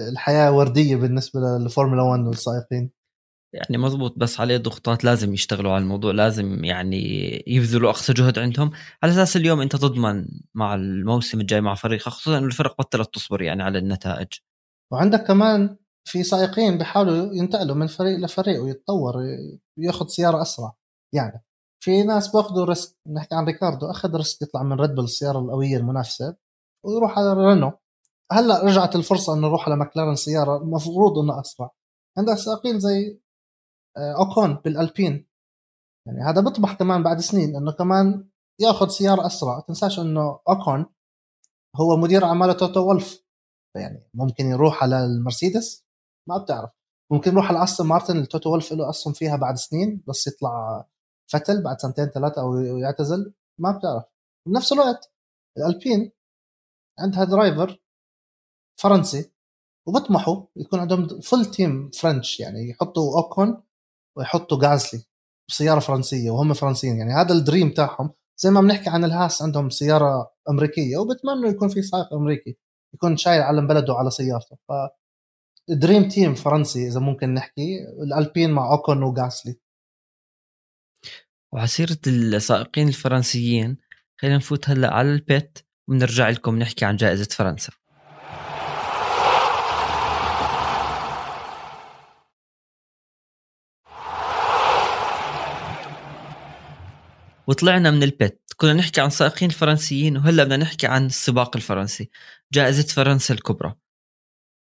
الحياة 0.09 0.53
وردية 0.53 0.97
بالنسبة 0.97 1.41
للفورمولا 1.41 2.03
1 2.03 2.21
والسائقين. 2.27 2.91
يعني 3.53 3.79
مضبوط 3.79 4.15
بس 4.19 4.41
عليه 4.41 4.57
ضغوطات 4.57 5.05
لازم 5.05 5.35
يشتغلوا 5.35 5.73
على 5.73 5.83
الموضوع 5.83 6.13
لازم 6.13 6.65
يعني 6.65 7.03
يبذلوا 7.47 7.91
أقصى 7.91 8.13
جهد 8.13 8.39
عندهم. 8.39 8.71
على 9.03 9.13
أساس 9.13 9.37
اليوم 9.37 9.61
أنت 9.61 9.77
تضمن 9.77 10.29
مع 10.55 10.75
الموسم 10.75 11.41
الجاي 11.41 11.61
مع 11.61 11.75
فريقك 11.75 12.09
خصوصا 12.09 12.39
إنه 12.39 12.47
الفرق 12.47 12.79
بطلت 12.79 13.15
تصبر 13.15 13.43
يعني 13.43 13.63
على 13.63 13.79
النتائج. 13.79 14.29
وعندك 14.93 15.27
كمان 15.27 15.77
في 16.05 16.23
سائقين 16.23 16.79
بيحاولوا 16.79 17.35
ينتقلوا 17.35 17.77
من 17.77 17.87
فريق 17.87 18.19
لفريق 18.19 18.63
ويتطور 18.63 19.17
وياخذ 19.79 20.07
سيارة 20.07 20.43
أسرع. 20.43 20.73
يعني 21.15 21.45
في 21.85 22.03
ناس 22.03 22.29
باخذوا 22.29 22.65
risk 22.65 22.97
نحكي 23.07 23.35
عن 23.35 23.45
ريكاردو 23.45 23.91
أخذ 23.91 24.17
risk 24.17 24.43
يطلع 24.43 24.63
من 24.63 24.81
ريد 24.81 24.95
بول 24.95 25.05
السيارة 25.05 25.39
القوية 25.39 25.77
المنافسة 25.77 26.37
ويروح 26.85 27.19
على 27.19 27.33
رينو 27.33 27.73
هلأ 28.33 28.65
رجعت 28.65 28.97
الفرصة 28.97 29.35
إنه 29.35 29.47
يروح 29.47 29.69
على 29.69 29.77
ماكلارن 29.77 30.15
سيارة 30.15 30.57
المفروض 30.57 31.19
إنه 31.19 31.41
أسرع. 31.41 31.71
عندك 32.19 32.35
سائقين 32.35 32.81
زي 32.81 33.19
أوكون 33.99 34.55
بالألبين. 34.55 35.29
يعني 36.07 36.21
هذا 36.21 36.41
بيطمح 36.41 36.73
كمان 36.73 37.03
بعد 37.03 37.21
سنين 37.21 37.57
إنه 37.57 37.73
كمان 37.73 38.29
يأخذ 38.61 38.89
سيارة 38.89 39.27
أسرع. 39.27 39.61
تنساش 39.61 39.99
إنه 39.99 40.41
أوكون 40.49 40.87
هو 41.77 41.97
مدير 41.97 42.25
اعمال 42.25 42.57
توتو 42.57 42.81
وولف. 42.81 43.25
يعني 43.77 44.11
ممكن 44.15 44.47
يروح 44.47 44.83
على 44.83 45.05
المرسيدس؟ 45.05 45.87
ما 46.29 46.39
بتعرف. 46.39 46.71
ممكن 47.13 47.31
يروح 47.31 47.49
على 47.51 47.65
أستون 47.65 47.87
مارتن 47.87 48.17
التوتو 48.17 48.51
وولف 48.51 48.73
له 48.73 48.91
اسهم 48.91 49.13
فيها 49.13 49.37
بعد 49.37 49.57
سنين 49.57 50.03
بس 50.09 50.27
يطلع 50.27 50.87
فتل 51.31 51.63
بعد 51.63 51.81
سنتين 51.81 52.07
ثلاثة 52.07 52.43
أو 52.43 52.57
يعتزل. 52.57 53.35
ما 53.61 53.79
بتعرف. 53.79 54.05
بنفس 54.49 54.73
الوقت 54.73 55.13
الألبين 55.59 56.13
عندها 56.99 57.25
driver 57.25 57.81
فرنسي 58.81 59.33
وبطمحوا 59.87 60.47
يكون 60.57 60.81
عندهم 60.81 61.21
full 61.21 61.45
team 61.45 61.91
French 61.91 62.41
يعني 62.41 62.69
يحطوا 62.71 63.23
أوكون 63.23 63.63
ويحطوا 64.19 64.59
غازلي 64.63 65.05
بسيارة 65.49 65.81
فرنسية 65.81 66.31
وهم 66.31 66.55
فرنسيين. 66.55 66.99
يعني 66.99 67.13
هذا 67.13 67.35
ال 67.35 67.41
dream 67.41 67.71
تاعهم 67.71 68.11
زي 68.39 68.51
ما 68.51 68.61
بنحكي 68.61 68.91
عن 68.91 69.05
الهاس 69.05 69.43
عندهم 69.43 69.71
سيارة 69.71 70.31
أمريكية 70.51 70.97
وبتمنوا 70.97 71.51
يكون 71.51 71.69
في 71.69 71.83
سائق 71.83 72.15
أمريكي 72.15 72.59
يكون 72.95 73.17
شايل 73.17 73.43
علم 73.43 73.67
بلده 73.67 73.95
على 73.95 74.11
سيارته. 74.11 74.57
ف 74.69 74.73
dream 75.71 76.09
team 76.09 76.35
فرنسي 76.35 76.89
إذا 76.89 77.01
ممكن 77.01 77.35
نحكي 77.35 77.79
الألبين 78.03 78.51
مع 78.51 78.73
أوكون 78.73 79.03
وغازلي 79.03 79.61
وعلى 81.55 81.67
سيرة 81.67 81.99
السائقين 82.07 82.89
الفرنسيين 82.89 83.79
خلينا 84.21 84.37
نفوت 84.37 84.69
هلأ 84.71 84.95
على 84.95 85.13
البيت 85.13 85.59
ونرجع 85.89 86.29
لكم 86.29 86.59
نحكي 86.59 86.85
عن 86.85 86.97
جائزة 86.97 87.25
فرنسا. 87.25 87.73
وطلعنا 97.49 97.91
من 97.91 98.03
البيت. 98.03 98.43
كنا 98.57 98.73
نحكي 98.73 99.01
عن 99.01 99.11
سائقين 99.11 99.49
الفرنسيين 99.49 100.17
وهلأ 100.17 100.45
بدنا 100.45 100.57
نحكي 100.57 100.87
عن 100.87 101.07
السباق 101.07 101.57
الفرنسي. 101.57 102.11
جائزة 102.53 102.95
فرنسا 102.95 103.35
الكبرى 103.35 103.75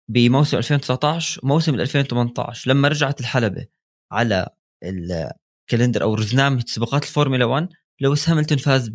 بموسم 0.09 0.57
2019 0.57 1.41
وموسم 1.43 1.75
2018 1.75 2.71
لما 2.71 2.89
رجعت 2.89 3.21
الحلبة 3.21 3.67
على 4.13 4.49
ال 4.85 4.98
calendar 4.98 6.03
أو 6.03 6.15
رزنامة 6.15 6.65
سباقات 6.67 7.03
الفورمولا 7.03 7.45
1 7.45 7.69
لويس 8.01 8.29
هاملتون 8.29 8.59
فاز 8.59 8.89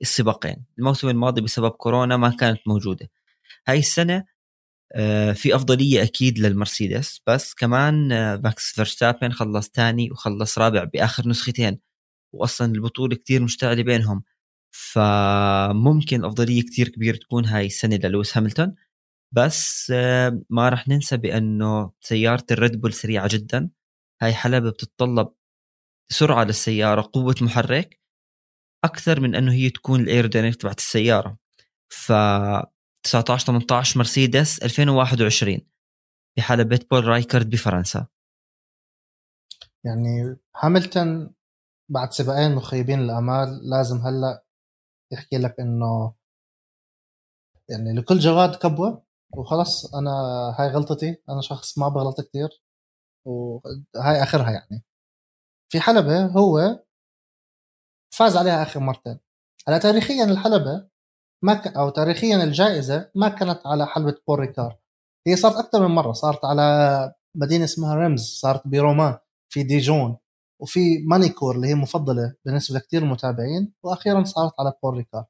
بالسباقين. 0.00 0.64
الموسم 0.78 1.08
الماضي 1.08 1.40
بسبب 1.40 1.70
كورونا 1.70 2.16
ما 2.16 2.30
كانت 2.30 2.60
موجودة. 2.66 3.10
هاي 3.68 3.78
السنة 3.78 4.24
آه، 4.94 5.32
في 5.32 5.56
أفضلية 5.56 6.02
أكيد 6.02 6.38
للمرسيدس 6.38 7.20
بس 7.26 7.54
كمان 7.54 8.12
آه، 8.12 8.36
ماكس 8.36 8.72
فيرستابن 8.72 9.32
خلص 9.32 9.70
ثاني 9.74 10.10
وخلص 10.10 10.58
رابع 10.58 10.84
بآخر 10.84 11.28
نسختين. 11.28 11.91
واصلا 12.32 12.72
البطولة 12.74 13.16
كتير 13.16 13.42
مشتعلة 13.42 13.82
بينهم 13.82 14.24
فممكن 14.72 16.24
أفضلية 16.24 16.62
كتير 16.62 16.88
كبيرة 16.88 17.16
تكون 17.16 17.44
هاي 17.46 17.66
السنة 17.66 17.96
للويس 17.96 18.36
هاملتون. 18.36 18.74
بس 19.32 19.92
آه، 19.96 20.42
ما 20.50 20.68
راح 20.68 20.88
ننسى 20.88 21.16
بأنه 21.16 21.92
سيارة 22.00 22.46
الريد 22.50 22.80
بول 22.80 22.92
سريعة 22.92 23.28
جدا. 23.32 23.70
هاي 24.22 24.34
حلبة 24.34 24.70
بتتطلب 24.70 25.32
سرعة 26.12 26.44
للسيارة 26.44 27.10
قوة 27.12 27.34
محرك 27.42 28.00
أكثر 28.84 29.20
من 29.20 29.34
أنه 29.34 29.52
هي 29.52 29.70
تكون 29.70 30.00
ال 30.00 30.05
aerodynamic 30.05 30.56
تبعت 30.56 30.78
السيارة. 30.78 31.38
ف 31.88 32.12
19 33.02 33.46
18 33.46 33.98
مرسيدس 33.98 34.58
2021 34.62 35.60
بحلبة 36.36 36.80
بول 36.90 37.04
رايكارد 37.04 37.50
بفرنسا. 37.50 38.06
يعني 39.84 40.36
هاملتون 40.56 41.34
بعد 41.92 42.12
سباقين 42.12 42.54
مخيبين 42.54 43.00
الامال 43.00 43.70
لازم 43.70 43.96
هلأ 43.96 44.44
يحكي 45.12 45.38
لك 45.38 45.60
إنه 45.60 46.14
يعني 47.70 47.92
لكل 47.92 48.18
جواد 48.18 48.56
كبوة 48.56 49.02
وخلص 49.36 49.94
أنا 49.94 50.10
هاي 50.58 50.68
غلطتي 50.68 51.22
أنا 51.28 51.40
شخص 51.40 51.78
ما 51.78 51.88
بغلط 51.88 52.20
كثير 52.20 52.62
وهاي 53.26 54.22
آخرها 54.22 54.50
يعني. 54.50 54.84
في 55.72 55.80
حلبة 55.80 56.26
هو 56.26 56.84
فاز 58.14 58.36
عليها 58.36 58.62
آخر 58.62 58.80
مرتين. 58.80 59.18
هلأ 59.68 59.78
تاريخيا 59.78 60.24
الحلبة 60.24 60.88
ما 61.44 61.54
ك... 61.54 61.66
أو 61.66 61.90
تاريخيا 61.90 62.44
الجائزة 62.44 63.10
ما 63.14 63.28
كانت 63.28 63.66
على 63.66 63.86
حلبة 63.86 64.16
بول 64.28 64.49
ريكار 64.49 64.78
هي 65.26 65.36
صارت 65.36 65.56
أكثر 65.56 65.88
من 65.88 65.94
مرة 65.94 66.12
صارت 66.12 66.44
على 66.44 67.14
مدينة 67.36 67.64
اسمها 67.64 67.94
ريمز 67.94 68.22
صارت 68.40 68.68
بروان 68.68 69.18
في 69.52 69.62
ديجون. 69.62 70.16
وفي 70.62 70.98
مانيكور 71.06 71.56
اللي 71.56 71.68
هي 71.68 71.74
مفضلة 71.74 72.34
بالنسبة 72.44 72.78
لكثير 72.78 73.04
متابعين 73.04 73.72
وأخيرا 73.84 74.24
صارت 74.24 74.52
على 74.60 74.72
بول 74.82 75.00
ريكار 75.00 75.24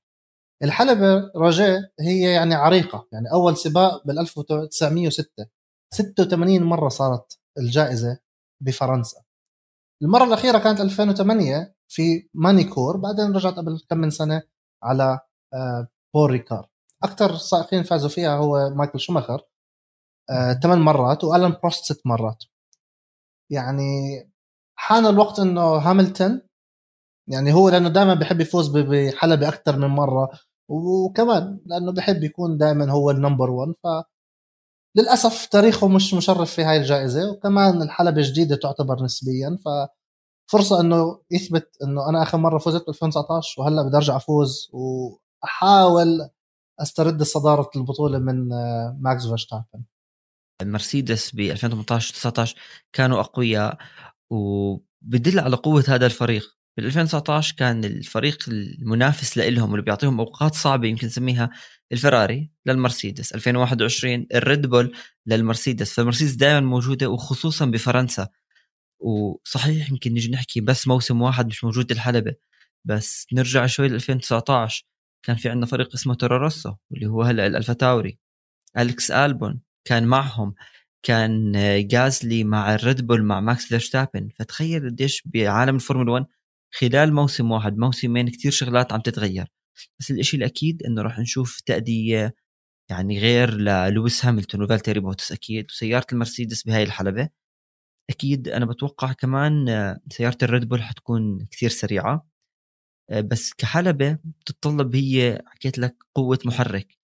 الحلبة 0.62 1.31
روجيه 1.37 1.92
هي 2.01 2.21
يعني 2.33 2.55
عريقة 2.55 3.09
يعني 3.12 3.33
أول 3.33 3.57
سباق 3.57 4.07
بال 4.07 4.18
1906 4.18 5.47
86 5.95 6.62
مرة 6.62 6.88
صارت 6.88 7.38
الجائزة 7.59 8.18
بفرنسا. 8.62 9.23
المرة 10.03 10.25
الأخيرة 10.25 10.59
كانت 10.59 10.81
2008 10.81 11.75
في 11.88 12.29
مانيكور 12.35 12.97
بعدين 12.97 13.33
رجعت 13.33 13.55
قبل 13.55 13.81
كم 13.90 13.99
من 13.99 14.11
سنة 14.11 14.42
على 14.83 15.21
آه، 15.55 15.88
بول 16.15 16.31
ريكار 16.31 16.68
أكثر 17.05 17.37
سائقين 17.37 17.83
فازوا 17.83 18.11
فيها 18.11 18.37
هو 18.37 18.71
مايكل 18.71 19.01
شوماخر 19.01 19.42
ثمان 20.62 20.79
مرات 20.79 21.25
وألان 21.25 21.57
بروست 21.62 21.85
ست 21.92 22.07
مرات. 22.07 22.45
يعني 23.51 24.32
حان 24.79 25.07
الوقت 25.07 25.39
إنه 25.39 25.63
هاملتون 25.63 26.43
يعني 27.29 27.53
هو 27.53 27.69
لأنه 27.69 27.89
دائما 27.89 28.15
بحب 28.15 28.41
يفوز 28.41 28.69
بحلبة 28.69 29.49
أكثر 29.49 29.77
من 29.77 29.87
مرة 29.89 30.31
وكمان 30.69 31.61
لأنه 31.67 31.93
بحب 31.93 32.23
يكون 32.25 32.59
دائما 32.59 32.91
هو 32.91 33.11
ال 33.11 33.16
number 33.16 33.51
1 33.51 33.73
ف 33.83 33.87
للأسف 34.97 35.47
تاريخه 35.47 35.89
مش 35.89 36.15
مشرف 36.15 36.55
في 36.55 36.65
هاي 36.65 36.77
الجائزة 36.77 37.31
وكمان 37.31 37.83
الحلبة 37.83 38.23
جديده 38.23 38.57
تعتبر 38.57 39.03
نسبيا 39.05 39.59
ففرصه 39.65 40.81
إنه 40.81 41.23
يثبت 41.31 41.77
إنه 41.83 42.09
أنا 42.09 42.23
آخر 42.23 42.39
مرة 42.39 42.59
فزت 42.59 42.87
ب 42.87 42.89
2019 42.89 43.63
وهلأ 43.63 43.83
بدي 43.83 43.97
أرجع 43.97 44.17
أفوز 44.17 44.71
وأحاول 44.73 46.31
أسترد 46.81 47.23
صدارة 47.23 47.71
البطولة 47.77 48.19
من 48.19 48.53
آه، 48.53 48.97
ماكس 49.01 49.27
فيرستابن. 49.27 49.85
مرسيدس 50.63 51.35
ب 51.35 51.41
2018 51.41 52.15
19 52.15 52.57
كانوا 52.93 53.21
أقوياء. 53.21 53.79
وبدل 54.33 55.38
على 55.40 55.57
قوة 55.57 55.85
هذا 55.88 56.07
الفريق. 56.07 56.57
بال 56.77 56.87
2019 56.87 57.55
كان 57.57 57.85
الفريق 57.85 58.45
المنافس 58.49 59.38
لهم 59.38 59.71
واللي 59.71 59.85
بيعطيهم 59.85 60.21
أوقات 60.21 60.55
صعبة 60.55 60.88
يمكن 60.88 61.07
نسميها 61.07 61.51
الفراري 61.92 62.51
للمرسيدس. 62.66 63.33
2021 63.33 64.27
الريد 64.35 64.66
بول 64.66 64.97
للمرسيدس. 65.27 65.92
فالمرسيدس 65.92 66.33
دائما 66.33 66.61
موجودة 66.61 67.09
وخصوصا 67.09 67.64
بفرنسا. 67.66 68.29
وصحيح 69.01 69.90
يمكن 69.90 70.12
نجي 70.12 70.31
نحكي 70.31 70.61
بس 70.61 70.88
موسم 70.88 71.23
واحد 71.23 71.47
مش 71.47 71.64
موجود 71.64 71.90
الحلبة. 71.90 72.35
بس 72.85 73.27
نرجع 73.33 73.66
شوي 73.66 73.88
ل 73.88 73.95
2019 73.95 74.87
كان 75.23 75.37
في 75.37 75.49
عندنا 75.49 75.66
فريق 75.66 75.95
اسمه 75.95 76.14
تورا 76.14 76.51
واللي 76.90 77.07
هو 77.07 77.23
هلأ 77.23 77.47
الألفا 77.47 77.73
تاوري. 77.73 78.18
الكس 78.79 79.11
ألبون 79.11 79.61
كان 79.85 80.05
معهم. 80.07 80.55
كان 81.03 81.53
غازلي 81.88 82.45
مع 82.45 82.75
الريد 82.75 83.07
بول 83.07 83.23
مع 83.25 83.41
ماكس 83.41 83.67
فيرستابن. 83.67 84.29
فتخيل 84.38 84.91
قديش 84.91 85.23
بعالم 85.27 85.75
الفورمولا 85.75 86.12
1 86.12 86.27
خلال 86.75 87.15
موسم 87.15 87.51
واحد 87.51 87.79
موسمين 87.79 88.29
كتير 88.29 88.51
شغلات 88.51 88.93
عم 88.93 89.01
تتغير. 89.01 89.47
بس 90.01 90.11
الإشي 90.11 90.37
الأكيد 90.37 90.83
إنه 90.83 91.03
راح 91.03 91.19
نشوف 91.19 91.61
تأدية 91.61 92.35
يعني 92.91 93.19
غير 93.21 93.51
للويس 93.55 94.27
هاملتون 94.27 94.62
وفالتيري 94.62 95.01
بوتاس 95.01 95.33
أكيد 95.33 95.67
وسيارة 95.71 96.07
المرسيدس 96.12 96.62
بهاي 96.62 96.83
الحلبة. 96.83 97.29
أكيد 98.11 98.49
أنا 98.49 98.67
بتوقع 98.67 99.12
كمان 99.12 99.67
سيارة 100.11 100.38
الريد 100.43 100.69
بول 100.69 100.83
حتكون 100.83 101.47
كثير 101.51 101.71
سريعة. 101.71 102.27
بس 103.12 103.53
كحلبة 103.55 104.19
بتتطلب 104.25 104.97
هي 104.97 105.43
حكيت 105.47 105.79
لك 105.79 105.97
قوة 106.15 106.38
محرك. 106.45 106.99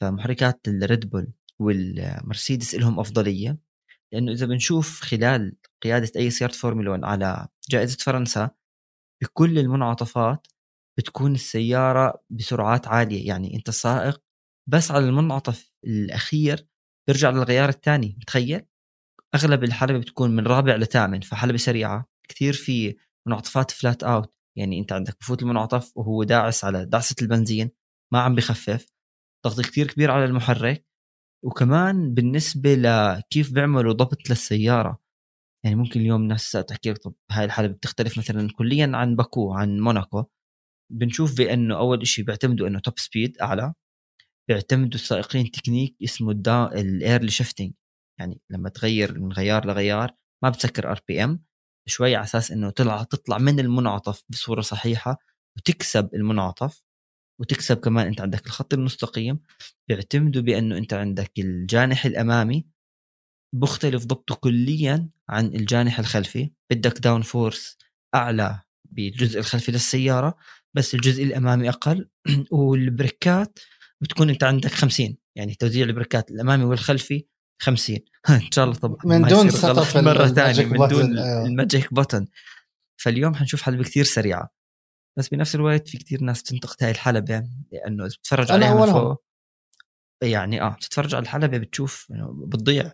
فمحركات 0.00 0.60
الريد 0.68 1.10
بول. 1.10 1.32
والمرسيدس 1.60 2.74
لهم 2.74 3.00
أفضلية 3.00 3.58
لأنه 4.12 4.32
إذا 4.32 4.46
بنشوف 4.46 5.00
خلال 5.00 5.56
قيادة 5.82 6.12
أي 6.16 6.30
سيارة 6.30 6.52
فورمولا 6.52 6.90
1 6.90 7.04
على 7.04 7.48
جائزة 7.70 7.96
فرنسا 8.00 8.50
بكل 9.22 9.58
المنعطفات 9.58 10.46
بتكون 10.98 11.34
السيارة 11.34 12.22
بسرعات 12.30 12.88
عالية 12.88 13.28
يعني 13.28 13.56
أنت 13.56 13.70
سائق 13.70 14.22
بس 14.70 14.90
على 14.90 15.08
المنعطف 15.08 15.72
الأخير 15.86 16.66
بيرجع 17.08 17.30
للغيار 17.30 17.68
الثاني 17.68 18.16
متخيل؟ 18.20 18.66
أغلب 19.34 19.64
الحلبة 19.64 19.98
بتكون 19.98 20.30
من 20.30 20.46
رابع 20.46 20.76
لثامن 20.76 21.20
فحلبة 21.20 21.58
سريعة 21.58 22.08
كثير 22.28 22.52
في 22.52 22.96
منعطفات 23.28 23.70
flat 23.70 24.02
out 24.02 24.34
يعني 24.58 24.80
أنت 24.80 24.92
عندك 24.92 25.16
بفوت 25.20 25.42
المنعطف 25.42 25.96
وهو 25.96 26.22
داعس 26.22 26.64
على 26.64 26.86
دعسة 26.86 27.16
البنزين 27.22 27.70
ما 28.12 28.20
عم 28.20 28.34
بخفف 28.34 28.86
ضغط 29.46 29.60
كثير 29.60 29.86
كبير 29.86 30.10
على 30.10 30.24
المحرك 30.24 30.89
وكمان 31.44 32.14
بالنسبة 32.14 32.74
لكيف 32.74 33.52
بيعملوا 33.52 33.92
ضبط 33.92 34.30
للسيارة. 34.30 34.98
يعني 35.64 35.76
ممكن 35.76 36.00
اليوم 36.00 36.22
الناس 36.22 36.52
تحكي 36.52 36.90
لك 36.90 36.98
طب 36.98 37.14
هاي 37.32 37.44
الحلبة 37.44 37.74
بتختلف 37.74 38.18
مثلا 38.18 38.48
كليا 38.58 38.92
عن 38.94 39.16
باكو 39.16 39.54
عن 39.54 39.80
موناكو. 39.80 40.24
بنشوف 40.92 41.38
بأنه 41.38 41.78
أول 41.78 42.06
شيء 42.06 42.24
بيعتمدوا 42.24 42.68
إنه 42.68 42.78
top 42.80 42.98
speed 42.98 43.38
أعلى. 43.42 43.74
بيعتمدوا 44.48 44.94
السائقين 45.00 45.50
تكنيك 45.50 45.96
اسمه 46.04 46.30
الدا 46.30 46.66
ال 46.80 46.88
early 46.88 47.30
shifting 47.30 47.72
يعني 48.20 48.40
لما 48.50 48.68
تغير 48.68 49.18
من 49.20 49.32
غيار 49.32 49.66
لغيار 49.66 50.12
ما 50.44 50.50
بتسكر 50.50 50.90
RPM 50.90 51.44
شوي 51.88 52.16
على 52.16 52.24
أساس 52.24 52.50
إنه 52.52 52.70
تطلع 52.70 53.02
تطلع 53.02 53.38
من 53.38 53.60
المنعطف 53.60 54.24
بصورة 54.28 54.60
صحيحة 54.60 55.18
وتكسب 55.58 56.10
المنعطف. 56.14 56.82
وتكسب 57.40 57.76
كمان 57.76 58.06
أنت 58.06 58.20
عندك 58.20 58.46
الخط 58.46 58.74
المستقيم 58.74 59.40
بيعتمدوا 59.88 60.42
بأنه 60.42 60.78
أنت 60.78 60.94
عندك 60.94 61.32
الجانح 61.38 62.06
الأمامي 62.06 62.66
بختلف 63.54 64.04
ضبطه 64.04 64.34
كليا 64.34 65.08
عن 65.28 65.46
الجانح 65.46 65.98
الخلفي. 65.98 66.50
بدك 66.70 66.98
downforce 66.98 67.78
أعلى 68.14 68.60
بالجزء 68.84 69.38
الخلفي 69.38 69.72
للسيارة 69.72 70.36
بس 70.74 70.94
الجزء 70.94 71.24
الأمامي 71.24 71.68
أقل. 71.68 72.08
والبريكات 72.50 73.58
بتكون 74.00 74.30
أنت 74.30 74.44
عندك 74.44 74.70
50 74.70 75.16
يعني 75.36 75.54
توزيع 75.54 75.86
البريكات 75.86 76.30
الأمامي 76.30 76.64
والخلفي 76.64 77.26
50 77.62 77.96
إن 78.30 78.50
شاء 78.52 78.64
الله 78.64 78.76
طبعا 78.76 78.96
من 79.04 79.22
دون 79.22 79.50
مرة 79.94 80.26
ثانية 80.26 80.64
من 80.64 80.88
دون 80.88 81.18
أيوه. 81.18 81.46
ال 81.46 81.54
magic 81.54 81.94
button 81.94 82.26
فاليوم 82.96 83.34
حنشوف 83.34 83.62
حلبه 83.62 83.82
كثير 83.82 84.04
سريعه 84.04 84.59
بس 85.18 85.28
بنفس 85.28 85.54
الوقت 85.54 85.88
في 85.88 85.98
كثير 85.98 86.22
ناس 86.22 86.42
تنتقد 86.42 86.76
هاي 86.82 86.90
الحلبة 86.90 87.48
لأنه 87.72 88.04
بتتفرج 88.04 88.52
عليها 88.52 88.74
من 88.74 88.92
فوق. 88.92 89.24
يعني 90.22 90.62
آه 90.62 90.68
بتتفرج 90.68 91.14
على 91.14 91.22
الحلبة 91.22 91.58
بتشوف 91.58 92.06
إنه 92.10 92.46
بتضيع. 92.46 92.92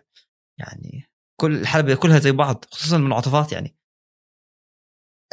يعني 0.59 1.03
كل 1.41 1.55
الحلبة 1.55 1.95
كلها 1.95 2.19
زي 2.19 2.31
بعض 2.31 2.65
خصوصا 2.71 2.95
المنعطفات 2.95 3.51
يعني. 3.51 3.77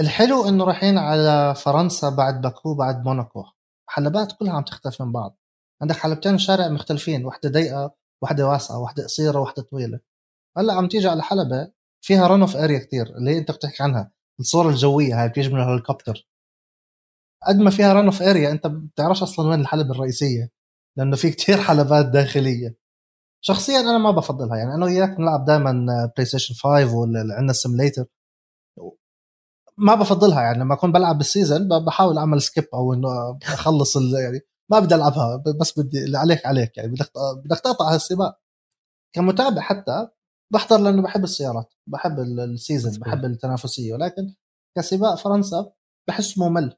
الحلو 0.01 0.49
إنه 0.49 0.65
رايحين 0.65 0.99
على 0.99 1.55
فرنسا 1.55 2.11
بعد 2.11 2.41
باكو 2.41 2.75
بعد 2.75 3.05
موناكو. 3.05 3.45
حلبات 3.91 4.33
كلها 4.33 4.53
عم 4.53 4.63
تختلف 4.63 5.03
من 5.03 5.13
بعض. 5.13 5.39
عندك 5.83 5.97
حلبتين 5.97 6.39
شارع 6.39 6.69
مختلفين 6.69 7.25
واحدة 7.25 7.49
ضيقة 7.49 7.95
واحدة 8.23 8.49
واسعة 8.49 8.79
واحدة 8.79 9.05
قصيرة 9.05 9.39
واحدة 9.39 9.63
طويلة. 9.63 10.01
هلأ 10.59 10.75
عم 10.75 10.89
تيجي 10.89 11.09
على 11.09 11.23
حلبة 11.23 11.73
فيها 12.05 12.27
run-off 12.27 12.57
area 12.57 12.79
كثير 12.79 13.07
اللي 13.17 13.39
أنت 13.39 13.51
بتحكي 13.51 13.83
عنها 13.83 14.13
الصورة 14.41 14.69
الجوية 14.69 15.23
هاي 15.23 15.29
بتيجي 15.29 15.49
من 15.49 15.61
الهليكوبتر 15.61 16.29
قد 17.47 17.57
ما 17.57 17.71
فيها 17.71 17.93
run-off 17.93 18.23
area 18.23 18.51
أنت 18.51 18.67
بتعرفش 18.67 19.23
أصلا 19.23 19.49
وين 19.49 19.61
الحلبة 19.61 19.91
الرئيسية 19.91 20.51
لأنه 20.97 21.17
في 21.17 21.31
كثير 21.31 21.57
حلبات 21.67 22.07
داخلية. 22.07 22.77
شخصيا 23.45 23.81
أنا 23.81 23.99
ما 23.99 24.11
بفضلها 24.11 24.57
يعني 24.57 24.75
أنا 24.75 24.85
وياك 24.85 25.17
بنلعب 25.17 25.45
دائما 25.45 25.73
PlayStation 26.17 26.55
5 26.55 26.97
ولا 26.97 27.21
عندنا 27.21 27.51
ال 27.51 27.56
simulator 27.56 28.05
ما 29.79 29.95
بفضلها 29.95 30.43
يعني 30.43 30.59
لما 30.59 30.75
أكون 30.75 30.93
بلعب 30.93 31.19
بال 31.19 31.35
season 31.35 31.85
بحاول 31.85 32.19
أعمل 32.19 32.43
skip 32.43 32.65
أو 32.75 32.95
إنه 32.95 33.39
أخلص 33.43 33.97
يعني 34.25 34.41
ما 34.71 34.79
بدي 34.79 34.95
ألعبها 34.95 35.43
بس 35.61 35.79
بدي 35.79 36.05
اللي 36.05 36.19
عليك 36.19 36.47
عليك 36.47 36.77
يعني 36.77 36.93
بدك 36.93 37.11
بدك 37.45 37.61
تقطع 37.61 37.95
هالسباق. 37.95 38.41
كمتابع 39.15 39.61
حتى 39.63 40.09
بحضر 40.53 40.79
لأنه 40.81 41.03
بحب 41.03 41.25
السيارات 41.25 41.75
بحب 41.87 42.19
ال 42.21 42.32
season 42.32 42.99
بحب 43.01 43.25
التنافسية 43.25 43.93
ولكن 43.95 44.35
كسباق 44.77 45.15
فرنسا 45.15 45.73
بحس 46.09 46.39
ممل. 46.39 46.77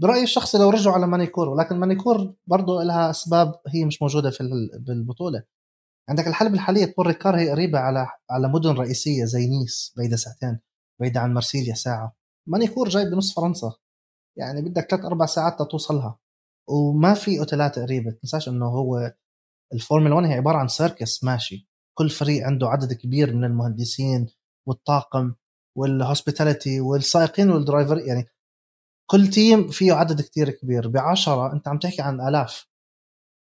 برأيي 0.00 0.22
الشخصي 0.22 0.58
لو 0.58 0.70
رجعوا 0.70 0.94
على 0.94 1.06
مانيكور 1.06 1.48
ولكن 1.48 1.76
مانيكور 1.76 2.34
برضه 2.46 2.82
لها 2.82 3.10
أسباب 3.10 3.60
هي 3.68 3.84
مش 3.84 4.02
موجودة 4.02 4.30
في 4.30 4.68
بالبطولة. 4.78 5.42
عندك 6.08 6.26
الحلبة 6.26 6.54
الحالية 6.54 6.94
بول 6.96 7.06
ريكار 7.06 7.36
هي 7.36 7.50
قريبة 7.50 7.78
على 7.78 8.06
على 8.30 8.48
مدن 8.48 8.70
رئيسية 8.70 9.24
زي 9.24 9.46
نيس 9.46 9.94
بعيدة 9.96 10.16
ساعتين 10.16 10.60
بعيدة 11.00 11.20
عن 11.20 11.34
مرسيليا 11.34 11.74
ساعة. 11.74 12.16
مانيكور 12.48 12.88
جاي 12.88 13.10
بنص 13.10 13.34
فرنسا. 13.34 13.72
يعني 14.38 14.62
بدك 14.62 14.90
ثلاث 14.90 15.04
أربع 15.04 15.26
ساعات 15.26 15.62
توصلها 15.70 16.18
وما 16.68 17.14
في 17.14 17.38
أوتيلات 17.38 17.78
قريبة. 17.78 18.10
تنساش 18.10 18.48
إنه 18.48 18.66
هو 18.66 19.14
الفورمولا 19.72 20.14
1 20.14 20.26
هي 20.26 20.34
عبارة 20.34 20.56
عن 20.58 20.68
circus 20.68 21.24
ماشي. 21.24 21.68
كل 21.98 22.10
فريق 22.10 22.46
عنده 22.46 22.68
عدد 22.68 22.92
كبير 22.92 23.34
من 23.34 23.44
المهندسين 23.44 24.26
والطاقم 24.68 25.34
وال 25.76 25.92
hospitality 25.92 26.80
والسائقين 26.80 27.50
وال 27.50 27.62
driver 27.62 27.98
يعني 27.98 28.26
كل 29.10 29.28
team 29.28 29.68
فيه 29.68 29.92
عدد 29.92 30.20
كتير 30.20 30.50
كبير 30.50 30.88
بعشرة 30.88 31.52
أنت 31.52 31.68
عم 31.68 31.78
تحكي 31.78 32.02
عن 32.02 32.20
آلاف. 32.20 32.68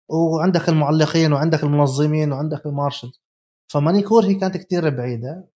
وعندك 0.10 0.69
المعلقين 0.69 1.34
وعندك 1.34 1.63
المنظمين 1.63 2.32
وعندك 2.32 2.65
المارشل 2.65 3.12
فمانيكور 3.71 4.26
هي 4.26 4.36
كانت 4.36 4.58
كتير 4.58 4.89
بعيدة. 4.89 5.49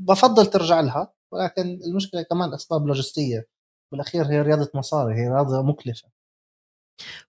بفضل 0.00 0.46
ترجع 0.46 0.80
لها 0.80 1.14
ولكن 1.32 1.80
المشكلة 1.86 2.22
كمان 2.22 2.54
أسباب 2.54 2.86
لوجستية. 2.86 3.48
بالأخير 3.92 4.26
هي 4.26 4.42
رياضة 4.42 4.70
مصاري 4.74 5.14
هي 5.14 5.28
رياضة 5.28 5.62
مكلفة. 5.62 6.08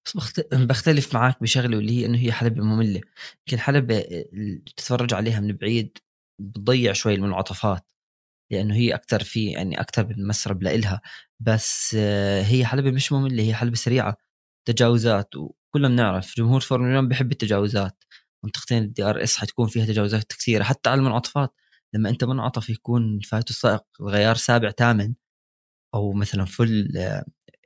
بس 0.05 0.17
بختلف 0.53 1.15
معك 1.15 1.41
بشغلة 1.41 1.77
اللي 1.79 1.91
هي 1.91 2.05
إنه 2.05 2.17
هي 2.17 2.31
حلبة 2.31 2.63
مملة. 2.63 3.01
يمكن 3.39 3.59
حلبة 3.59 3.99
تتفرج 4.65 5.13
عليها 5.13 5.39
من 5.39 5.53
بعيد 5.53 5.97
بتضيع 6.39 6.93
شوي 6.93 7.13
المنعطفات. 7.15 7.91
لأنه 8.51 8.75
هي 8.75 8.95
أكثر 8.95 9.23
في 9.23 9.45
يعني 9.51 9.81
أكثر 9.81 10.07
من 10.07 10.27
مسرب 10.27 10.63
لإلها. 10.63 11.01
بس 11.39 11.95
هي 12.45 12.65
حلبة 12.65 12.91
مش 12.91 13.11
مملة 13.11 13.43
هي 13.43 13.53
حلبة 13.55 13.75
سريعة 13.75 14.17
تجاوزات 14.67 15.35
وكلنا 15.35 15.87
بنعرف 15.89 16.35
جمهور 16.37 16.61
فورمولا 16.61 16.95
1 16.97 17.09
بحب 17.09 17.31
التجاوزات. 17.31 18.03
منطقتين 18.43 18.83
ال 18.83 19.03
DRS 19.03 19.37
حتكون 19.37 19.67
فيها 19.67 19.85
تجاوزات 19.85 20.23
كثيرة 20.33 20.63
حتى 20.63 20.89
على 20.89 20.99
المنعطفات. 20.99 21.53
لما 21.93 22.09
أنت 22.09 22.23
منعطف 22.23 22.69
يكون 22.69 23.19
فايته 23.19 23.49
السائق 23.49 23.83
غيار 24.01 24.35
سابع 24.35 24.71
ثامن 24.71 25.13
أو 25.95 26.13
مثلا 26.13 26.45
فل 26.45 26.89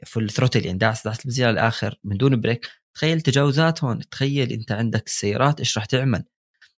فل 0.08 0.30
ثروتل 0.32 0.66
يعني 0.66 0.78
داعس 0.80 1.06
داعس 1.06 1.28
بزيادة 1.28 1.50
على 1.50 1.62
الآخر 1.62 1.96
من 2.04 2.18
دون 2.18 2.42
بريك 2.42 2.68
تخيل 2.96 3.22
تجاوزات 3.22 3.84
هون 3.84 4.00
تخيل 4.10 4.52
أنت 4.54 4.72
عندك 4.72 5.08
السيارات 5.08 5.60
إيش 5.60 5.78
راح 5.78 5.86
تعمل. 5.86 6.24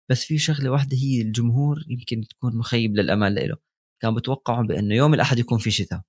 بس 0.09 0.25
في 0.25 0.37
شغلة 0.39 0.69
واحدة 0.71 0.97
هي 0.97 1.21
الجمهور 1.21 1.83
يمكن 1.89 2.21
تكون 2.29 2.57
مخيب 2.57 2.97
للامال 2.97 3.35
له. 3.35 3.57
كان 4.03 4.15
بتوقعوا 4.15 4.63
بانه 4.63 4.95
يوم 4.95 5.13
الأحد 5.13 5.39
يكون 5.39 5.59
في 5.59 5.71
شتاء. 5.71 6.01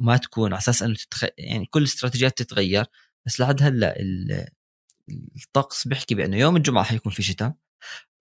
وما 0.00 0.16
تكون 0.16 0.52
على 0.52 0.58
أساس 0.58 0.82
إنه 0.82 0.94
تتخ... 0.94 1.24
يعني 1.38 1.66
كل 1.66 1.80
الاستراتيجيات 1.80 2.38
تتغير. 2.38 2.84
بس 3.26 3.40
لحد 3.40 3.62
هلأ 3.62 3.94
الطقس 5.36 5.88
بيحكي 5.88 6.14
بأنه 6.14 6.36
يوم 6.36 6.56
الجمعة 6.56 6.84
حيكون 6.84 7.12
في 7.12 7.22
شتاء. 7.22 7.54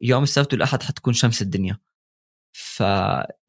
يوم 0.02 0.24
السبت 0.24 0.54
والأحد 0.54 0.84
حتكون 0.84 1.14
شمس 1.14 1.42
الدنيا. 1.42 1.78
ف 2.54 2.80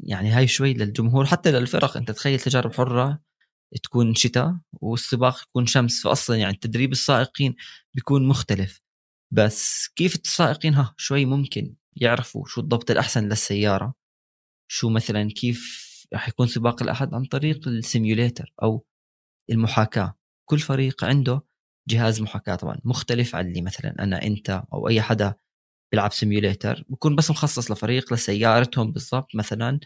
يعني 0.00 0.30
هاي 0.30 0.46
شوي 0.46 0.74
للجمهور. 0.74 1.26
حتى 1.26 1.52
للفرق 1.52 1.96
أنت 1.96 2.10
تخيل 2.10 2.40
تجارب 2.40 2.74
حرة 2.74 3.22
تكون 3.82 4.14
شتاء 4.14 4.56
والسباق 4.72 5.42
يكون 5.42 5.66
شمس. 5.66 6.02
فاصلا 6.02 6.36
يعني 6.36 6.54
تدريب 6.54 6.92
السائقين 6.92 7.54
بيكون 7.94 8.28
مختلف. 8.28 8.80
بس 9.30 9.88
كيف 9.88 10.14
السائقين؟ 10.14 10.74
ها 10.74 10.94
شوي 10.96 11.24
ممكن 11.24 11.74
يعرفوا 11.96 12.46
شو 12.46 12.60
الضبط 12.60 12.90
الأحسن 12.90 13.28
للسيارة. 13.28 14.01
شو 14.72 14.90
مثلا 14.90 15.28
كيف 15.30 15.92
راح 16.12 16.28
يكون 16.28 16.46
سباق 16.46 16.82
الأحد 16.82 17.14
عن 17.14 17.24
طريق 17.24 17.68
السيميوليتر 17.68 18.52
أو 18.62 18.84
المحاكاة. 19.50 20.14
كل 20.48 20.58
فريق 20.58 21.04
عنده 21.04 21.42
جهاز 21.88 22.22
محاكاة 22.22 22.54
طبعا 22.54 22.80
مختلف 22.84 23.36
عن 23.36 23.46
اللي 23.48 23.62
مثلا 23.62 23.94
أنا 24.04 24.22
أنت 24.22 24.50
أو 24.72 24.88
أي 24.88 25.02
حدا 25.02 25.34
بيلعب 25.92 26.12
simulator. 26.12 26.84
بكون 26.88 27.16
بس 27.16 27.30
مخصص 27.30 27.70
لفريق 27.70 28.12
لسيارتهم 28.12 28.92
بالضبط 28.92 29.34
مثلا 29.36 29.80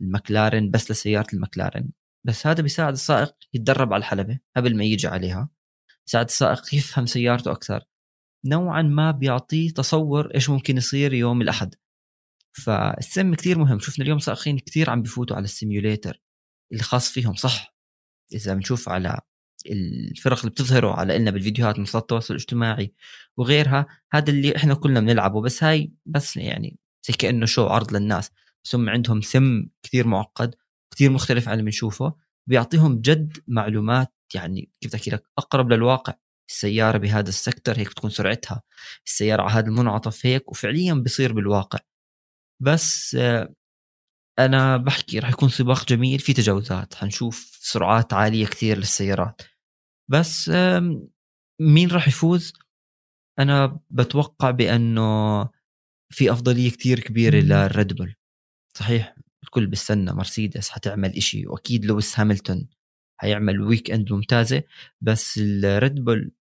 المكلارن 0.00 0.70
بس 0.70 0.90
لسيارة 0.90 1.26
المكلارن 1.34 1.90
بس 2.26 2.46
هذا 2.46 2.62
بيساعد 2.62 2.92
السائق 2.92 3.34
يتدرب 3.54 3.92
على 3.92 4.00
الحلبة 4.00 4.38
قبل 4.56 4.76
ما 4.76 4.84
يجي 4.84 5.08
عليها. 5.08 5.48
يساعد 6.08 6.26
السائق 6.26 6.74
يفهم 6.74 7.06
سيارته 7.06 7.52
أكثر. 7.52 7.84
نوعا 8.46 8.82
ما 8.82 9.10
بيعطيه 9.10 9.70
تصور 9.70 10.34
إيش 10.34 10.50
ممكن 10.50 10.76
يصير 10.76 11.14
يوم 11.14 11.42
الأحد. 11.42 11.74
فالسم 12.52 13.34
كثير 13.34 13.58
مهم. 13.58 13.78
شفنا 13.78 14.04
اليوم 14.04 14.18
سائقين 14.18 14.58
كثير 14.58 14.90
عم 14.90 15.02
بفوتوا 15.02 15.36
على 15.36 15.44
ال 15.44 15.52
simulator 15.52 16.22
اللي 16.72 16.82
خاص 16.82 17.10
فيهم 17.10 17.34
صح؟ 17.34 17.74
إذا 18.34 18.54
بنشوف 18.54 18.88
على 18.88 19.20
الفرق 19.70 20.38
اللي 20.38 20.50
بتظهره 20.50 20.92
على 20.94 21.16
إلنا 21.16 21.30
بالفيديوهات 21.30 21.78
من 21.78 21.84
التواصل 21.94 22.34
الاجتماعي 22.34 22.94
وغيرها 23.36 23.86
هذا 24.12 24.30
اللي 24.30 24.56
إحنا 24.56 24.74
كلنا 24.74 25.00
بنلعبه 25.00 25.40
بس 25.40 25.64
هاي 25.64 25.92
بس 26.06 26.36
يعني 26.36 26.78
زي 27.08 27.14
كأنه 27.14 27.46
شو 27.46 27.66
عرض 27.66 27.96
للناس. 27.96 28.30
بس 28.64 28.74
هم 28.74 28.88
عندهم 28.88 29.20
سم 29.20 29.66
كثير 29.82 30.06
معقد 30.06 30.54
كثير 30.94 31.10
مختلف 31.10 31.48
عن 31.48 31.54
اللي 31.54 31.64
بنشوفه 31.64 32.14
بيعطيهم 32.48 33.00
جد 33.00 33.38
معلومات 33.48 34.14
يعني 34.34 34.70
كيف 34.80 34.94
أحكي 34.94 35.10
لك 35.10 35.24
أقرب 35.38 35.72
للواقع. 35.72 36.14
السيارة 36.50 36.98
بهذا 36.98 37.28
السكتر 37.28 37.78
هيك 37.78 37.88
بتكون 37.90 38.10
سرعتها 38.10 38.62
السيارة 39.06 39.42
على 39.42 39.52
هذا 39.52 39.66
المنعطف 39.66 40.26
هيك 40.26 40.50
وفعليا 40.50 40.94
بيصير 40.94 41.32
بالواقع. 41.32 41.78
بس 42.62 43.14
آه، 43.14 43.54
أنا 44.38 44.76
بحكي 44.76 45.18
راح 45.18 45.30
يكون 45.30 45.48
سباق 45.48 45.86
جميل 45.86 46.18
في 46.18 46.32
تجاوزات 46.32 46.94
حنشوف 46.94 47.58
سرعات 47.60 48.12
عالية 48.12 48.46
كثير 48.46 48.78
للسيارات. 48.78 49.42
بس 50.10 50.50
مين 51.60 51.90
راح 51.90 52.08
يفوز؟ 52.08 52.52
أنا 53.38 53.80
بتوقع 53.90 54.50
بأنه 54.50 55.42
في 56.10 56.32
أفضلية 56.32 56.70
كثير 56.70 57.00
كبيرة 57.00 57.36
للريد 57.36 57.92
بول. 57.92 58.14
صحيح 58.78 59.16
الكل 59.44 59.66
بيستنى 59.66 60.12
مرسيدس 60.12 60.70
حتعمل 60.70 61.16
إشي 61.16 61.46
وأكيد 61.46 61.84
لويس 61.84 62.20
هاملتون 62.20 62.68
حيعمل 63.20 63.60
weekend 63.62 64.12
ممتازة 64.12 64.62
بس 65.00 65.38
الريد 65.38 66.04
بول 66.04 66.32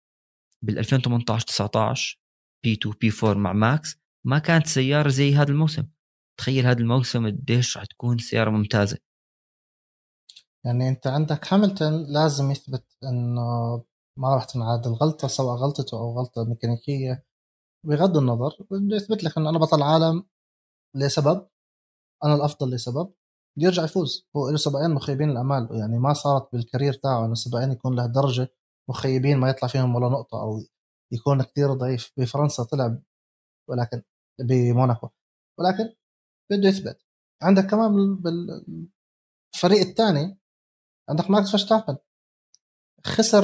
بال 0.62 0.80
2018 0.80 1.46
19 1.48 2.20
P2 2.64 2.74
P4 2.74 3.34
مع 3.34 3.54
ماكس 3.54 3.98
ما 4.26 4.40
كانت 4.40 4.68
سيارة 4.68 5.10
زي 5.10 5.36
هذا 5.36 5.52
الموسم. 5.52 5.88
تخيل 6.38 6.66
هذا 6.66 6.80
الموسم 6.80 7.28
قديش 7.28 7.78
راح 7.78 7.86
تكون 7.86 8.18
سيارة 8.18 8.50
ممتازة. 8.50 8.98
يعني 10.66 10.90
أنت 10.90 11.08
عندك 11.08 11.54
هاملتون 11.54 12.04
لازم 12.14 12.52
يثبت 12.52 12.86
إنه 13.04 13.42
ما 14.18 14.36
راح 14.36 14.46
تنعاد 14.46 14.88
الغلطه 14.88 15.28
سواء 15.28 15.56
غلطته 15.58 15.98
أو 16.00 16.20
غلطة 16.20 16.44
ميكانيكية 16.44 17.26
بغض 17.86 18.18
النظر 18.18 18.58
بده 18.72 18.96
يثبت 18.96 19.24
لك 19.24 19.38
إنه 19.38 19.50
أنا 19.50 19.60
بطل 19.60 19.84
عالم 19.84 20.24
لسبب 20.96 21.48
أنا 22.24 22.36
الأفضل 22.36 22.72
لسبب 22.76 23.14
يرجع 23.58 23.84
يفوز. 23.84 24.28
هو 24.38 24.50
له 24.50 24.58
سباقين 24.58 24.92
مخيبين 24.92 25.30
الأمال 25.30 25.70
يعني 25.72 26.00
ما 26.00 26.14
صارت 26.14 26.50
بال 26.54 26.64
career 26.64 26.94
تاعه 26.94 27.26
إنه 27.26 27.32
السباقين 27.32 27.72
يكون 27.72 27.96
لهالدرجه 27.96 28.50
مخيبين 28.90 29.38
ما 29.38 29.50
يطلع 29.50 29.68
فيهم 29.70 29.96
ولا 29.96 30.10
نقطة 30.10 30.42
أو 30.42 30.60
يكون 31.14 31.44
كثير 31.44 31.74
ضعيف. 31.74 32.12
بفرنسا 32.18 32.64
طلع 32.64 32.98
ولكن 33.70 34.02
بموناكو. 34.42 35.10
ولكن 35.60 35.96
بده 36.52 36.70
يثبت. 36.70 36.98
عندك 37.42 37.66
كمان 37.68 38.16
بالفريق 38.16 39.82
الثاني 39.88 40.38
عندك 41.10 41.30
ماكس 41.32 41.52
فشتابن 41.52 41.98
خسر 43.06 43.44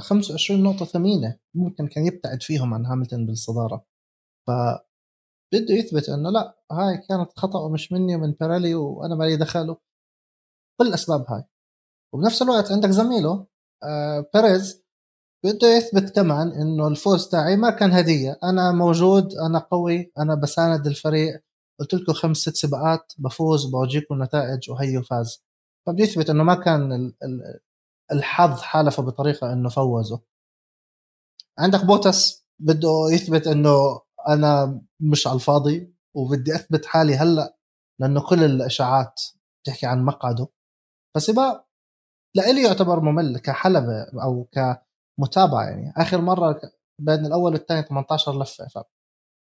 25 0.00 0.62
نقطة 0.62 0.84
ثمينة 0.84 1.38
ممكن 1.54 1.86
كان 1.88 2.06
يبتعد 2.06 2.42
فيهم 2.42 2.74
عن 2.74 2.86
هاملتون 2.86 3.26
بالصدارة. 3.26 3.84
ف 4.46 4.50
بده 5.54 5.74
يثبت 5.74 6.08
إنه 6.08 6.30
لا 6.30 6.58
هاي 6.72 6.98
كانت 7.08 7.38
خطا 7.38 7.58
ومش 7.60 7.92
مني 7.92 8.16
ومن 8.16 8.32
بيريلي 8.32 8.74
وأنا 8.74 9.14
مالي 9.14 9.36
دخل 9.36 9.76
كل 10.80 10.86
الاسباب 10.88 11.24
هاي. 11.30 11.44
وبنفس 12.14 12.42
الوقت 12.42 12.72
عندك 12.72 12.90
زميله 12.90 13.46
آه 13.84 14.30
بيريز 14.34 14.84
بده 15.44 15.68
يثبت 15.68 16.16
كمان 16.16 16.48
إنه 16.52 16.88
الفوز 16.88 17.28
تاعي 17.28 17.56
ما 17.56 17.70
كان 17.70 17.92
هدية. 17.92 18.38
أنا 18.44 18.72
موجود 18.72 19.34
أنا 19.34 19.58
قوي 19.58 20.12
أنا 20.18 20.34
بساند 20.34 20.86
الفريق. 20.86 21.44
قلت 21.80 21.94
لكم 21.94 22.12
خمس 22.12 22.36
ست 22.36 22.56
سباقات 22.56 23.12
بفوز 23.18 23.66
بورجيكم 23.66 24.22
نتائج 24.22 24.70
وهي 24.70 25.02
فاز 25.02 25.44
فبده 25.86 26.04
يثبت 26.04 26.30
إنه 26.30 26.44
ما 26.44 26.54
كان 26.54 27.12
الحظ 28.12 28.60
حالفه 28.60 29.02
بطريقة 29.02 29.52
إنه 29.52 29.68
فوزه. 29.68 30.20
عندك 31.58 31.84
بوتاس 31.84 32.46
بده 32.60 33.06
يثبت 33.12 33.46
إنه 33.46 34.00
أنا 34.28 34.82
مش 35.00 35.26
على 35.26 35.34
الفاضي 35.36 35.94
وبدي 36.14 36.54
أثبت 36.54 36.86
حالي 36.86 37.16
هلأ 37.16 37.56
لأنه 38.00 38.28
كل 38.28 38.44
الإشاعات 38.44 39.22
بتحكي 39.62 39.86
عن 39.86 40.04
مقعده. 40.04 40.48
فسباق 41.16 41.66
لإلي 42.36 42.62
يعتبر 42.62 43.00
ممل 43.00 43.38
كحلبة 43.38 44.02
أو 44.22 44.44
كمتابعة 44.52 45.64
يعني. 45.64 45.92
آخر 45.96 46.20
مرة 46.20 46.60
بين 47.00 47.26
الأول 47.26 47.52
والثاني 47.52 47.82
18 47.82 48.42
لفة 48.42 48.84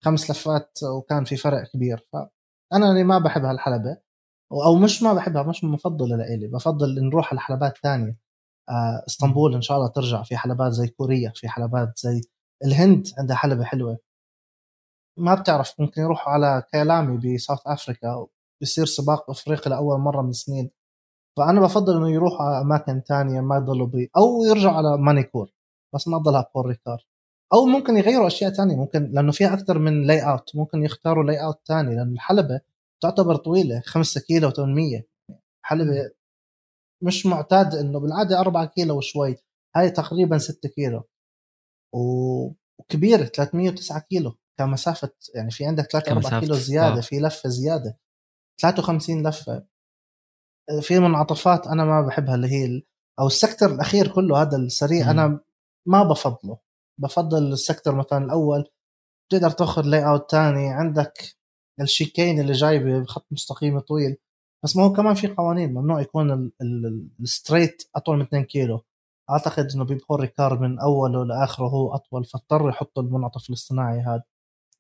خمس 0.05 0.31
لفات 0.31 0.79
وكان 0.83 1.25
في 1.25 1.37
فرق 1.37 1.63
كبير. 1.73 2.07
فأنا 2.13 2.91
اللي 2.91 3.05
ما 3.05 3.19
بحب 3.19 3.45
هالحلبة 3.45 3.97
أو 4.53 4.77
مش 4.77 5.03
ما 5.03 5.13
بحبها 5.15 5.43
مش 5.43 5.65
مفضلة 5.65 6.17
لإلي 6.17 6.47
بفضل 6.49 7.05
نروح 7.05 7.33
على 7.33 7.41
حلبات 7.41 7.79
ثانية 7.79 8.17
آه، 8.71 9.05
إسطنبول 9.09 9.55
إن 9.55 9.63
شاء 9.63 9.77
الله 9.77 9.89
ترجع 9.89 10.23
في 10.23 10.37
حلبات 10.37 10.73
زي 10.73 10.89
كوريا 10.89 11.33
في 11.37 11.49
حلبات 11.49 11.99
زي 11.99 12.21
الهند 12.65 13.07
عندها 13.19 13.37
حلبة 13.37 13.65
حلوة. 13.65 13.99
ما 15.19 15.35
بتعرف 15.35 15.81
ممكن 15.81 16.03
يروحوا 16.03 16.33
على 16.33 16.63
كيلامي 16.73 17.35
ب 17.37 17.41
South 17.41 17.61
Africa 17.67 18.27
بيصير 18.61 18.87
سباق 18.87 19.31
أفريقي 19.31 19.71
لأول 19.71 20.01
مرة 20.01 20.23
من 20.23 20.33
سنين. 20.33 20.71
فأنا 21.39 21.61
بفضل 21.61 21.97
إنه 21.97 22.11
يروحوا 22.11 22.47
على 22.47 22.61
أماكن 22.61 23.01
ثانية 23.01 23.41
ما 23.41 23.57
يضلوا 23.57 23.87
بي 23.87 24.11
أو 24.17 24.45
يرجعوا 24.45 24.77
على 24.77 24.99
مانيكور 24.99 25.53
بس 25.95 26.09
ما 26.09 26.19
ضلها 26.19 26.51
بول 26.55 26.67
ريكار 26.67 27.07
أو 27.53 27.67
ممكن 27.67 27.97
يغيروا 27.97 28.27
أشياء 28.27 28.53
تانية. 28.53 28.77
ممكن 28.77 29.11
لأنه 29.13 29.33
فيها 29.33 29.55
أكثر 29.55 29.79
من 29.79 30.07
layout 30.07 30.57
ممكن 30.57 30.85
يختاروا 30.85 31.25
layout 31.25 31.61
ثاني 31.67 31.97
لأن 31.97 32.13
الحلبة 32.13 32.61
تعتبر 33.01 33.37
طويلة 33.37 33.83
5 33.87 34.21
كيلو 34.21 34.51
800 34.51 35.03
حلبة 35.63 36.11
مش 37.03 37.27
معتاد 37.27 37.75
إنه 37.75 38.01
بالعادة 38.01 38.41
4 38.41 38.65
كيلو 38.67 38.99
وشوي. 38.99 39.37
هاي 39.77 39.91
تقريبا 39.91 40.39
6 40.39 40.69
كيلو. 40.69 41.03
وكبيرة 41.95 43.25
309 43.25 44.01
كيلو 44.01 44.37
كمسافة. 44.59 45.11
يعني 45.35 45.51
في 45.51 45.65
عندك 45.65 45.87
3 45.91 46.13
4 46.13 46.41
كيلو 46.41 46.55
زيادة 46.55 46.99
آه. 46.99 47.01
في 47.01 47.21
لفة 47.21 47.49
زيادة. 47.49 47.99
53 48.61 49.29
لفة. 49.29 49.65
في 50.81 50.99
منعطفات 50.99 51.67
أنا 51.67 51.85
ما 51.85 52.03
بحبها 52.03 52.35
اللي 52.35 52.49
هي 52.49 52.83
أو 53.21 53.27
ال 53.27 53.34
sector 53.34 53.75
الأخير 53.75 54.09
كله 54.09 54.43
هذا 54.43 54.57
السريع 54.57 55.11
أنا 55.11 55.41
ما 55.87 56.03
بفضله. 56.03 56.59
بفضل 57.01 57.53
ال 57.53 57.59
sector 57.59 57.95
مثلا 57.95 58.25
الأول 58.25 58.65
تقدر 59.33 59.51
تأخذ 59.51 59.83
layout 59.83 60.31
ثاني 60.31 60.69
عندك 60.69 61.37
ال 61.81 61.88
chicane 61.88 62.41
اللي 62.41 62.53
جاي 62.53 63.01
بخط 63.01 63.27
مستقيم 63.31 63.79
طويل. 63.79 64.17
بس 64.65 64.77
ما 64.77 64.85
هو 64.85 64.93
كمان 64.93 65.15
في 65.15 65.27
قوانين 65.29 65.75
ممنوع 65.75 66.01
يكون 66.01 66.53
ال 67.21 67.28
straight 67.28 67.83
أطول 67.97 68.17
من 68.17 68.23
2 68.23 68.45
كيلو. 68.45 68.85
أعتقد 69.31 69.69
إنه 69.75 69.85
ببول 69.85 70.17
ريكار 70.17 70.61
من 70.61 70.79
أوله 70.79 71.25
لآخره 71.25 71.67
هو 71.67 71.95
أطول 71.95 72.25
فاضطر 72.25 72.69
يحطوا 72.69 73.03
المنعطف 73.03 73.49
الاصطناعي 73.49 74.01
هذا. 74.01 74.23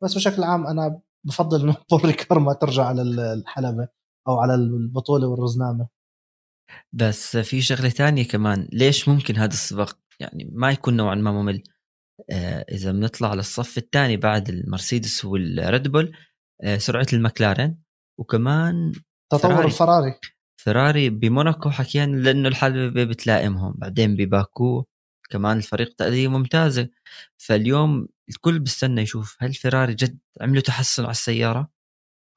بس 0.03 0.15
بشكل 0.15 0.43
عام 0.43 0.67
أنا 0.67 1.01
بفضل 1.25 1.63
إنه 1.63 1.77
بول 1.91 2.05
ريكار 2.05 2.39
ما 2.39 2.53
ترجع 2.53 2.85
على 2.85 3.03
الحلبة 3.33 3.89
أو 4.29 4.39
على 4.39 4.55
البطولة 4.55 5.27
والرزنامة. 5.27 5.89
بس 6.93 7.37
في 7.37 7.61
شغلة 7.61 7.89
ثانية 7.89 8.29
كمان 8.29 8.69
ليش 8.73 9.09
ممكن 9.09 9.37
هذا 9.37 9.53
السباق؟ 9.53 9.99
يعني 10.21 10.51
ما 10.53 10.71
يكون 10.71 10.97
نوعا 10.97 11.15
ما 11.15 11.33
ممل. 11.33 11.63
إذا 12.73 12.93
بنطلع 12.93 13.35
للصف 13.35 13.79
الثاني 13.79 14.17
بعد 14.17 14.49
المرسيدس 14.49 15.25
والريد 15.25 15.89
بول 15.89 16.17
آه 16.63 16.77
سرعة 16.77 17.07
المكلارن 17.13 17.77
وكمان 18.19 18.93
تطور 19.31 19.53
فراري. 19.53 19.67
الفراري. 19.67 20.15
فراري 20.57 21.11
بموناكو 21.11 21.71
حكينا 21.71 22.17
لأنه 22.17 22.49
الحلبة 22.49 23.05
بتلائمهم 23.05 23.75
بعدين 23.77 24.17
بباكو 24.17 24.85
كمان 25.31 25.57
الفريق 25.57 25.95
تأدية 25.95 26.29
ممتازة. 26.29 26.89
فاليوم 27.37 28.09
الكل 28.29 28.59
بيستنى 28.59 29.03
يشوف 29.03 29.37
هل 29.41 29.55
فراري 29.55 29.95
جد 29.95 30.19
عملوا 30.41 30.63
تحسن 30.63 31.03
على 31.03 31.11
السيارة؟ 31.11 31.71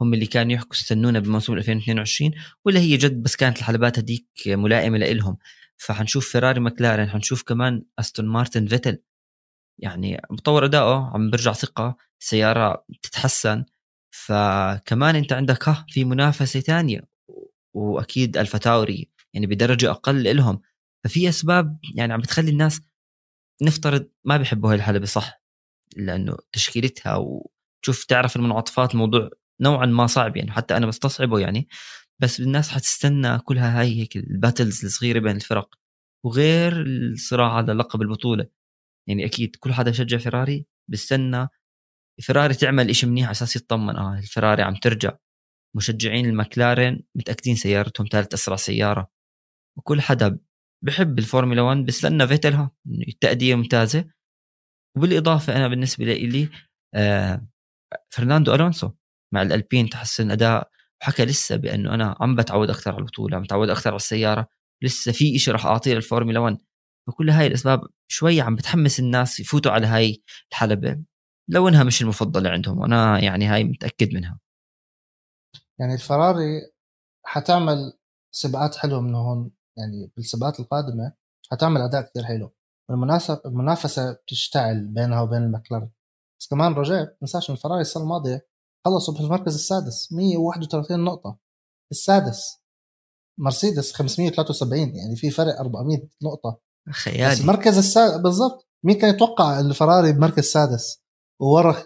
هم 0.02 0.13
اللي 0.13 0.26
كانوا 0.26 0.54
يحكوا 0.54 0.76
استنونا 0.76 1.19
بموسم 1.19 1.54
2022 1.54 2.32
ولا 2.65 2.80
هي 2.80 2.98
جد 2.98 3.24
بس 3.24 3.36
كانت 3.36 3.58
الحلبات 3.58 4.00
هذيك 4.00 4.28
ملائمة 4.48 4.98
لإلهم؟ 4.98 5.38
فحنشوف 5.78 6.30
فيراري 6.30 6.60
مكلارن 6.60 7.10
حنشوف 7.10 7.43
كمان 7.43 7.84
أستون 8.00 8.26
مارتن 8.26 8.67
فيتل. 8.67 8.98
يعني 9.80 10.22
مطور 10.32 10.66
اداؤه 10.66 11.14
عم 11.14 11.30
برجع 11.30 11.54
ثقة 11.54 11.98
السياره 12.22 12.86
تتحسن 13.02 13.66
فكمان 14.16 15.16
أنت 15.16 15.34
عندك 15.34 15.70
ها 15.70 15.86
في 15.90 16.06
منافسة 16.06 16.60
ثانية 16.60 17.02
وأكيد 17.76 18.38
الفتاوري 18.38 19.10
يعني 19.34 19.48
بدرجة 19.48 19.92
أقل 19.92 20.36
لهم. 20.36 20.62
ففي 21.04 21.30
أسباب 21.30 21.80
يعني 21.96 22.14
عم 22.14 22.20
بتخلي 22.22 22.52
الناس 22.52 22.82
نفترض 23.62 24.10
ما 24.26 24.38
بيحبوا 24.38 24.70
هاي 24.70 24.76
الحلبة 24.76 25.06
صح؟ 25.06 25.44
لأنه 25.98 26.38
تشكيلتها 26.52 27.16
وتشوف 27.16 28.04
تعرف 28.06 28.36
المنعطفات 28.36 28.94
الموضوع 28.94 29.30
نوعا 29.62 29.86
ما 29.86 30.08
صعب 30.08 30.38
يعني 30.38 30.52
حتى 30.52 30.78
أنا 30.78 30.86
بستصعبه 30.86 31.40
يعني. 31.40 31.68
بس 32.20 32.40
الناس 32.40 32.70
حتستنى 32.70 33.40
كلها 33.40 33.80
هاي 33.82 34.02
هيك 34.02 34.18
ال 34.17 34.26
battles 34.26 34.86
الصغيرة 34.86 35.20
بين 35.20 35.36
الفرق 35.36 35.76
وغير 36.26 36.82
الصراع 36.82 37.54
على 37.54 37.74
لقب 37.74 38.02
البطولة. 38.02 38.48
يعني 39.08 39.26
أكيد 39.26 39.56
كل 39.56 39.74
حدا 39.74 39.92
بشجع 39.92 40.18
فيراري 40.18 40.66
بيستنى 40.89 41.48
فيراري 42.22 42.54
تعمل 42.54 42.89
إشي 42.89 43.08
منيح 43.08 43.26
على 43.26 43.32
أساس 43.32 43.56
يطمن. 43.56 43.96
آه 43.96 44.18
الفيراري 44.20 44.63
عم 44.63 44.76
ترجع. 44.76 45.18
مشجعين 45.76 46.26
المكلارين 46.26 47.04
متأكدين 47.16 47.56
سيارتهم 47.56 48.08
ثالث 48.12 48.34
أسرع 48.34 48.56
سيارة. 48.56 49.10
وكل 49.78 50.02
حدا 50.02 50.39
بحب 50.84 51.20
الفورمولا 51.20 51.62
1 51.62 51.86
بستنى 51.86 52.28
فيتل 52.28 52.72
هالتأدية 53.08 53.56
ممتازة. 53.56 54.06
وبالإضافة 54.98 55.56
أنا 55.58 55.68
بالنسبة 55.68 56.06
لي 56.06 56.50
آه 56.96 57.48
فرناندو 58.10 58.56
ألونسو 58.56 58.92
مع 59.34 59.42
الألبين 59.42 59.89
تحسن 59.89 60.32
أداء. 60.32 60.72
وحكى 61.02 61.26
لسه 61.26 61.56
بأنه 61.56 61.94
أنا 61.96 62.18
عم 62.22 62.36
بتعود 62.36 62.70
أكثر 62.70 62.92
على 62.92 63.00
البطولة 63.00 63.38
عم 63.38 63.44
بتعود 63.44 63.70
أكثر 63.70 63.89
على 63.89 63.96
السيارة. 63.98 64.48
لسه 64.84 65.12
في 65.12 65.36
إشي 65.36 65.52
راح 65.52 65.66
أعطيه 65.66 65.94
للفورمولا 65.94 66.39
1 66.39 66.58
فكل 67.08 67.30
هاي 67.30 67.48
الأسباب 67.48 67.82
شوي 68.08 68.42
عم 68.42 68.56
بتحمس 68.56 69.00
الناس 69.00 69.39
يفوتوا 69.39 69.72
على 69.72 69.88
هاي 69.88 70.24
الحلبة 70.52 71.04
لو 71.48 71.68
إنها 71.68 71.84
مش 71.84 72.02
المفضلة 72.02 72.50
عندهم 72.50 72.80
وأنا 72.80 73.24
يعني 73.24 73.46
هاي 73.46 73.63
متأكد 73.63 74.13
منها. 74.13 74.39
يعني 75.80 75.94
الفراري 75.94 76.62
حتعمل 77.26 77.94
سباقات 78.32 78.76
حلوة 78.76 79.02
من 79.02 79.16
هون 79.16 79.52
يعني 79.78 80.12
بالسباقات 80.16 80.60
القادمة 80.60 81.13
حتعمل 81.52 81.82
أداء 81.82 82.02
كثير 82.02 82.24
حلو. 82.24 82.54
المنافسة 83.46 84.12
بتشتعل 84.13 84.86
بينها 84.88 85.22
وبين 85.22 85.44
المكلارن 85.44 85.89
بس 86.39 86.48
كمان 86.48 86.74
رجاء 86.74 87.04
ما 87.04 87.16
تنساش 87.22 87.52
الفراري 87.52 87.82
السنة 87.82 88.04
الماضية 88.04 88.48
خلصوا 88.86 89.13
في 89.13 89.20
المركز 89.20 89.54
السادس 89.56 90.13
131 90.13 91.04
نقطة. 91.04 91.39
السادس 91.92 92.63
مرسيدس 93.39 93.94
573 93.94 94.96
يعني 94.96 95.16
في 95.16 95.32
فرق 95.32 95.60
400 95.60 95.98
نقطة. 96.24 96.60
خيالي. 96.91 97.32
بس 97.32 97.41
المركز 97.41 97.78
السادس 97.78 98.17
بالضبط. 98.17 98.67
مين 98.86 98.98
كان 98.98 99.15
يتوقع 99.15 99.60
الفراري 99.60 100.13
بمركز 100.13 100.43
سادس؟ 100.43 101.04
وورا 101.41 101.84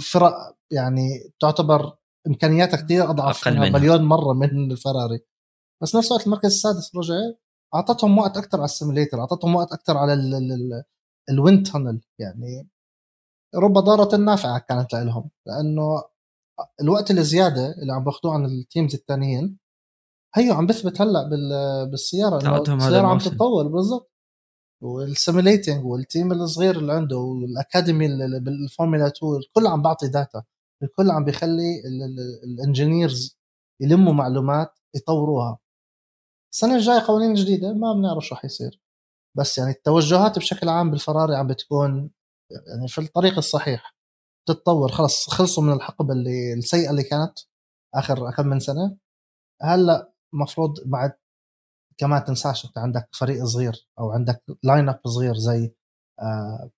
فرق 0.00 0.56
يعني 0.72 1.32
تعتبر 1.40 1.96
امكانياتها 2.26 2.76
كثير 2.76 3.10
أضعف 3.10 3.48
منها 3.48 3.70
مليون 3.70 4.02
مرة 4.02 4.32
من 4.32 4.70
الفراري. 4.70 5.20
بس 5.82 5.96
نفس 5.96 6.12
الوقت 6.12 6.26
المركز 6.26 6.50
السادس 6.50 6.96
رجع 6.96 7.14
أعطتهم 7.74 8.18
وقت 8.18 8.36
أكثر 8.36 8.58
على 8.58 8.64
ال 8.64 8.70
simulator 8.70 9.20
أعطتهم 9.20 9.54
وقت 9.54 9.72
أكثر 9.72 9.96
على 9.96 10.14
ال 11.30 11.37
wind 11.37 11.66
tunnel 11.66 12.00
يعني 12.20 12.68
رب 13.56 13.72
ضارة 13.72 14.16
نافعة 14.16 14.58
كانت 14.58 14.94
لهم 14.94 15.30
لأنه 15.46 16.02
الوقت 16.80 17.10
الزيادة 17.10 17.74
اللي 17.82 17.92
عم 17.92 18.04
باخذوه 18.04 18.34
عن 18.34 18.44
ال 18.44 18.52
teams 18.52 18.94
الثانيين 18.94 19.58
هيو 20.34 20.54
عم 20.54 20.66
بثبت 20.66 21.00
هلأ 21.00 21.28
بالسيارة 21.90 22.40
إنه 22.40 22.76
السيارة 22.76 23.06
عم 23.06 23.18
تتطور. 23.18 23.68
بالضبط. 23.68 24.13
وال 24.84 25.01
simulating 25.01 25.84
وال 25.84 26.00
team 26.00 26.32
الصغير 26.32 26.78
اللي 26.78 26.92
عنده 26.92 27.16
وال 27.18 27.38
academy 27.38 28.08
بالفورمولا 28.40 29.06
2 29.06 29.36
الكل 29.36 29.66
عم 29.66 29.82
بعطي 29.82 30.08
data 30.08 30.42
الكل 30.82 31.10
عم 31.10 31.24
بيخلي 31.24 31.82
ال 32.44 32.53
engineers 32.53 33.38
يلموا 33.80 34.12
معلومات 34.12 34.78
يطوروها. 34.96 35.58
السنة 36.52 36.76
الجاية 36.76 37.00
قوانين 37.00 37.34
جديدة 37.34 37.72
ما 37.72 37.92
بنعرف 37.92 38.24
شو 38.24 38.34
حيصير. 38.34 38.80
بس 39.36 39.58
يعني 39.58 39.70
التوجهات 39.70 40.38
بشكل 40.38 40.68
عام 40.68 40.90
بالفراري 40.90 41.36
عم 41.36 41.46
بتكون 41.46 42.10
يعني 42.50 42.88
في 42.88 43.00
الطريق 43.00 43.36
الصحيح. 43.36 43.96
تتطور 44.48 44.92
خلص 44.92 45.30
خلصوا 45.30 45.62
من 45.64 45.72
الحقبة 45.72 46.14
اللي 46.14 46.54
السيئة 46.54 46.90
اللي 46.90 47.02
كانت 47.02 47.38
آخر 47.94 48.30
كم 48.30 48.46
من 48.46 48.60
سنة. 48.60 48.96
هلأ 49.62 50.12
المفروض 50.34 50.80
بعد 50.86 51.12
كمان 51.98 52.24
تنساش 52.24 52.64
أنت 52.66 52.78
عندك 52.78 53.08
فريق 53.12 53.44
صغير 53.44 53.88
أو 53.98 54.10
عندك 54.12 54.42
line 54.62 54.88
up 54.88 55.00
صغير 55.06 55.34
زي 55.34 55.74
آه 56.20 56.70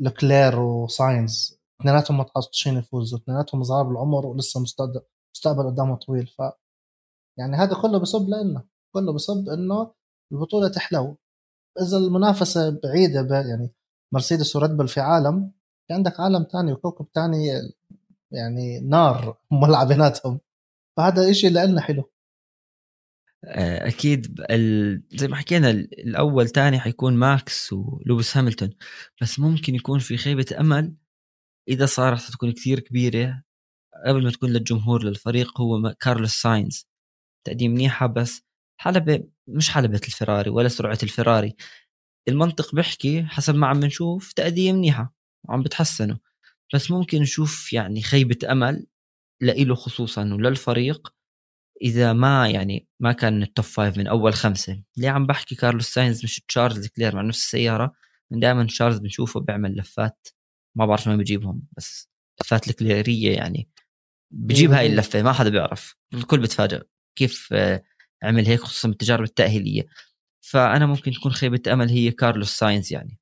لوكلير 0.00 0.60
وساينز. 0.60 1.58
اثنيناتهم 1.80 2.18
متخصصين 2.18 2.76
يفوزوا 2.76 3.18
اثنيناتهم 3.18 3.62
صغار 3.62 3.82
بالعمر 3.82 4.26
ولسه 4.26 4.60
مستقبل 4.60 5.66
قدامهم 5.66 5.96
طويل. 5.96 6.26
ف 6.26 6.42
يعني 7.38 7.56
هذا 7.56 7.74
كله 7.82 7.98
بصب 7.98 8.28
لنا 8.28 8.64
كله 8.94 9.12
بصب 9.12 9.48
إنه 9.48 9.92
البطولة 10.32 10.68
تحلو. 10.68 11.16
إذا 11.80 11.96
المنافسة 11.96 12.70
بعيدة 12.70 13.40
يعني 13.40 13.70
مرسيدس 14.14 14.56
وريد 14.56 14.70
بول 14.70 14.88
في 14.88 15.00
عالم 15.00 15.52
في 15.88 15.94
عندك 15.94 16.20
عالم 16.20 16.46
ثاني 16.52 16.72
وكوكب 16.72 17.06
ثاني 17.14 17.46
يعني 18.32 18.80
نار 18.80 19.38
مولعه 19.50 19.84
بيناتهم 19.88 20.40
فهذا 20.96 21.30
إشي 21.30 21.48
لنا 21.48 21.80
حلو. 21.80 22.10
أكيد 23.44 24.40
زي 25.14 25.28
ما 25.28 25.36
حكينا 25.36 25.70
الأول 25.70 26.48
تاني 26.48 26.80
حيكون 26.80 27.14
ماكس 27.16 27.72
ولويس 27.72 28.36
هاملتون 28.36 28.70
بس 29.22 29.38
ممكن 29.38 29.74
يكون 29.74 29.98
في 29.98 30.16
خيبة 30.16 30.46
أمل 30.60 30.94
إذا 31.68 31.86
صارت 31.86 32.32
تكون 32.32 32.52
كثير 32.52 32.80
كبيرة 32.80 33.42
قبل 34.06 34.24
ما 34.24 34.30
تكون 34.30 34.50
للجمهور 34.50 35.04
للفريق 35.04 35.60
هو 35.60 35.94
كارلوس 36.00 36.32
ساينز. 36.32 36.88
تقديم 37.46 37.72
منيحة 37.72 38.06
بس 38.06 38.42
حلبة 38.80 39.24
مش 39.48 39.70
حلبة 39.70 40.00
الفراري 40.08 40.50
ولا 40.50 40.68
سرعة 40.68 40.98
الفراري. 41.02 41.56
المنطق 42.28 42.74
بيحكي 42.74 43.24
حسب 43.24 43.54
ما 43.54 43.66
عم 43.66 43.80
نشوف 43.84 44.32
تأدية 44.32 44.72
منيحة 44.72 45.14
وعم 45.48 45.62
بتحسنوا. 45.62 46.16
بس 46.74 46.90
ممكن 46.90 47.22
نشوف 47.22 47.72
يعني 47.72 48.02
خيبة 48.02 48.52
أمل 48.52 48.86
لإله 49.42 49.74
خصوصا 49.74 50.22
وللفريق 50.34 51.14
إذا 51.82 52.12
ما 52.12 52.48
يعني 52.48 52.88
ما 53.00 53.12
كان 53.12 53.42
ال 53.42 53.48
top 53.48 53.64
five 53.64 53.98
من 53.98 54.06
أول 54.06 54.34
خمسة 54.34 54.82
ليه 54.96 55.10
عم 55.10 55.26
بحكي 55.26 55.54
كارلوس 55.54 55.88
ساينز 55.88 56.24
مش 56.24 56.40
تشارلز 56.48 56.86
لكلير 56.86 57.16
مع 57.16 57.22
نفس 57.22 57.38
السيارة 57.38 57.92
دائما 58.30 58.66
شارلز 58.68 58.98
بنشوفه 58.98 59.40
بيعمل 59.40 59.76
لفات 59.76 60.28
ما 60.76 60.86
بعرف 60.86 61.08
ما 61.08 61.16
بيجيبهم 61.16 61.62
بس 61.76 62.08
لفات 62.40 62.68
لكليرية 62.68 63.36
يعني 63.36 63.68
بجيب 64.30 64.72
هاي 64.72 64.86
اللفة 64.86 65.22
ما 65.22 65.32
حدا 65.32 65.50
بيعرف 65.50 65.96
الكل 66.14 66.40
بتفاجئ 66.40 66.82
كيف 67.16 67.48
آه، 67.52 67.82
عمل 68.22 68.46
هيك 68.46 68.60
خصوصا 68.60 68.88
بالتجارب 68.88 69.24
التأهيلية. 69.24 69.86
فأنا 70.40 70.86
ممكن 70.86 71.12
تكون 71.12 71.32
خيبة 71.32 71.72
أمل 71.72 71.88
هي 71.88 72.10
كارلوس 72.10 72.58
ساينز 72.58 72.92
يعني. 72.92 73.18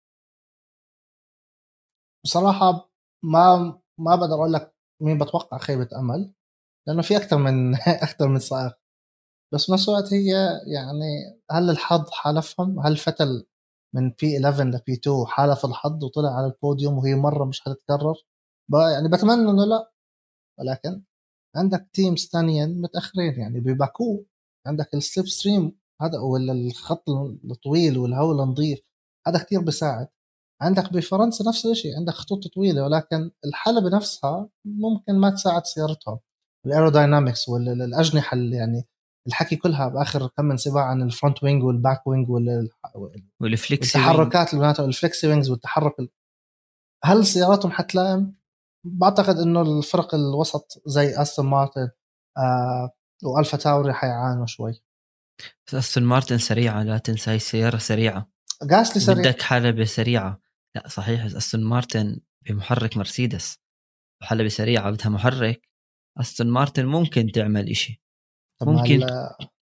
بصراحة 2.24 2.90
ما 3.24 3.56
ما 3.98 4.16
بقدر 4.16 4.34
أقول 4.34 4.52
لك 4.52 4.74
مين 5.00 5.18
بتوقع 5.18 5.58
خيبة 5.58 5.88
أمل. 5.98 6.32
لأنه 6.88 7.02
في 7.02 7.16
أكثر 7.16 7.38
من 7.38 7.74
أكثر 8.06 8.28
من 8.28 8.38
سائق 8.38 8.72
بس 9.54 9.70
بنفس 9.70 9.88
الوقت 9.88 10.12
هي 10.12 10.32
يعني 10.66 11.40
هل 11.50 11.70
الحظ 11.70 12.10
حالفهم؟ 12.10 12.80
هل 12.80 12.96
فيتل 12.96 13.46
من 13.94 14.10
P 14.10 14.36
11 14.36 14.64
ل 14.64 14.78
P 14.78 14.92
2 14.92 15.26
حالف 15.26 15.64
الحظ 15.64 16.04
وطلع 16.04 16.30
على 16.36 16.46
البوديوم 16.46 16.98
وهي 16.98 17.14
مرة 17.14 17.44
مش 17.44 17.60
حتتكرر؟ 17.60 18.14
يعني 18.94 19.08
بتمنى 19.08 19.50
إنه 19.50 19.64
لا. 19.64 19.92
ولكن 20.60 21.02
عندك 21.56 21.88
teams 21.92 22.26
ثانيين 22.32 22.80
متأخرين. 22.82 23.40
يعني 23.40 23.60
بباكو 23.60 24.24
عندك 24.66 24.94
ال 24.94 25.26
slipstream 25.28 25.78
هذا 26.02 26.18
ولا 26.20 26.52
الخط 26.52 27.10
الطويل 27.10 27.98
والهواء 27.98 28.44
النظيف 28.44 28.80
هذا 29.26 29.38
كثير 29.38 29.60
بيساعد. 29.60 30.08
عندك 30.62 30.92
بفرنسا 30.92 31.44
نفس 31.48 31.66
الشيء. 31.66 31.96
عندك 31.96 32.14
خطوط 32.14 32.48
طويلة. 32.48 32.84
ولكن 32.84 33.30
الحلبة 33.46 33.96
نفسها 33.96 34.48
ممكن 34.66 35.14
ما 35.18 35.30
تساعد 35.30 35.66
سيارتهم. 35.66 36.20
ال 36.66 36.73
aerodynamics 36.73 37.48
والاجنحه 37.48 38.34
اللي 38.34 38.56
يعني 38.56 38.84
الحكي 39.26 39.56
كلها 39.56 39.88
بآخر 39.88 40.26
كم 40.26 40.44
من 40.44 40.56
سباق 40.56 40.82
عن 40.82 41.02
ال 41.02 41.09
front 41.09 41.44
wing 41.44 41.64
وال 41.64 41.78
back 41.78 42.06
wing 42.06 42.30
وال 43.40 43.57
flexi 43.57 43.98
التحركات 43.98 44.54
اللي 44.54 44.74
ال 44.78 44.87
flexi 44.87 45.28
wings 45.28 45.50
والتحرك 45.50 45.94
هل 47.04 47.26
سياراتهم 47.26 47.72
حتلائم؟ 47.72 48.34
بعتقد 48.86 49.38
إنه 49.38 49.62
الفرق 49.62 50.14
الوسط 50.14 50.82
زي 50.86 51.22
استون 51.22 51.46
مارتن 51.46 51.90
آه 52.38 52.90
وألفا 53.24 53.56
تاوري 53.56 53.92
حيعانوا 53.92 54.46
شوي. 54.46 54.82
بس 55.66 55.74
استون 55.74 56.04
مارتن 56.04 56.38
سريعة 56.38 56.82
لا 56.82 56.98
تنسى 56.98 57.30
هي 57.30 57.36
السياره 57.36 57.78
سريعة. 57.78 58.30
جاسلي 58.62 59.02
سريع. 59.02 59.22
بدك 59.22 59.42
حلبة 59.42 59.84
سريعة 59.84 60.40
لا 60.74 60.88
صحيح 60.88 61.24
استون 61.24 61.64
مارتن 61.64 62.20
بمحرك 62.46 62.96
مرسيدس 62.96 63.58
وحلبة 64.22 64.48
سريعة 64.48 64.90
بدها 64.90 65.08
محرك. 65.08 65.73
أستون 66.20 66.46
مارتن 66.46 66.86
ممكن 66.86 67.32
تعمل 67.32 67.70
إشي. 67.70 68.02
ممكن. 68.62 69.06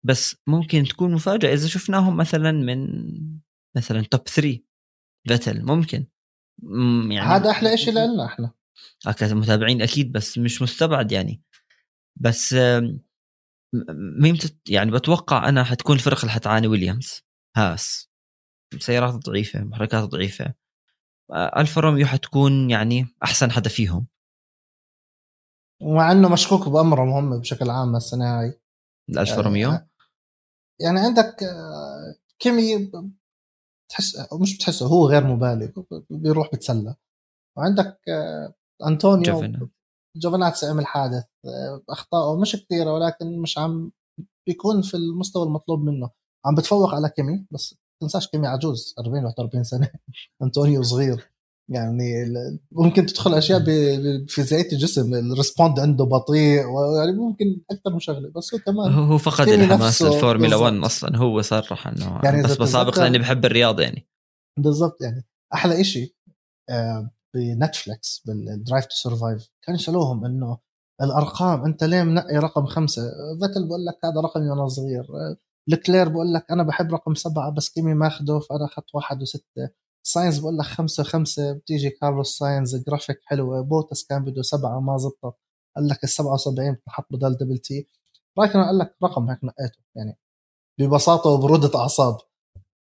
بس 0.03 0.37
ممكن 0.47 0.85
تكون 0.85 1.13
مفاجأة. 1.13 1.53
إذا 1.53 1.69
شفناهم 1.69 2.17
مثلا 2.17 2.53
من 2.53 2.89
مثلا 3.77 4.03
top 4.03 4.29
3 4.29 4.59
فيتل 5.29 5.65
ممكن. 5.65 6.07
يعني 7.11 7.21
هذا 7.21 7.51
أحلى 7.51 7.75
إشي 7.75 7.91
لنا 7.91 8.27
إحنا. 8.27 8.53
كمتابعين 9.19 9.83
أكيد 9.83 10.13
بس 10.13 10.39
مش 10.39 10.63
مستبعد 10.63 11.13
يعني. 11.13 11.43
بس 12.17 12.57
مين 14.21 14.39
يعني 14.69 14.91
بتوقع 14.91 15.49
أنا 15.49 15.65
حتكون 15.65 15.97
الفرق 15.97 16.19
اللي 16.19 16.31
حتعاني 16.31 16.67
ويليامز. 16.67 17.23
هاس. 17.57 18.11
سيارات 18.79 19.15
ضعيفة 19.15 19.61
محركات 19.61 20.05
ضعيفة. 20.05 20.55
ألفا 21.33 21.81
روميو 21.81 22.07
حتكون 22.07 22.71
يعني 22.71 23.07
أحسن 23.25 23.51
حدا 23.51 23.69
فيهم. 23.69 24.07
ومع 25.83 26.13
إنه 26.13 26.29
مشكوك 26.29 26.69
بامرهم 26.69 27.09
هم 27.09 27.41
بشكل 27.41 27.71
عام 27.71 27.97
السنة 27.97 28.41
هاي 28.41 28.61
الالفا 29.11 29.41
روميو 29.41 29.71
آه، 29.71 29.89
يعني 30.81 31.01
عندك 31.01 31.43
آه، 31.43 32.15
كيمي 32.39 32.91
تحس 33.91 34.33
مش 34.33 34.57
بتحسه 34.57 34.87
هو 34.87 35.07
غير 35.07 35.27
مبالغ 35.27 35.83
بيروح 36.11 36.51
بتسلى. 36.53 36.95
وعندك 37.57 38.01
آه، 38.09 38.55
أنطونيو 38.87 39.69
جوفناتس 40.17 40.65
عمل 40.65 40.87
حادث 40.87 41.25
اخطائه 41.89 42.41
مش 42.41 42.57
كثيره 42.57 42.95
ولكن 42.95 43.39
مش 43.39 43.59
عم 43.59 43.93
بيكون 44.47 44.83
في 44.83 44.95
المستوى 44.97 45.47
المطلوب 45.47 45.81
منه. 45.81 46.11
عم 46.47 46.55
بتفوق 46.55 46.95
على 46.95 47.09
كيمي 47.09 47.47
بس 47.51 47.75
تنساش 48.03 48.29
كيمي 48.29 48.47
عجوز 48.47 48.95
40 48.99 49.25
41 49.25 49.65
سنة. 49.65 49.91
أنطونيو 50.43 50.83
صغير. 50.83 51.31
يعني 51.69 52.13
ممكن 52.73 53.07
تدخل 53.07 53.35
أشياء 53.35 53.63
بفيزيائيه 53.67 54.73
الجسم 54.73 55.15
ال 55.15 55.23
respond 55.23 55.81
عنده 55.81 56.05
بطيء 56.05 56.63
يعني 56.99 57.13
ممكن 57.13 57.61
أكثر 57.71 57.93
من 57.93 58.01
شغله 58.01 58.31
بس 58.37 58.55
هو 58.55 58.61
كمان 58.61 58.93
هو 58.93 59.19
فقد 59.19 59.49
الحماس 59.49 60.03
الفورمولا 60.03 60.57
1 60.57 60.75
أصلا 60.75 61.17
هو 61.17 61.43
صرح 61.43 61.87
إنه 61.87 62.21
يعني 62.25 62.43
بس 62.43 62.57
بسابق 62.57 62.99
لأني 62.99 63.19
بحب 63.19 63.45
الرياضة 63.45 63.83
يعني. 63.83 64.09
بالضبط 64.59 65.03
يعني 65.03 65.25
أحلى 65.55 65.85
شيء 65.85 66.15
آه، 66.71 67.11
بنتفلكس 67.35 68.23
بال 68.27 68.43
Drive 68.43 68.85
to 68.85 68.97
Survive 68.97 69.49
كان 69.67 69.75
يسالوهم 69.75 70.25
إنه 70.25 70.59
الأرقام 71.03 71.65
أنت 71.65 71.85
ليه 71.85 72.03
منقي 72.03 72.37
رقم 72.37 72.67
خمسة؟ 72.67 73.03
فيتل 73.41 73.69
بقول 73.69 73.85
لك 73.85 73.99
هذا 74.05 74.21
رقمي 74.21 74.51
وأنا 74.51 74.69
صغير 74.69 75.07
لكلير 75.69 76.09
بقول 76.09 76.33
لك 76.33 76.51
أنا 76.51 76.63
بحب 76.63 76.93
رقم 76.93 77.15
سبعة 77.15 77.51
بس 77.51 77.69
كيمي 77.69 77.95
ماخده 77.95 78.39
فأنا 78.39 78.65
أخذت 78.65 78.95
واحد 78.95 79.23
وستة. 79.23 79.71
ساينز 80.09 80.39
بقول 80.39 80.59
لك 80.59 80.65
خمسة 80.65 81.03
خمسه 81.03 81.53
بتيجي 81.53 81.91
كارلوس 81.91 82.39
ساينز 82.39 82.77
جرافيك 82.77 83.21
حلوة 83.25 83.61
بوتس 83.61 84.05
كان 84.05 84.25
بده 84.25 84.43
سبعة 84.43 84.81
ما 84.81 84.97
زبطت. 84.99 85.37
قال 85.77 85.89
لك 85.89 86.05
ال 86.05 86.09
77 86.09 86.73
بتنحط 86.73 87.07
بدل 87.11 87.35
double 87.37 87.59
T 87.59 87.89
رايكن 88.39 88.59
قال 88.63 88.79
لك 88.79 88.97
رقم 89.05 89.31
هيك 89.31 89.45
نقيته 89.45 89.79
يعني 89.97 90.19
ببساطة 90.81 91.31
وبردة 91.31 91.79
أعصاب. 91.81 92.17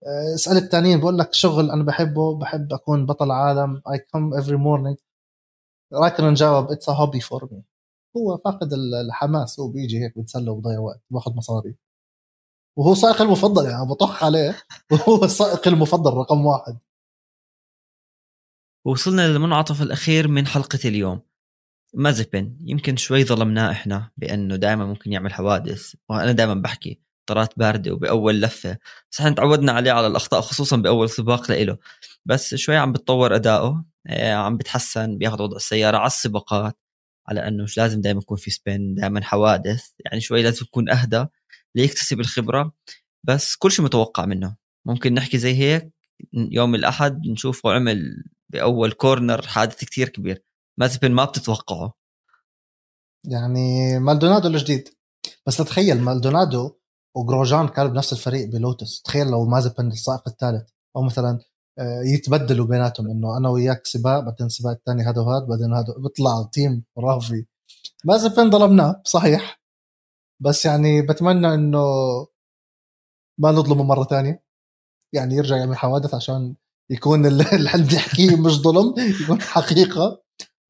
آه، 0.07 0.35
اسال 0.35 0.57
الثانيين 0.57 1.01
بقول 1.01 1.18
لك 1.18 1.35
شغل 1.35 1.70
أنا 1.70 1.85
بحبه 1.85 2.39
بحب 2.39 2.72
أكون 2.72 3.07
بطل 3.07 3.31
عالم. 3.31 3.83
I 3.93 3.99
come 3.99 4.35
every 4.35 4.57
morning 4.57 4.97
رايكن 5.95 6.35
جاوب 6.35 6.70
it's 6.72 6.91
hobby 6.91 7.20
for 7.20 7.49
me 7.53 7.64
هو 8.16 8.37
فاقد 8.39 8.72
الحماس 9.09 9.61
هو 9.61 9.68
بيجي 9.68 10.05
هيك 10.05 10.18
بتسلى 10.18 10.51
وبضيع 10.51 10.79
وقت 10.81 11.03
باخذ 11.11 11.35
مصاري. 11.37 11.77
وهو 12.79 12.95
سائق 12.95 13.22
المفضل 13.22 13.70
يعني 13.70 13.87
بطخ 13.87 14.25
عليه. 14.25 14.57
وهو 14.93 15.25
السائق 15.25 15.68
المفضل 15.68 16.14
رقم 16.14 16.47
واحد. 16.47 16.79
وصلنا 18.85 19.28
للمنعطف 19.28 19.82
الأخير 19.82 20.28
من 20.28 20.47
حلقة 20.47 20.78
اليوم. 20.85 21.20
مازبن 21.95 22.57
يمكن 22.61 22.97
شوي 22.97 23.24
ظلمناه 23.24 23.70
إحنا 23.70 24.11
بأنه 24.16 24.57
دائما 24.57 24.87
ممكن 24.87 25.12
يعمل 25.12 25.32
حوادث 25.32 25.95
وأنا 26.09 26.32
دائما 26.32 26.55
بحكي 26.55 27.01
طرات 27.26 27.59
باردة 27.59 27.93
وبأول 27.93 28.41
لفة. 28.43 28.78
بس 29.12 29.20
إحنا 29.20 29.35
تعودنا 29.35 29.72
عليه 29.72 29.93
على 29.93 30.07
الأخطاء 30.07 30.41
خصوصا 30.41 30.76
بأول 30.76 31.11
سباق 31.11 31.51
لإله. 31.51 31.78
بس 32.26 32.55
شوي 32.55 32.76
عم 32.76 32.93
بتطور 32.93 33.35
اداؤه 33.35 33.85
آه، 34.07 34.35
عم 34.35 34.57
بتحسن 34.57 35.18
بياخذ 35.18 35.43
وضع 35.43 35.57
السيارة 35.57 35.97
على 35.97 36.07
السباقات 36.07 36.78
على 37.28 37.49
أنه 37.49 37.62
مش 37.64 37.76
لازم 37.78 38.01
دائما 38.01 38.20
يكون 38.20 38.37
في 38.37 38.51
سبين 38.51 38.95
دائما 38.95 39.22
حوادث. 39.24 39.91
يعني 40.05 40.20
شوي 40.20 40.43
لازم 40.43 40.62
يكون 40.62 40.91
أهدى 40.91 41.26
ليكتسب 41.74 42.20
الخبرة. 42.20 42.72
بس 43.24 43.57
كل 43.57 43.70
شيء 43.72 43.85
متوقع 43.85 44.26
منه. 44.26 44.57
ممكن 44.87 45.14
نحكي 45.14 45.39
زي 45.39 45.55
هيك 45.55 45.91
يوم 46.32 46.74
الأحد 46.74 47.26
نشوفه 47.26 47.72
عمل 47.72 48.24
بأول 48.55 48.93
corner 48.93 49.43
حادث 49.43 49.85
كتير 49.85 50.09
كبير. 50.09 50.45
مازبن 50.81 51.13
ما 51.13 51.25
بتتوقعه. 51.25 51.95
يعني 53.27 53.99
مالدونادو 53.99 54.49
الجديد. 54.49 54.89
بس 55.47 55.57
تخيل 55.57 56.01
مالدونادو 56.01 56.77
وجروجان 57.17 57.69
كانوا 57.69 57.91
بنفس 57.91 58.13
الفريق 58.13 58.49
بلوتس. 58.49 59.03
تخيل 59.03 59.27
لو 59.27 59.45
مازبن 59.45 59.87
السائق 59.87 60.29
الثالث. 60.29 60.71
أو 60.97 61.03
مثلا 61.03 61.39
آه، 61.79 62.03
يتبدلوا 62.15 62.67
بيناتهم 62.67 63.11
إنه 63.11 63.37
أنا 63.37 63.49
وياك 63.49 63.87
سباق 63.87 64.21
بعدين 64.21 64.47
السباق 64.47 64.73
الثاني 64.73 65.03
هذا 65.03 65.21
وهذا 65.21 65.47
بعدين 65.47 65.73
هذا. 65.75 65.95
بيطلع 65.99 66.49
team 66.53 66.85
خرافي 66.97 67.47
مازبن 68.05 68.51
ظلمناه 68.51 69.03
صحيح. 69.05 69.61
بس 70.41 70.67
يعني 70.67 71.03
بتمنى 71.03 71.55
إنه 71.55 71.85
ما 73.39 73.51
نظلمه 73.53 73.85
مرة 73.85 74.05
ثانية 74.05 74.45
يعني 75.13 75.35
يرجع 75.35 75.57
يعمل 75.57 75.77
حوادث 75.77 76.15
عشان 76.15 76.57
يكون 76.91 77.26
اللي 77.28 77.45
يحكيه 77.97 78.37
مش 78.37 78.53
ظلم 78.53 78.95
يكون 79.22 79.41
حقيقة. 79.41 80.22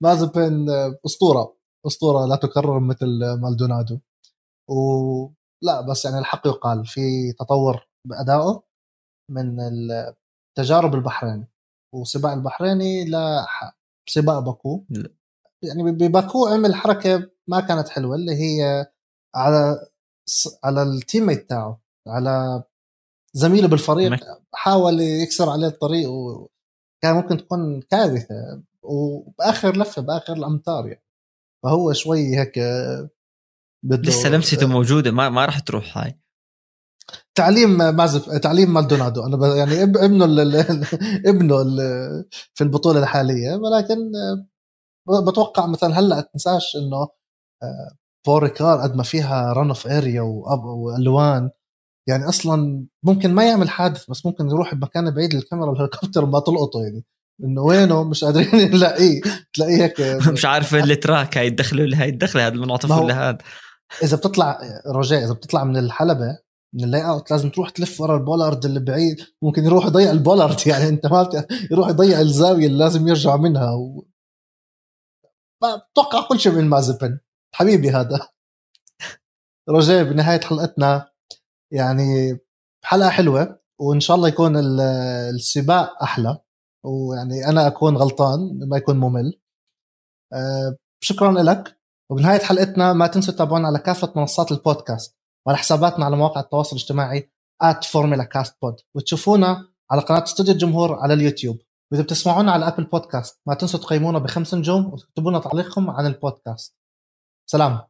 مازبن 0.02 0.66
أسطورة. 1.06 1.56
أسطورة 1.86 2.26
لا 2.26 2.36
تكرر 2.36 2.80
مثل 2.80 3.06
مالدونادو. 3.42 4.00
ولا 4.70 5.80
بس 5.90 6.04
يعني 6.04 6.18
الحق 6.18 6.46
يقال 6.46 6.86
في 6.86 7.32
تطور 7.32 7.88
بأدائه 8.08 8.62
من 9.30 9.60
التجارب 9.60 10.94
البحرين 10.94 11.46
وسباق 11.94 12.32
البحريني 12.32 13.04
لسباق 13.04 14.38
باكو. 14.38 14.84
يعني 15.64 15.92
بباكو 15.92 16.46
عمل 16.46 16.74
حركة 16.74 17.30
ما 17.50 17.60
كانت 17.60 17.88
حلوة 17.88 18.16
اللي 18.16 18.32
هي 18.32 18.86
على 19.36 19.88
على 20.64 20.82
التيم 20.82 21.32
تاعه 21.32 21.80
على 22.08 22.64
زميله 23.36 23.68
بالفريق 23.68 24.20
حاول 24.54 25.00
يكسر 25.00 25.50
عليه 25.50 25.66
الطريق 25.66 26.10
وكان 26.10 27.14
ممكن 27.16 27.36
تكون 27.36 27.80
كارثة 27.80 28.62
وبآخر 28.82 29.76
لفة 29.76 30.02
بآخر 30.02 30.32
الأمتار 30.32 30.86
يعني. 30.86 31.04
فهو 31.64 31.92
شوي 31.92 32.36
هيك 32.36 32.58
بده 33.84 34.10
لسه 34.10 34.28
لمسته 34.28 34.66
موجودة 34.66 35.10
ما 35.10 35.28
ما 35.28 35.44
راح 35.44 35.58
تروح 35.58 35.98
هاي. 35.98 36.20
تعليم 37.34 37.70
مازف 37.78 38.28
تعليم 38.28 38.74
مالدونادو 38.74 39.26
أنا 39.26 39.56
يعني 39.56 39.82
ابنه 39.82 40.24
ال... 40.24 40.56
ابنه 41.26 41.62
ال... 41.62 41.78
في 42.54 42.64
البطولة 42.64 43.00
الحالية. 43.00 43.54
ولكن 43.54 44.12
بتوقع 45.26 45.66
مثلا 45.66 45.98
هلأ 45.98 46.20
تنساش 46.20 46.76
إنه 46.76 47.08
بول 48.26 48.48
ريكار 48.48 48.80
قد 48.80 48.96
ما 48.96 49.02
فيها 49.02 49.52
run 49.52 49.68
off 49.68 49.86
area 49.86 50.22
وألوان. 50.22 51.50
يعني 52.08 52.28
أصلا 52.28 52.86
ممكن 53.02 53.34
ما 53.34 53.48
يعمل 53.48 53.68
حادث 53.68 54.10
بس 54.10 54.26
ممكن 54.26 54.46
يروح 54.48 54.74
بمكان 54.74 55.10
بعيد 55.10 55.34
الكاميرا 55.34 55.72
الهليكوبتر 55.72 56.26
ما 56.26 56.40
تلقطه 56.40 56.82
يعني. 56.82 57.04
إنه 57.44 57.62
وينه؟ 57.62 58.04
مش 58.04 58.24
قادرين 58.24 58.70
نلاقيه 58.70 59.20
تلاقيه 59.54 59.82
هيك. 59.84 60.00
مش 60.32 60.44
عارف 60.44 60.74
ال 60.74 60.84
track. 60.84 61.38
هاي 61.38 61.48
الدخلة 61.48 61.82
ولا 61.82 62.02
هاي 62.02 62.08
الدخلة 62.08 62.46
هذا 62.46 62.54
المنعطف 62.54 62.90
ولا 62.90 63.28
هذا. 63.28 63.38
إذا 64.02 64.16
بتطلع 64.16 64.60
رجاء 64.86 65.24
إذا 65.24 65.32
بتطلع 65.32 65.64
من 65.64 65.76
الحلبة 65.76 66.38
من 66.74 66.84
ال 66.84 67.08
layout 67.08 67.30
لازم 67.30 67.50
تروح 67.50 67.70
تلف 67.70 68.00
ورا 68.00 68.16
ال 68.16 68.22
bollard 68.22 68.64
اللي 68.64 68.80
بعيد. 68.80 69.16
ممكن 69.42 69.64
يروح 69.64 69.86
يضيع 69.86 70.10
ال 70.10 70.16
bollard 70.16 70.56
يعني 70.66 70.88
أنت 70.88 71.06
ما 71.06 71.46
يروح 71.70 71.88
يضيع 71.88 72.20
الزاوية 72.20 72.66
اللي 72.66 72.78
لازم 72.78 73.08
يرجع 73.08 73.36
منها 73.36 73.72
و... 73.72 74.06
بتوقع 75.92 76.28
كل 76.28 76.40
شيء 76.40 76.52
من 76.52 76.68
مازبن. 76.68 77.18
حبيبي 77.54 77.90
هذا. 77.90 78.28
رجاء 79.68 80.04
بنهاية 80.04 80.40
حلقتنا. 80.40 81.13
يعني 81.74 82.38
حلقة 82.84 83.08
حلوة 83.10 83.60
وإن 83.80 84.00
شاء 84.00 84.16
الله 84.16 84.28
يكون 84.28 84.56
السباق 85.34 86.02
أحلى. 86.02 86.38
ويعني 86.84 87.48
أنا 87.48 87.66
أكون 87.66 87.96
غلطان 87.96 88.68
ما 88.68 88.76
يكون 88.76 88.96
ممل. 88.96 89.40
أه 90.32 90.76
شكرا 91.00 91.32
لك. 91.32 91.80
وبنهاية 92.10 92.40
حلقتنا 92.40 92.92
ما 92.92 93.06
تنسوا 93.06 93.34
تتابعونا 93.34 93.66
على 93.66 93.78
كافة 93.78 94.12
منصات 94.16 94.52
البودكاست 94.52 95.18
وعلى 95.46 95.58
حساباتنا 95.58 96.04
على 96.04 96.16
مواقع 96.16 96.40
التواصل 96.40 96.76
الاجتماعي 96.76 97.30
فورمولا 97.82 98.24
كاست 98.24 98.56
بود 98.62 98.76
وتشوفونا 98.94 99.68
على 99.90 100.00
قناة 100.00 100.22
استوديو 100.22 100.54
الجمهور 100.54 100.94
على 100.94 101.14
اليوتيوب. 101.14 101.58
وإذا 101.92 102.02
بتسمعونا 102.02 102.52
على 102.52 102.68
ابل 102.68 102.84
بودكاست 102.84 103.40
ما 103.46 103.54
تنسوا 103.54 103.80
تقيمونا 103.80 104.18
بخمس 104.18 104.54
نجوم 104.54 104.92
وتكتبوا 104.92 105.30
لنا 105.30 105.40
تعليقكم 105.40 105.90
عن 105.90 106.06
البودكاست. 106.06 106.76
سلام. 107.50 107.80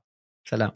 سلام. 0.50 0.70